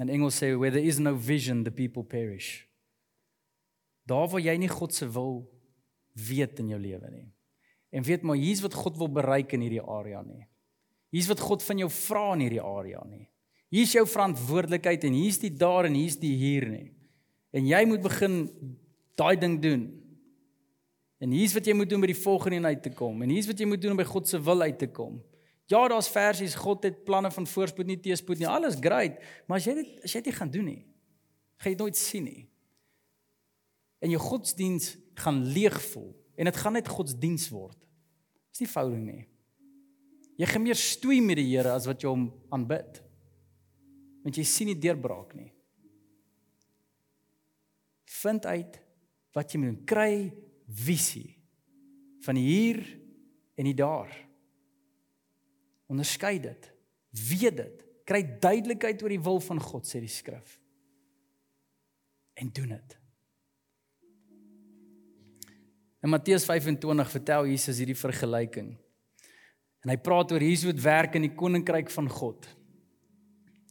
In 0.00 0.08
Engels 0.08 0.40
sê 0.40 0.56
where 0.56 0.72
there 0.72 0.86
is 0.86 0.98
no 0.98 1.14
vision, 1.14 1.64
the 1.64 1.70
people 1.70 2.02
perish. 2.02 2.66
Daar 4.06 4.28
waar 4.28 4.40
jy 4.40 4.56
nie 4.56 4.68
God 4.68 4.94
se 4.94 5.06
wil 5.06 5.44
weet 6.14 6.58
in 6.60 6.68
jou 6.68 6.80
lewe 6.80 7.10
nie. 7.10 7.32
En 7.92 8.02
weet 8.02 8.22
maar 8.22 8.36
hier's 8.36 8.62
wat 8.62 8.72
God 8.72 8.96
wil 8.96 9.12
bereik 9.12 9.52
in 9.52 9.60
hierdie 9.60 9.84
area 9.84 10.22
nie. 10.22 10.48
Hier's 11.14 11.28
wat 11.30 11.40
God 11.40 11.64
van 11.64 11.80
jou 11.80 11.88
vra 11.92 12.24
in 12.36 12.44
hierdie 12.44 12.64
area 12.64 13.00
nie. 13.08 13.26
Hier's 13.72 13.92
jou 13.96 14.04
verantwoordelikheid 14.08 15.04
en 15.08 15.16
hier's 15.16 15.40
die 15.40 15.52
daar 15.52 15.88
en 15.88 15.96
hier's 15.96 16.18
die 16.20 16.34
hier 16.36 16.68
nie. 16.68 16.90
En 17.52 17.68
jy 17.68 17.80
moet 17.88 18.04
begin 18.04 18.36
daai 19.18 19.36
ding 19.40 19.56
doen. 19.62 19.86
En 21.18 21.32
hier's 21.34 21.54
wat 21.56 21.66
jy 21.66 21.74
moet 21.76 21.90
doen 21.90 22.04
by 22.04 22.12
die 22.12 22.20
volgende 22.20 22.60
een 22.60 22.68
uit 22.68 22.82
te 22.84 22.92
kom. 22.94 23.24
En 23.24 23.32
hier's 23.32 23.48
wat 23.48 23.60
jy 23.60 23.66
moet 23.68 23.82
doen 23.82 23.96
om 23.96 24.00
by 24.00 24.06
God 24.08 24.28
se 24.28 24.40
wil 24.40 24.64
uit 24.64 24.78
te 24.78 24.88
kom. 24.92 25.18
Ja, 25.68 25.82
daar's 25.90 26.08
versies 26.08 26.54
God 26.56 26.86
het 26.86 27.02
planne 27.04 27.30
van 27.30 27.46
voorspoed 27.46 27.88
nie 27.88 27.98
teëspoed 28.00 28.40
nie. 28.40 28.48
Alles 28.48 28.78
great, 28.80 29.18
maar 29.46 29.60
as 29.60 29.66
jy 29.68 29.74
dit 29.82 30.06
as 30.06 30.14
jy 30.16 30.22
dit 30.24 30.36
gaan 30.36 30.52
doen 30.52 30.64
nie, 30.64 30.80
gaan 31.60 31.74
jy 31.74 31.80
nooit 31.82 31.98
sien 31.98 32.24
nie. 32.24 32.46
En 34.00 34.14
jou 34.14 34.20
godsdiens 34.22 34.94
gaan 35.18 35.42
leeg 35.52 35.76
voel 35.90 36.14
en 36.38 36.48
dit 36.48 36.60
gaan 36.62 36.78
net 36.78 36.88
godsdiens 36.88 37.48
word. 37.52 37.76
Dis 38.54 38.62
nie 38.64 38.70
verhouding 38.70 39.04
nie. 39.10 39.26
Jy 40.38 40.46
gaan 40.46 40.62
meer 40.62 40.78
stoei 40.78 41.18
met 41.24 41.40
die 41.40 41.48
Here 41.50 41.72
as 41.74 41.88
wat 41.90 42.02
jy 42.02 42.12
hom 42.12 42.28
aanbid. 42.54 43.00
Want 44.22 44.38
jy 44.38 44.44
sien 44.46 44.70
nie 44.70 44.78
deurbraak 44.78 45.34
nie. 45.34 45.50
Vind 48.18 48.46
uit 48.46 48.78
wat 49.34 49.52
jy 49.52 49.60
moet 49.62 49.82
kry 49.88 50.12
visie 50.68 51.34
van 52.26 52.38
hier 52.38 52.80
en 53.58 53.66
die 53.66 53.76
daar. 53.76 54.10
Onderskei 55.90 56.36
dit. 56.42 56.70
Weet 57.28 57.58
dit. 57.58 57.84
Kry 58.08 58.22
duidelikheid 58.40 59.02
oor 59.02 59.12
die 59.12 59.22
wil 59.24 59.40
van 59.44 59.60
God 59.62 59.88
sê 59.88 60.00
die 60.02 60.12
skrif. 60.12 60.58
En 62.38 62.50
doen 62.54 62.76
dit. 62.76 62.98
In 66.06 66.12
Matteus 66.12 66.46
25 66.46 67.10
vertel 67.10 67.48
Jesus 67.50 67.80
hierdie 67.82 67.98
vergelyking. 67.98 68.76
En 69.84 69.90
hy 69.90 69.96
praat 69.96 70.32
oor 70.32 70.42
hoe 70.42 70.72
dit 70.72 70.82
werk 70.82 71.14
in 71.14 71.22
die 71.22 71.34
koninkryk 71.34 71.90
van 71.90 72.08
God. 72.08 72.48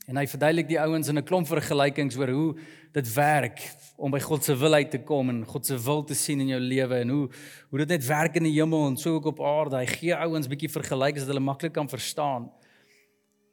En 0.07 0.15
hy 0.15 0.23
verduidelik 0.31 0.69
die 0.69 0.79
ouens 0.79 1.09
in 1.11 1.17
'n 1.17 1.23
klomp 1.23 1.47
vergelykings 1.47 2.15
oor 2.15 2.29
hoe 2.31 2.55
dit 2.93 3.13
werk 3.13 3.59
om 3.97 4.11
by 4.11 4.19
God 4.19 4.43
se 4.43 4.55
wil 4.55 4.73
uit 4.73 4.91
te 4.91 5.01
kom 5.03 5.29
en 5.29 5.45
God 5.45 5.65
se 5.65 5.75
wil 5.77 6.03
te 6.03 6.15
sien 6.15 6.39
in 6.39 6.47
jou 6.47 6.59
lewe 6.59 7.01
en 7.01 7.09
hoe 7.09 7.29
hoe 7.69 7.79
dit 7.79 7.89
net 7.89 8.07
werk 8.07 8.35
in 8.35 8.43
die 8.43 8.53
hemel 8.53 8.87
en 8.87 8.97
so 8.97 9.15
ook 9.15 9.25
op 9.25 9.41
aarde. 9.41 9.77
Hy 9.77 9.85
gee 9.85 10.15
ouens 10.15 10.47
bietjie 10.47 10.69
vergelykings 10.69 11.25
dat 11.25 11.33
hulle 11.33 11.43
maklik 11.43 11.73
kan 11.73 11.89
verstaan. 11.89 12.49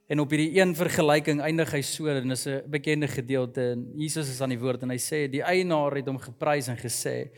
En 0.06 0.20
op 0.20 0.30
hierdie 0.30 0.60
een 0.60 0.74
vergelyking 0.76 1.40
eindig 1.40 1.72
hy 1.72 1.82
so 1.82 2.06
en 2.06 2.28
dis 2.28 2.46
'n 2.46 2.62
bekende 2.70 3.08
gedeelte 3.08 3.72
en 3.72 3.92
Jesus 3.96 4.28
is 4.28 4.40
aan 4.40 4.50
die 4.50 4.60
woord 4.60 4.82
en 4.82 4.90
hy 4.90 4.98
sê 4.98 5.28
die 5.28 5.42
eienaar 5.42 5.96
het 5.96 6.06
hom 6.06 6.18
geprys 6.18 6.68
en 6.68 6.76
gesê 6.76 7.32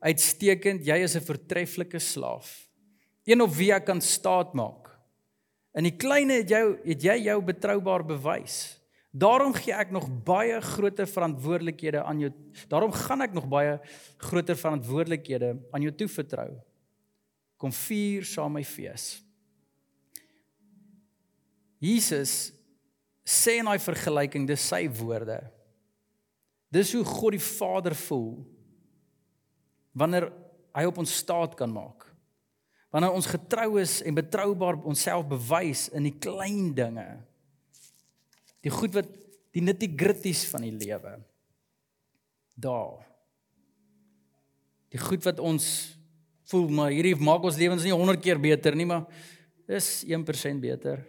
uitstekend 0.00 0.86
jy 0.86 0.96
is 1.02 1.16
'n 1.16 1.20
voortreffelike 1.20 1.98
slaaf. 1.98 2.71
Een 3.28 3.44
op 3.44 3.52
wie 3.54 3.70
ek 3.74 3.86
kan 3.86 4.00
staat 4.02 4.54
maak. 4.58 4.90
In 5.78 5.86
die 5.88 5.96
kleine 5.96 6.40
het 6.42 6.50
jou 6.52 6.64
het 6.84 7.04
jy 7.04 7.16
jou 7.28 7.38
betroubaar 7.44 8.04
bewys. 8.04 8.76
Daarom 9.12 9.52
gee 9.52 9.74
ek 9.76 9.92
nog 9.92 10.08
baie 10.24 10.56
groter 10.64 11.08
verantwoordelikhede 11.08 12.00
aan 12.04 12.20
jou. 12.24 12.30
Daarom 12.68 12.92
gaan 12.96 13.24
ek 13.24 13.34
nog 13.36 13.48
baie 13.48 13.76
groter 14.20 14.56
verantwoordelikhede 14.56 15.54
aan 15.72 15.84
jou 15.84 15.92
toevertrou. 16.02 16.48
Kom 17.60 17.72
vier 17.72 18.24
saam 18.26 18.56
my 18.56 18.64
fees. 18.64 19.20
Jesus 21.82 22.52
sê 23.22 23.58
in 23.60 23.68
daai 23.68 23.80
vergelyking, 23.82 24.46
dis 24.48 24.64
sy 24.70 24.86
woorde. 24.98 25.38
Dis 26.72 26.94
hoe 26.96 27.04
God 27.04 27.36
die 27.36 27.42
Vader 27.42 27.94
voel 28.06 28.40
wanneer 29.92 30.30
hy 30.72 30.86
op 30.88 31.02
ons 31.02 31.18
staat 31.20 31.52
kan 31.58 31.68
maak. 31.68 32.06
Wanneer 32.92 33.14
ons 33.16 33.26
getrou 33.26 33.80
is 33.80 34.00
en 34.04 34.14
betroubaar 34.14 34.82
onsself 34.84 35.24
bewys 35.30 35.86
in 35.96 36.04
die 36.10 36.16
klein 36.20 36.74
dinge 36.76 37.08
die 38.62 38.70
goed 38.70 38.94
wat 38.94 39.08
die 39.52 39.62
nitty-gritties 39.64 40.44
van 40.52 40.64
die 40.64 40.72
lewe. 40.72 41.16
Daar. 42.54 43.02
Die 44.92 45.00
goed 45.02 45.24
wat 45.26 45.40
ons 45.42 45.66
voel 46.52 46.68
maar 46.72 46.92
hierdie 46.92 47.16
maak 47.16 47.44
ons 47.48 47.58
lewens 47.58 47.84
nie 47.84 47.94
100 47.94 48.20
keer 48.22 48.40
beter 48.40 48.76
nie, 48.76 48.86
maar 48.88 49.08
is 49.66 50.04
1% 50.06 50.62
beter. 50.62 51.02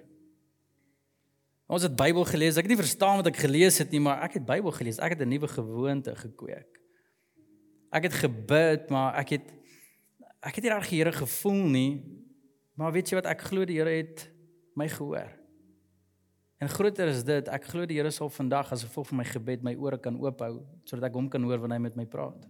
Ons 1.68 1.86
het 1.88 1.96
Bybel 1.98 2.26
gelees. 2.28 2.58
Ek 2.60 2.68
het 2.68 2.74
nie 2.74 2.80
verstaan 2.80 3.20
wat 3.22 3.30
ek 3.32 3.42
gelees 3.44 3.80
het 3.82 3.92
nie, 3.94 4.02
maar 4.04 4.22
ek 4.26 4.38
het 4.40 4.46
Bybel 4.48 4.74
gelees. 4.76 5.00
Ek 5.04 5.16
het 5.16 5.24
'n 5.24 5.30
nuwe 5.30 5.48
gewoonte 5.48 6.16
gekweek. 6.16 6.80
Ek 7.92 8.04
het 8.10 8.14
gebid, 8.14 8.90
maar 8.90 9.16
ek 9.20 9.30
het 9.38 9.48
ek 10.44 10.60
het 10.60 10.66
nie 10.66 10.74
reg 10.74 10.90
die 10.90 11.00
Here 11.00 11.14
gevoel 11.16 11.64
nie. 11.72 11.92
Maar 12.76 12.92
weet 12.96 13.12
jy 13.12 13.20
wat 13.22 13.30
ek 13.32 13.46
glo 13.48 13.66
die 13.66 13.80
Here 13.80 13.96
het 13.96 14.28
my 14.76 14.90
gehoor. 14.92 15.32
En 16.64 16.70
groter 16.72 17.10
is 17.12 17.26
dit, 17.28 17.50
ek 17.52 17.66
glo 17.72 17.86
die 17.90 17.98
Here 18.00 18.12
sal 18.12 18.32
vandag 18.32 18.72
as 18.72 18.86
gevolg 18.86 19.10
van 19.12 19.20
my 19.20 19.28
gebed 19.28 19.66
my 19.66 19.74
ore 19.76 20.00
kan 20.00 20.16
oophou 20.20 20.62
sodat 20.88 21.10
ek 21.10 21.18
hom 21.18 21.30
kan 21.32 21.44
hoor 21.44 21.60
wanneer 21.64 21.82
hy 21.82 21.88
met 21.90 22.00
my 22.00 22.06
praat. 22.10 22.46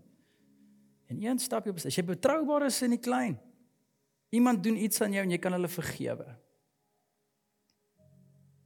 En 1.10 1.20
een 1.22 1.42
stapjie 1.42 1.74
op 1.74 1.82
as 1.82 1.98
jy 1.98 2.06
betroubaar 2.06 2.68
is 2.70 2.82
in 2.86 2.96
die 2.96 3.02
klein. 3.02 3.38
Iemand 4.34 4.64
doen 4.66 4.78
iets 4.78 5.02
aan 5.02 5.14
jou 5.14 5.24
en 5.26 5.34
jy 5.34 5.40
kan 5.42 5.54
hulle 5.54 5.70
vergewe. 5.70 6.28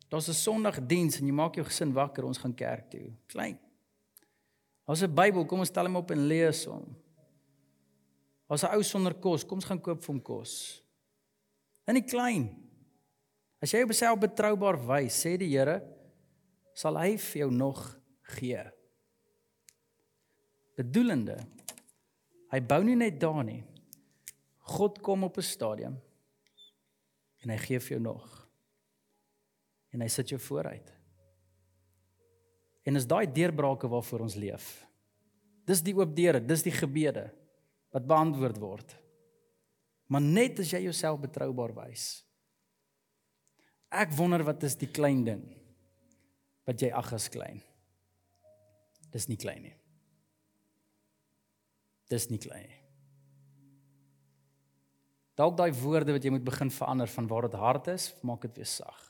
Daar's 0.07 0.29
'n 0.29 0.33
Sondagdiens 0.33 1.19
en 1.19 1.27
jy 1.27 1.33
maak 1.33 1.55
jou 1.55 1.65
gesin 1.65 1.91
wakker, 1.93 2.23
ons 2.23 2.37
gaan 2.37 2.53
kerk 2.55 2.89
toe. 2.89 3.11
Klein. 3.27 3.59
Daar's 4.85 5.03
'n 5.03 5.13
Bybel, 5.13 5.45
kom 5.45 5.59
ons 5.59 5.67
stel 5.67 5.85
hom 5.85 5.95
op 5.95 6.11
en 6.11 6.27
lees 6.27 6.65
hom. 6.65 6.95
Daar's 8.47 8.63
'n 8.63 8.75
ou 8.75 8.83
sonder 8.83 9.13
kos, 9.13 9.43
kom 9.43 9.57
ons 9.57 9.65
gaan 9.65 9.81
koop 9.81 10.01
vir 10.01 10.13
hom 10.13 10.21
kos. 10.21 10.81
In 11.87 11.95
die 11.95 12.05
klein. 12.05 12.55
As 13.61 13.71
jy 13.71 13.79
jouself 13.79 14.19
betroubaar 14.19 14.77
wys, 14.87 15.25
sê 15.25 15.37
die 15.37 15.49
Here, 15.49 15.81
sal 16.73 16.97
hy 16.97 17.17
vir 17.17 17.39
jou 17.41 17.51
nog 17.51 17.99
gee. 18.37 18.63
Bedoelende 20.77 21.39
hy 22.51 22.59
bou 22.61 22.83
nie 22.83 22.95
net 22.95 23.19
daar 23.19 23.43
nie. 23.43 23.63
God 24.77 25.01
kom 25.01 25.23
op 25.23 25.37
'n 25.37 25.41
stadium 25.41 25.97
en 27.43 27.49
hy 27.49 27.57
gee 27.57 27.79
vir 27.79 27.97
jou 27.97 28.01
nog. 28.01 28.47
En 29.91 30.01
hy 30.01 30.07
sit 30.07 30.29
jou 30.29 30.39
vooruit. 30.39 30.93
En 32.85 32.95
is 32.95 33.07
daai 33.07 33.25
deurbrake 33.31 33.87
waarvoor 33.87 34.19
ons 34.19 34.35
leef. 34.35 34.87
Dis 35.65 35.81
die 35.81 35.95
oop 35.95 36.15
deure, 36.15 36.39
dis 36.39 36.63
die 36.63 36.71
gebede 36.71 37.33
wat 37.95 38.07
beantwoord 38.07 38.59
word. 38.61 38.95
Maar 40.07 40.23
net 40.23 40.59
as 40.63 40.71
jy 40.71 40.85
jouself 40.85 41.19
betroubaar 41.23 41.73
wys. 41.75 42.07
Ek 43.91 44.11
wonder 44.17 44.43
wat 44.47 44.63
is 44.67 44.75
die 44.79 44.91
klein 44.91 45.23
ding 45.27 45.45
wat 46.67 46.81
jy 46.83 46.89
ag 46.91 47.13
as 47.15 47.29
klein. 47.31 47.61
Dis 49.13 49.29
nie 49.31 49.39
klein 49.39 49.63
nie. 49.63 49.75
Dis 52.11 52.27
nie 52.31 52.39
klein 52.43 52.67
nie. 52.67 52.81
Dalk 55.37 55.55
daai 55.59 55.71
woorde 55.77 56.15
wat 56.15 56.25
jy 56.25 56.31
moet 56.33 56.45
begin 56.47 56.71
verander 56.73 57.09
van 57.13 57.27
waar 57.29 57.45
dit 57.45 57.59
hard 57.61 57.91
is, 57.93 58.09
maak 58.25 58.41
dit 58.47 58.57
weer 58.57 58.69
sag. 58.69 59.03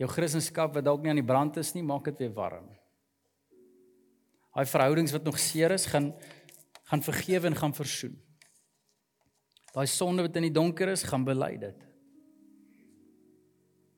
Jou 0.00 0.08
Christendom 0.10 0.72
wat 0.72 0.86
dalk 0.86 1.02
nie 1.04 1.12
aan 1.12 1.20
die 1.20 1.26
brand 1.26 1.58
is 1.60 1.74
nie, 1.76 1.84
maak 1.84 2.08
dit 2.08 2.24
weer 2.24 2.32
warm. 2.34 2.70
Daai 4.52 4.68
verhoudings 4.68 5.12
wat 5.14 5.24
nog 5.24 5.38
seer 5.40 5.72
is, 5.74 5.88
gaan 5.88 6.12
gaan 6.92 7.02
vergewe 7.02 7.46
en 7.48 7.56
gaan 7.56 7.72
versoen. 7.72 8.16
Daai 9.72 9.86
sonde 9.88 10.26
wat 10.26 10.34
in 10.36 10.44
die 10.44 10.52
donker 10.52 10.90
is, 10.92 11.06
gaan 11.08 11.24
bely 11.24 11.54
dit. 11.56 11.86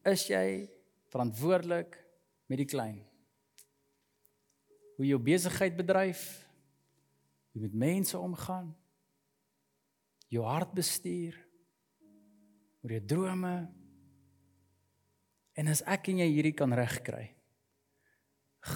Is 0.07 0.29
jy 0.31 0.69
verantwoordelik 1.11 1.97
met 2.47 2.61
die 2.63 2.69
klein? 2.71 3.01
Hoe 4.95 5.09
jy 5.09 5.11
jou 5.11 5.19
besigheid 5.27 5.75
bedryf? 5.75 6.23
Hoe 7.51 7.65
met 7.65 7.75
mense 7.75 8.15
omgaan? 8.15 8.71
Jou 10.31 10.47
hart 10.47 10.71
bestuur? 10.77 11.35
Oor 12.85 12.95
jou 12.95 13.05
drome? 13.17 13.57
En 15.59 15.75
as 15.75 15.83
ek 15.83 16.13
en 16.15 16.23
jy 16.23 16.31
hierdie 16.31 16.55
kan 16.55 16.71
regkry, 16.79 17.27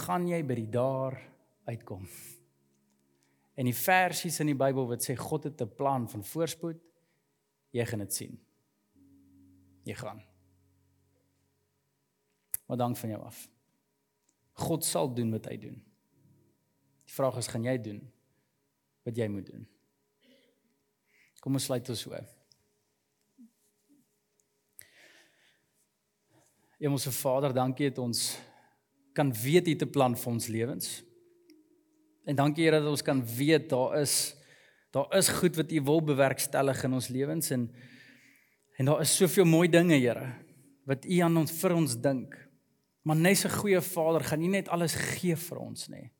gaan 0.02 0.26
jy 0.26 0.42
by 0.42 0.58
die 0.58 0.70
daar 0.74 1.20
uitkom. 1.68 2.06
En 3.58 3.66
die 3.66 3.76
versies 3.76 4.38
in 4.40 4.52
die 4.52 4.58
Bybel 4.58 4.86
wat 4.88 5.04
sê 5.04 5.16
God 5.18 5.48
het 5.48 5.60
'n 5.62 5.74
plan 5.76 6.08
van 6.08 6.24
voorspoed, 6.24 6.80
jy 7.70 7.84
gaan 7.84 7.98
dit 7.98 8.14
sien. 8.14 8.38
Jy 9.84 9.94
gaan. 9.94 10.22
Maar 12.66 12.76
dank 12.76 12.96
van 12.96 13.08
jou 13.08 13.22
af. 13.22 13.48
God 14.52 14.84
sal 14.84 15.14
doen 15.14 15.30
wat 15.30 15.44
hy 15.44 15.56
doen. 15.56 15.84
Die 17.04 17.14
vraag 17.14 17.36
is 17.36 17.46
gaan 17.46 17.64
jy 17.64 17.78
doen 17.78 18.12
wat 19.02 19.16
jy 19.16 19.28
moet 19.28 19.46
doen. 19.46 19.66
Kom 21.40 21.52
ons 21.52 21.64
sluit 21.64 21.88
ons 21.88 22.00
so. 22.00 22.18
Hemelse 26.78 27.12
Vader, 27.12 27.54
dankie 27.54 27.88
dat 27.88 27.98
ons 27.98 28.38
kan 29.12 29.32
weet 29.32 29.66
jy 29.66 29.72
het 29.72 29.82
'n 29.82 29.90
plan 29.90 30.16
vir 30.16 30.32
ons 30.32 30.46
lewens. 30.46 31.07
En 32.28 32.36
dankie 32.36 32.66
Here 32.66 32.82
dat 32.82 32.90
ons 32.90 33.04
kan 33.04 33.22
weet 33.24 33.70
daar 33.72 34.00
is 34.02 34.34
daar 34.92 35.08
is 35.16 35.28
goed 35.28 35.56
wat 35.56 35.72
U 35.72 35.80
wil 35.84 36.02
bewerkstellig 36.04 36.82
in 36.84 36.92
ons 36.96 37.08
lewens 37.08 37.50
en 37.50 37.70
en 38.78 38.84
daar 38.84 39.00
is 39.00 39.16
soveel 39.16 39.48
mooi 39.48 39.68
dinge 39.68 39.96
Here 39.96 40.34
wat 40.88 41.04
U 41.04 41.18
aan 41.24 41.36
ons 41.36 41.52
vir 41.60 41.74
ons 41.76 41.96
dink. 42.00 42.36
Maar 43.02 43.16
net 43.16 43.44
'n 43.44 43.56
goeie 43.60 43.80
Vader 43.80 44.24
gaan 44.24 44.40
nie 44.40 44.48
net 44.48 44.68
alles 44.68 44.94
gee 44.94 45.36
vir 45.36 45.58
ons 45.58 45.88
nie. 45.88 46.10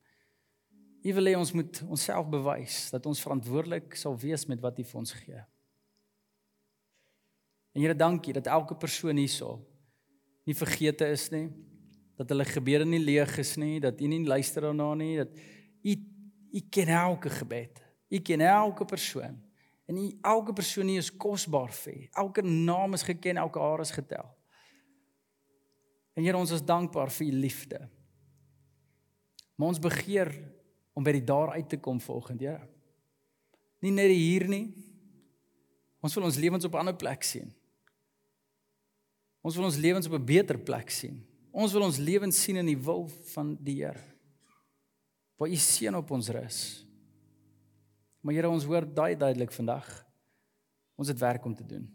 U 1.05 1.13
wil 1.15 1.25
hê 1.25 1.37
ons 1.37 1.53
moet 1.53 1.83
onsself 1.89 2.29
bewys 2.29 2.91
dat 2.91 3.07
ons 3.07 3.23
verantwoordelik 3.23 3.95
sal 3.95 4.17
wees 4.19 4.47
met 4.47 4.61
wat 4.61 4.79
U 4.79 4.85
vir 4.85 4.99
ons 4.99 5.13
gee. 5.13 5.45
En 7.75 7.81
Here 7.81 7.95
dankie 7.95 8.33
dat 8.33 8.47
elke 8.47 8.75
persoon 8.75 9.17
hierso 9.17 9.61
nie 10.45 10.55
vergeete 10.55 11.07
is 11.07 11.31
nie, 11.31 11.51
dat 12.17 12.29
hulle 12.29 12.45
gebede 12.45 12.85
nie 12.85 12.99
leeg 12.99 13.39
is 13.39 13.57
nie, 13.57 13.81
dat 13.81 14.01
U 14.01 14.07
nie 14.07 14.27
luister 14.27 14.63
daarna 14.63 14.95
nie, 14.95 15.17
dat 15.17 15.29
U 15.83 15.95
U 16.53 16.61
ken 16.71 16.89
elke 16.89 17.31
gebed. 17.31 17.83
U 18.09 18.19
ken 18.19 18.41
elke 18.41 18.85
persoon. 18.85 19.37
En 19.87 19.97
U 19.97 20.19
elke 20.23 20.53
persoon 20.53 20.87
hier 20.87 21.03
is 21.03 21.17
kosbaar 21.17 21.73
vir 21.73 21.95
U. 21.95 22.09
Elke 22.25 22.43
naam 22.43 22.97
is 22.97 23.03
geken, 23.03 23.37
elke 23.37 23.61
haar 23.61 23.81
is 23.81 23.93
getel. 23.93 24.27
En 26.15 26.25
Here, 26.25 26.37
ons 26.37 26.51
is 26.51 26.65
dankbaar 26.65 27.13
vir 27.13 27.27
U 27.27 27.33
liefde. 27.33 27.79
Maar 29.55 29.69
ons 29.69 29.83
begeer 29.83 30.33
om 30.95 31.05
by 31.07 31.15
die 31.15 31.25
daar 31.25 31.55
uit 31.55 31.69
te 31.69 31.79
kom 31.79 32.01
volgende, 32.01 32.49
Here. 32.49 32.69
Nie 33.81 33.95
net 33.95 34.11
hier 34.11 34.49
nie. 34.51 34.75
Ons 36.03 36.15
wil 36.19 36.27
ons 36.27 36.39
lewens 36.39 36.65
op 36.65 36.75
'n 36.75 36.85
ander 36.85 36.97
plek 36.97 37.23
sien. 37.23 37.53
Ons 39.41 39.57
wil 39.57 39.65
ons 39.65 39.77
lewens 39.77 40.07
op 40.07 40.13
'n 40.13 40.25
beter 40.25 40.59
plek 40.59 40.91
sien. 40.91 41.25
Ons 41.53 41.73
wil 41.73 41.83
ons 41.83 41.99
lewens 41.99 42.43
sien 42.43 42.57
in 42.57 42.67
die 42.67 42.79
wil 42.79 43.09
van 43.09 43.57
die 43.61 43.85
Here 43.85 44.18
waar 45.39 45.49
u 45.49 45.57
seën 45.57 45.95
op 45.95 46.11
ons 46.11 46.29
rus. 46.35 46.61
Maar 48.21 48.35
Here, 48.35 48.51
ons 48.51 48.67
hoor 48.67 48.85
daai 48.85 49.17
duidelik 49.17 49.53
vandag. 49.55 49.87
Ons 50.99 51.09
het 51.09 51.19
werk 51.19 51.45
om 51.47 51.55
te 51.55 51.67
doen. 51.67 51.87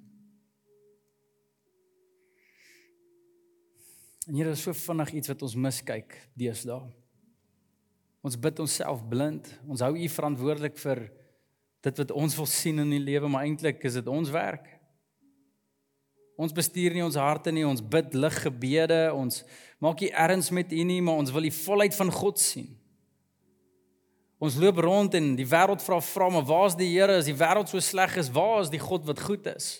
En 4.28 4.36
Here, 4.40 4.56
so 4.56 4.74
vinnig 4.74 5.12
iets 5.20 5.32
wat 5.34 5.44
ons 5.44 5.56
miskyk 5.56 6.16
deesdae. 6.40 6.88
Ons 8.24 8.40
bid 8.40 8.62
onsself 8.64 9.04
blind. 9.12 9.50
Ons 9.68 9.84
hou 9.84 9.92
u 10.00 10.08
verantwoordelik 10.08 10.80
vir 10.80 11.04
dit 11.84 12.00
wat 12.00 12.14
ons 12.16 12.38
wil 12.40 12.48
sien 12.48 12.80
in 12.80 12.94
die 12.96 13.02
lewe, 13.04 13.28
maar 13.28 13.44
eintlik 13.44 13.84
is 13.84 14.00
dit 14.00 14.08
ons 14.08 14.32
werk. 14.32 14.70
Ons 16.40 16.56
bestuur 16.56 16.96
nie 16.96 17.04
ons 17.04 17.20
harte 17.20 17.52
nie, 17.54 17.66
ons 17.68 17.84
bid 17.84 18.16
lig 18.16 18.38
gebede, 18.46 19.02
ons 19.14 19.44
maak 19.84 20.00
nie 20.02 20.14
erns 20.16 20.50
met 20.56 20.72
u 20.72 20.86
nie, 20.88 21.02
maar 21.04 21.20
ons 21.22 21.34
wil 21.36 21.46
die 21.46 21.54
volheid 21.54 21.94
van 22.00 22.10
God 22.16 22.40
sien. 22.42 22.72
Ons 24.44 24.58
loop 24.60 24.82
rond 24.84 25.14
en 25.16 25.36
die 25.40 25.48
wêreld 25.48 25.84
vra 25.86 26.02
vra 26.04 26.28
maar 26.34 26.44
waar's 26.44 26.76
die 26.76 26.90
Here 26.92 27.16
as 27.22 27.30
die 27.30 27.38
wêreld 27.38 27.72
so 27.72 27.80
sleg 27.80 28.18
is? 28.20 28.32
Waar 28.34 28.60
is 28.66 28.72
die 28.74 28.82
God 28.82 29.06
wat 29.08 29.22
goed 29.24 29.48
is? 29.54 29.78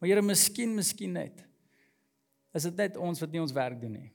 Maar 0.00 0.10
Here, 0.10 0.24
miskien, 0.26 0.74
miskien 0.74 1.14
net. 1.14 1.44
Is 2.56 2.66
dit 2.66 2.80
net 2.80 2.96
ons 2.98 3.20
wat 3.22 3.30
nie 3.30 3.42
ons 3.42 3.54
werk 3.54 3.78
doen 3.78 3.94
nie? 3.94 4.08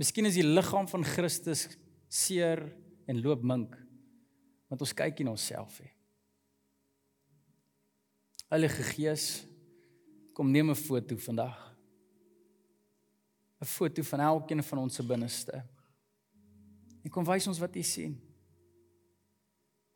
Miskien 0.00 0.28
is 0.28 0.38
die 0.38 0.46
liggaam 0.46 0.86
van 0.88 1.04
Christus 1.04 1.66
seer 2.08 2.62
en 3.10 3.20
loop 3.24 3.42
mink. 3.42 3.74
Want 4.70 4.86
ons 4.86 4.94
kyk 4.96 5.18
nie 5.18 5.26
na 5.26 5.34
onsself 5.34 5.80
nie. 5.82 5.90
Heilige 8.50 8.86
Gees, 8.94 9.26
kom 10.34 10.50
neem 10.50 10.70
'n 10.70 10.78
foto 10.78 11.16
vandag. 11.16 11.58
'n 13.60 13.66
Foto 13.66 14.02
van 14.02 14.20
elkeen 14.20 14.62
van 14.62 14.78
ons 14.78 14.94
se 14.94 15.02
binneste. 15.02 15.64
En 17.04 17.12
kom 17.12 17.24
wys 17.24 17.48
ons 17.50 17.60
wat 17.62 17.76
U 17.76 17.84
sien. 17.86 18.16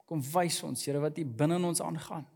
Kom 0.09 0.23
wys 0.35 0.61
ons, 0.67 0.85
Here, 0.85 1.01
wat 1.03 1.19
U 1.19 1.25
binne 1.25 1.59
in 1.61 1.69
ons 1.69 1.83
aangaan. 1.85 2.27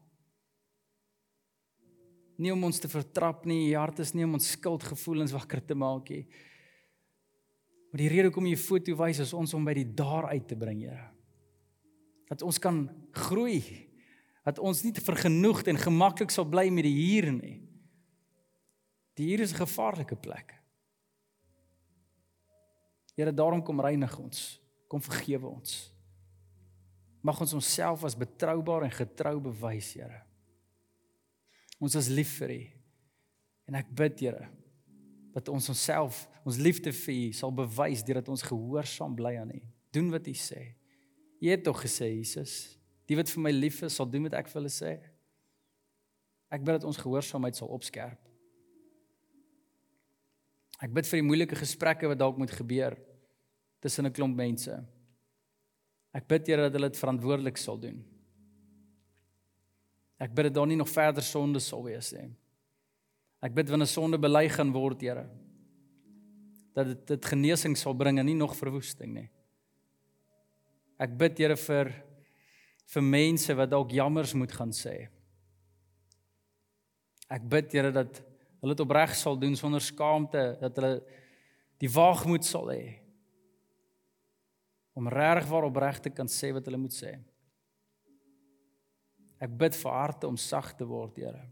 Nie 2.38 2.52
om 2.54 2.62
ons 2.68 2.78
te 2.78 2.88
vertrap 2.90 3.48
nie, 3.50 3.72
U 3.72 3.76
hart 3.76 4.00
is 4.04 4.14
nie 4.14 4.26
om 4.26 4.36
ons 4.38 4.52
skuldgevoelens 4.54 5.34
wakker 5.34 5.64
te 5.64 5.76
maak 5.76 6.12
nie. 6.14 6.24
Maar 7.88 8.02
die 8.04 8.10
rede 8.12 8.28
hoekom 8.28 8.46
jy 8.46 8.58
foto 8.60 8.96
wys 9.00 9.22
is 9.24 9.34
ons 9.36 9.54
om 9.56 9.64
by 9.64 9.74
die 9.80 9.88
daar 9.96 10.28
uit 10.32 10.48
te 10.48 10.58
bring, 10.58 10.84
Here. 10.84 11.08
Dat 12.28 12.44
ons 12.44 12.60
kan 12.60 12.84
groei. 13.16 13.62
Dat 14.44 14.60
ons 14.64 14.82
nie 14.84 14.92
te 14.96 15.04
vergenoegd 15.04 15.68
en 15.68 15.80
gemaklik 15.80 16.32
sal 16.32 16.46
bly 16.48 16.68
met 16.72 16.84
die 16.84 16.94
hier 16.94 17.30
nie. 17.32 17.58
Die 19.16 19.32
hier 19.32 19.40
is 19.40 19.52
'n 19.52 19.64
gevaarlike 19.64 20.16
plek. 20.16 20.57
Here, 23.18 23.34
daarom 23.34 23.62
kom 23.66 23.80
reinig 23.82 24.12
ons. 24.18 24.60
Kom 24.86 25.02
vergewe 25.02 25.50
ons. 25.50 25.88
Mag 27.20 27.40
ons 27.42 27.56
onsself 27.58 28.04
as 28.06 28.14
betroubaar 28.14 28.86
en 28.86 28.94
getrou 28.94 29.40
bewys, 29.48 29.90
Here. 29.98 30.20
Ons 31.82 31.96
is 31.98 32.10
lief 32.14 32.36
vir 32.38 32.54
U. 32.54 32.60
En 33.70 33.78
ek 33.80 33.90
bid, 33.98 34.22
Here, 34.22 34.46
dat 35.34 35.50
ons 35.50 35.66
onsself, 35.74 36.22
ons 36.46 36.60
liefde 36.62 36.94
vir 36.94 37.16
U 37.16 37.26
sal 37.40 37.54
bewys 37.58 38.06
deurdat 38.06 38.30
ons 38.30 38.46
gehoorsaam 38.46 39.18
bly 39.18 39.34
aan 39.42 39.50
U. 39.56 39.60
Doen 39.98 40.14
wat 40.14 40.30
U 40.30 40.36
sê. 40.38 40.62
U 41.42 41.50
het 41.50 41.66
tog 41.66 41.82
gesê, 41.82 42.12
Jesus, 42.20 42.54
die 43.10 43.18
wat 43.18 43.34
vir 43.34 43.42
my 43.42 43.54
lief 43.54 43.82
is, 43.82 43.98
sal 43.98 44.06
doen 44.06 44.30
wat 44.30 44.38
ek 44.38 44.50
vir 44.52 44.60
hulle 44.60 44.72
sê. 44.72 44.94
Ek 46.54 46.62
bid 46.62 46.78
dat 46.78 46.86
ons 46.86 47.02
gehoorsaamheid 47.02 47.58
sal 47.58 47.74
opskerp. 47.74 48.27
Ek 50.78 50.92
bid 50.94 51.08
vir 51.10 51.18
die 51.18 51.26
moeilike 51.26 51.58
gesprekke 51.58 52.10
wat 52.10 52.20
dalk 52.20 52.38
moet 52.38 52.54
gebeur 52.54 52.94
tussen 53.82 54.06
'n 54.06 54.12
klomp 54.12 54.36
mense. 54.36 54.84
Ek 56.14 56.26
bid 56.26 56.46
Here 56.46 56.62
dat 56.62 56.72
hulle 56.72 56.90
dit 56.90 57.00
verantwoordelik 57.00 57.56
sal 57.56 57.78
doen. 57.78 58.04
Ek 60.18 60.34
bid 60.34 60.48
dat 60.48 60.54
daar 60.54 60.66
nie 60.66 60.76
nog 60.76 60.88
verder 60.88 61.22
sonde 61.22 61.60
sal 61.60 61.82
wees 61.82 62.12
nie. 62.12 62.30
Ek 63.42 63.54
bid 63.54 63.68
wanneer 63.70 63.86
sonde 63.86 64.18
bely 64.18 64.48
gaan 64.48 64.72
word, 64.72 65.00
Here, 65.00 65.28
dat 66.74 66.86
dit 66.86 67.06
dit 67.06 67.24
genesing 67.24 67.76
sal 67.76 67.94
bring 67.94 68.18
en 68.18 68.26
nie 68.26 68.34
nog 68.34 68.56
verwoesting 68.56 69.14
nie. 69.14 69.28
Ek 70.98 71.16
bid 71.18 71.38
Here 71.38 71.56
vir 71.56 71.92
vir 72.88 73.02
mense 73.02 73.54
wat 73.54 73.70
dalk 73.70 73.92
jammers 73.92 74.34
moet 74.34 74.52
gaan 74.52 74.72
sê. 74.72 75.08
Ek 77.30 77.44
bid 77.48 77.72
Here 77.72 77.92
dat 77.92 78.22
hulle 78.60 78.74
dit 78.74 78.84
opreg 78.84 79.14
sal 79.14 79.38
doen 79.38 79.56
sonder 79.56 79.82
skaamte, 79.82 80.56
dat 80.60 80.76
hulle 80.76 81.02
die 81.78 81.90
waagmoed 81.90 82.46
sal 82.46 82.70
hê 82.72 82.98
om 84.98 85.06
regtig 85.06 85.46
waar 85.46 85.68
opreg 85.68 86.00
te 86.02 86.10
kan 86.10 86.26
sê 86.26 86.50
wat 86.50 86.66
hulle 86.66 86.80
moet 86.80 86.94
sê. 86.94 87.12
Ek 89.38 89.52
bid 89.60 89.76
vir 89.78 89.94
harte 89.94 90.26
om 90.26 90.34
sag 90.34 90.72
te 90.74 90.86
word, 90.88 91.20
Here. 91.22 91.44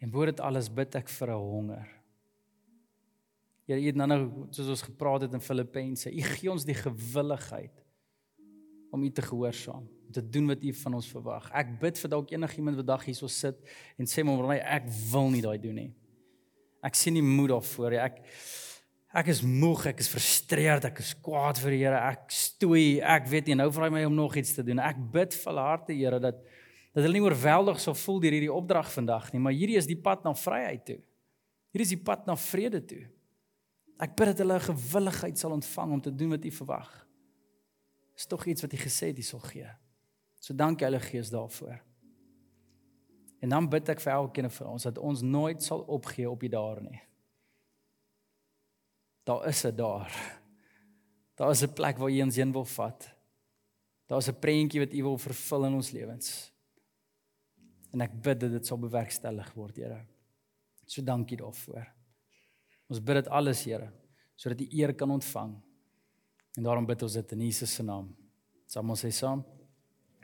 En 0.00 0.12
voor 0.14 0.30
dit 0.30 0.40
alles 0.40 0.70
bid 0.70 0.94
ek 0.94 1.08
vir 1.08 1.30
'n 1.30 1.42
honger. 1.42 1.88
Here, 3.66 3.80
U 3.80 3.86
het 3.86 3.96
nou 3.96 4.46
soos 4.50 4.68
ons 4.68 4.82
gepraat 4.82 5.22
het 5.22 5.34
in 5.34 5.40
Filippense, 5.40 6.10
U 6.10 6.22
gee 6.22 6.50
ons 6.50 6.64
die 6.64 6.74
gewilligheid 6.74 7.84
om 8.92 9.02
U 9.02 9.10
te 9.10 9.22
gehoorsaam, 9.22 9.86
om 9.86 9.99
te 10.12 10.22
doen 10.22 10.50
wat 10.50 10.64
U 10.64 10.72
van 10.82 10.96
ons 10.98 11.10
verwag. 11.10 11.50
Ek 11.56 11.76
bid 11.80 11.98
vir 12.02 12.12
dalk 12.12 12.32
enigiemand 12.34 12.80
wat 12.80 12.88
dag 12.88 13.04
hierso 13.08 13.28
sit 13.30 13.60
en 13.98 14.08
sê 14.10 14.24
maar 14.26 14.56
ek 14.58 14.88
wil 15.12 15.30
nie 15.30 15.44
daai 15.44 15.58
doen 15.58 15.78
nie. 15.84 15.90
Ek 16.82 16.96
sien 16.96 17.14
nie 17.14 17.24
moed 17.24 17.52
daarvoor 17.54 17.96
nie. 17.96 18.02
Ek 18.02 18.24
Ek 19.10 19.26
is 19.26 19.40
moeg, 19.42 19.88
ek 19.90 20.04
is 20.04 20.06
frustreerd, 20.06 20.84
ek 20.86 21.00
is 21.02 21.16
kwaad 21.18 21.58
vir 21.58 21.72
die 21.74 21.78
Here, 21.80 21.98
ek 22.12 22.28
stoei, 22.30 23.00
ek 23.02 23.24
weet 23.26 23.48
nie 23.50 23.56
nou 23.58 23.66
vra 23.74 23.88
hy 23.88 23.94
my 23.96 24.04
om 24.06 24.14
nog 24.14 24.36
iets 24.38 24.52
te 24.54 24.62
doen. 24.62 24.78
Ek 24.78 25.00
bid 25.10 25.34
vir 25.34 25.58
harte, 25.58 25.96
Here, 25.98 26.20
dat 26.22 26.38
dat 26.90 27.04
hulle 27.04 27.20
nie 27.20 27.22
oorweldig 27.22 27.78
sou 27.82 27.94
voel 27.94 28.16
deur 28.22 28.34
hierdie 28.34 28.50
opdrag 28.50 28.88
vandag 28.90 29.28
nie, 29.30 29.40
maar 29.42 29.54
hierdie 29.54 29.76
is 29.78 29.86
die 29.86 29.98
pad 29.98 30.24
na 30.26 30.32
vryheid 30.34 30.82
toe. 30.88 30.96
Hierdie 31.70 31.86
is 31.86 31.92
die 31.94 32.02
pad 32.02 32.24
na 32.26 32.34
vrede 32.34 32.80
toe. 32.82 33.04
Ek 34.02 34.16
bid 34.18 34.32
dat 34.32 34.40
hulle 34.42 34.56
gewilligheid 34.64 35.38
sal 35.38 35.54
ontvang 35.54 35.94
om 35.94 36.02
te 36.02 36.10
doen 36.10 36.34
wat 36.34 36.46
U 36.48 36.50
verwag. 36.56 36.88
Is 38.18 38.26
tog 38.26 38.46
iets 38.50 38.64
wat 38.64 38.74
U 38.74 38.80
gesê 38.80 39.12
het 39.12 39.20
U 39.22 39.26
sal 39.26 39.42
gee. 39.52 39.70
So 40.40 40.56
dankie 40.56 40.86
Heilige 40.86 41.12
Gees 41.12 41.30
daarvoor. 41.30 41.78
En 43.40 43.52
dan 43.52 43.68
bid 43.72 43.88
ek 43.92 44.00
vir 44.00 44.14
elkeen 44.16 44.50
van 44.52 44.74
ons 44.74 44.88
dat 44.88 44.98
ons 44.98 45.22
nooit 45.24 45.62
sal 45.64 45.84
opgee 45.88 46.28
op 46.28 46.40
die 46.40 46.52
daar 46.52 46.80
nie. 46.84 47.00
Daar 49.24 49.46
is 49.48 49.64
'n 49.64 49.76
daar. 49.76 50.12
Daar 51.36 51.50
is 51.50 51.62
'n 51.62 51.72
plek 51.72 51.98
waar 51.98 52.10
jy 52.10 52.22
ons 52.22 52.36
heen 52.36 52.52
wil 52.52 52.64
vat. 52.64 53.10
Daar's 54.06 54.28
'n 54.28 54.40
prentjie 54.40 54.80
wat 54.80 54.92
U 54.92 55.02
wil 55.02 55.18
vervul 55.18 55.64
in 55.64 55.74
ons 55.74 55.90
lewens. 55.90 56.52
En 57.92 58.00
ek 58.00 58.22
bid 58.22 58.40
dat 58.40 58.50
dit 58.50 58.66
sal 58.66 58.78
bewerkstellig 58.78 59.52
word, 59.54 59.76
Here. 59.76 60.06
So 60.86 61.02
dankie 61.02 61.36
daarvoor. 61.36 61.86
Ons 62.88 63.02
bid 63.02 63.14
dit 63.14 63.28
alles, 63.28 63.64
Here, 63.64 63.92
sodat 64.36 64.60
U 64.60 64.68
eer 64.70 64.94
kan 64.94 65.10
ontvang. 65.10 65.62
En 66.56 66.62
daarom 66.62 66.86
bid 66.86 67.02
ons 67.02 67.12
dit 67.12 67.32
in 67.32 67.40
Jesus 67.40 67.74
se 67.74 67.82
naam. 67.82 68.16
Sal 68.66 68.88
ons 68.88 69.04
sê 69.04 69.10
saam? 69.10 69.44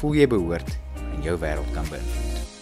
voel 0.00 0.20
jy 0.22 0.26
behoort 0.30 0.76
en 1.12 1.22
jou 1.26 1.38
wêreld 1.38 1.70
kan 1.76 1.86
beïnvloed. 1.90 2.53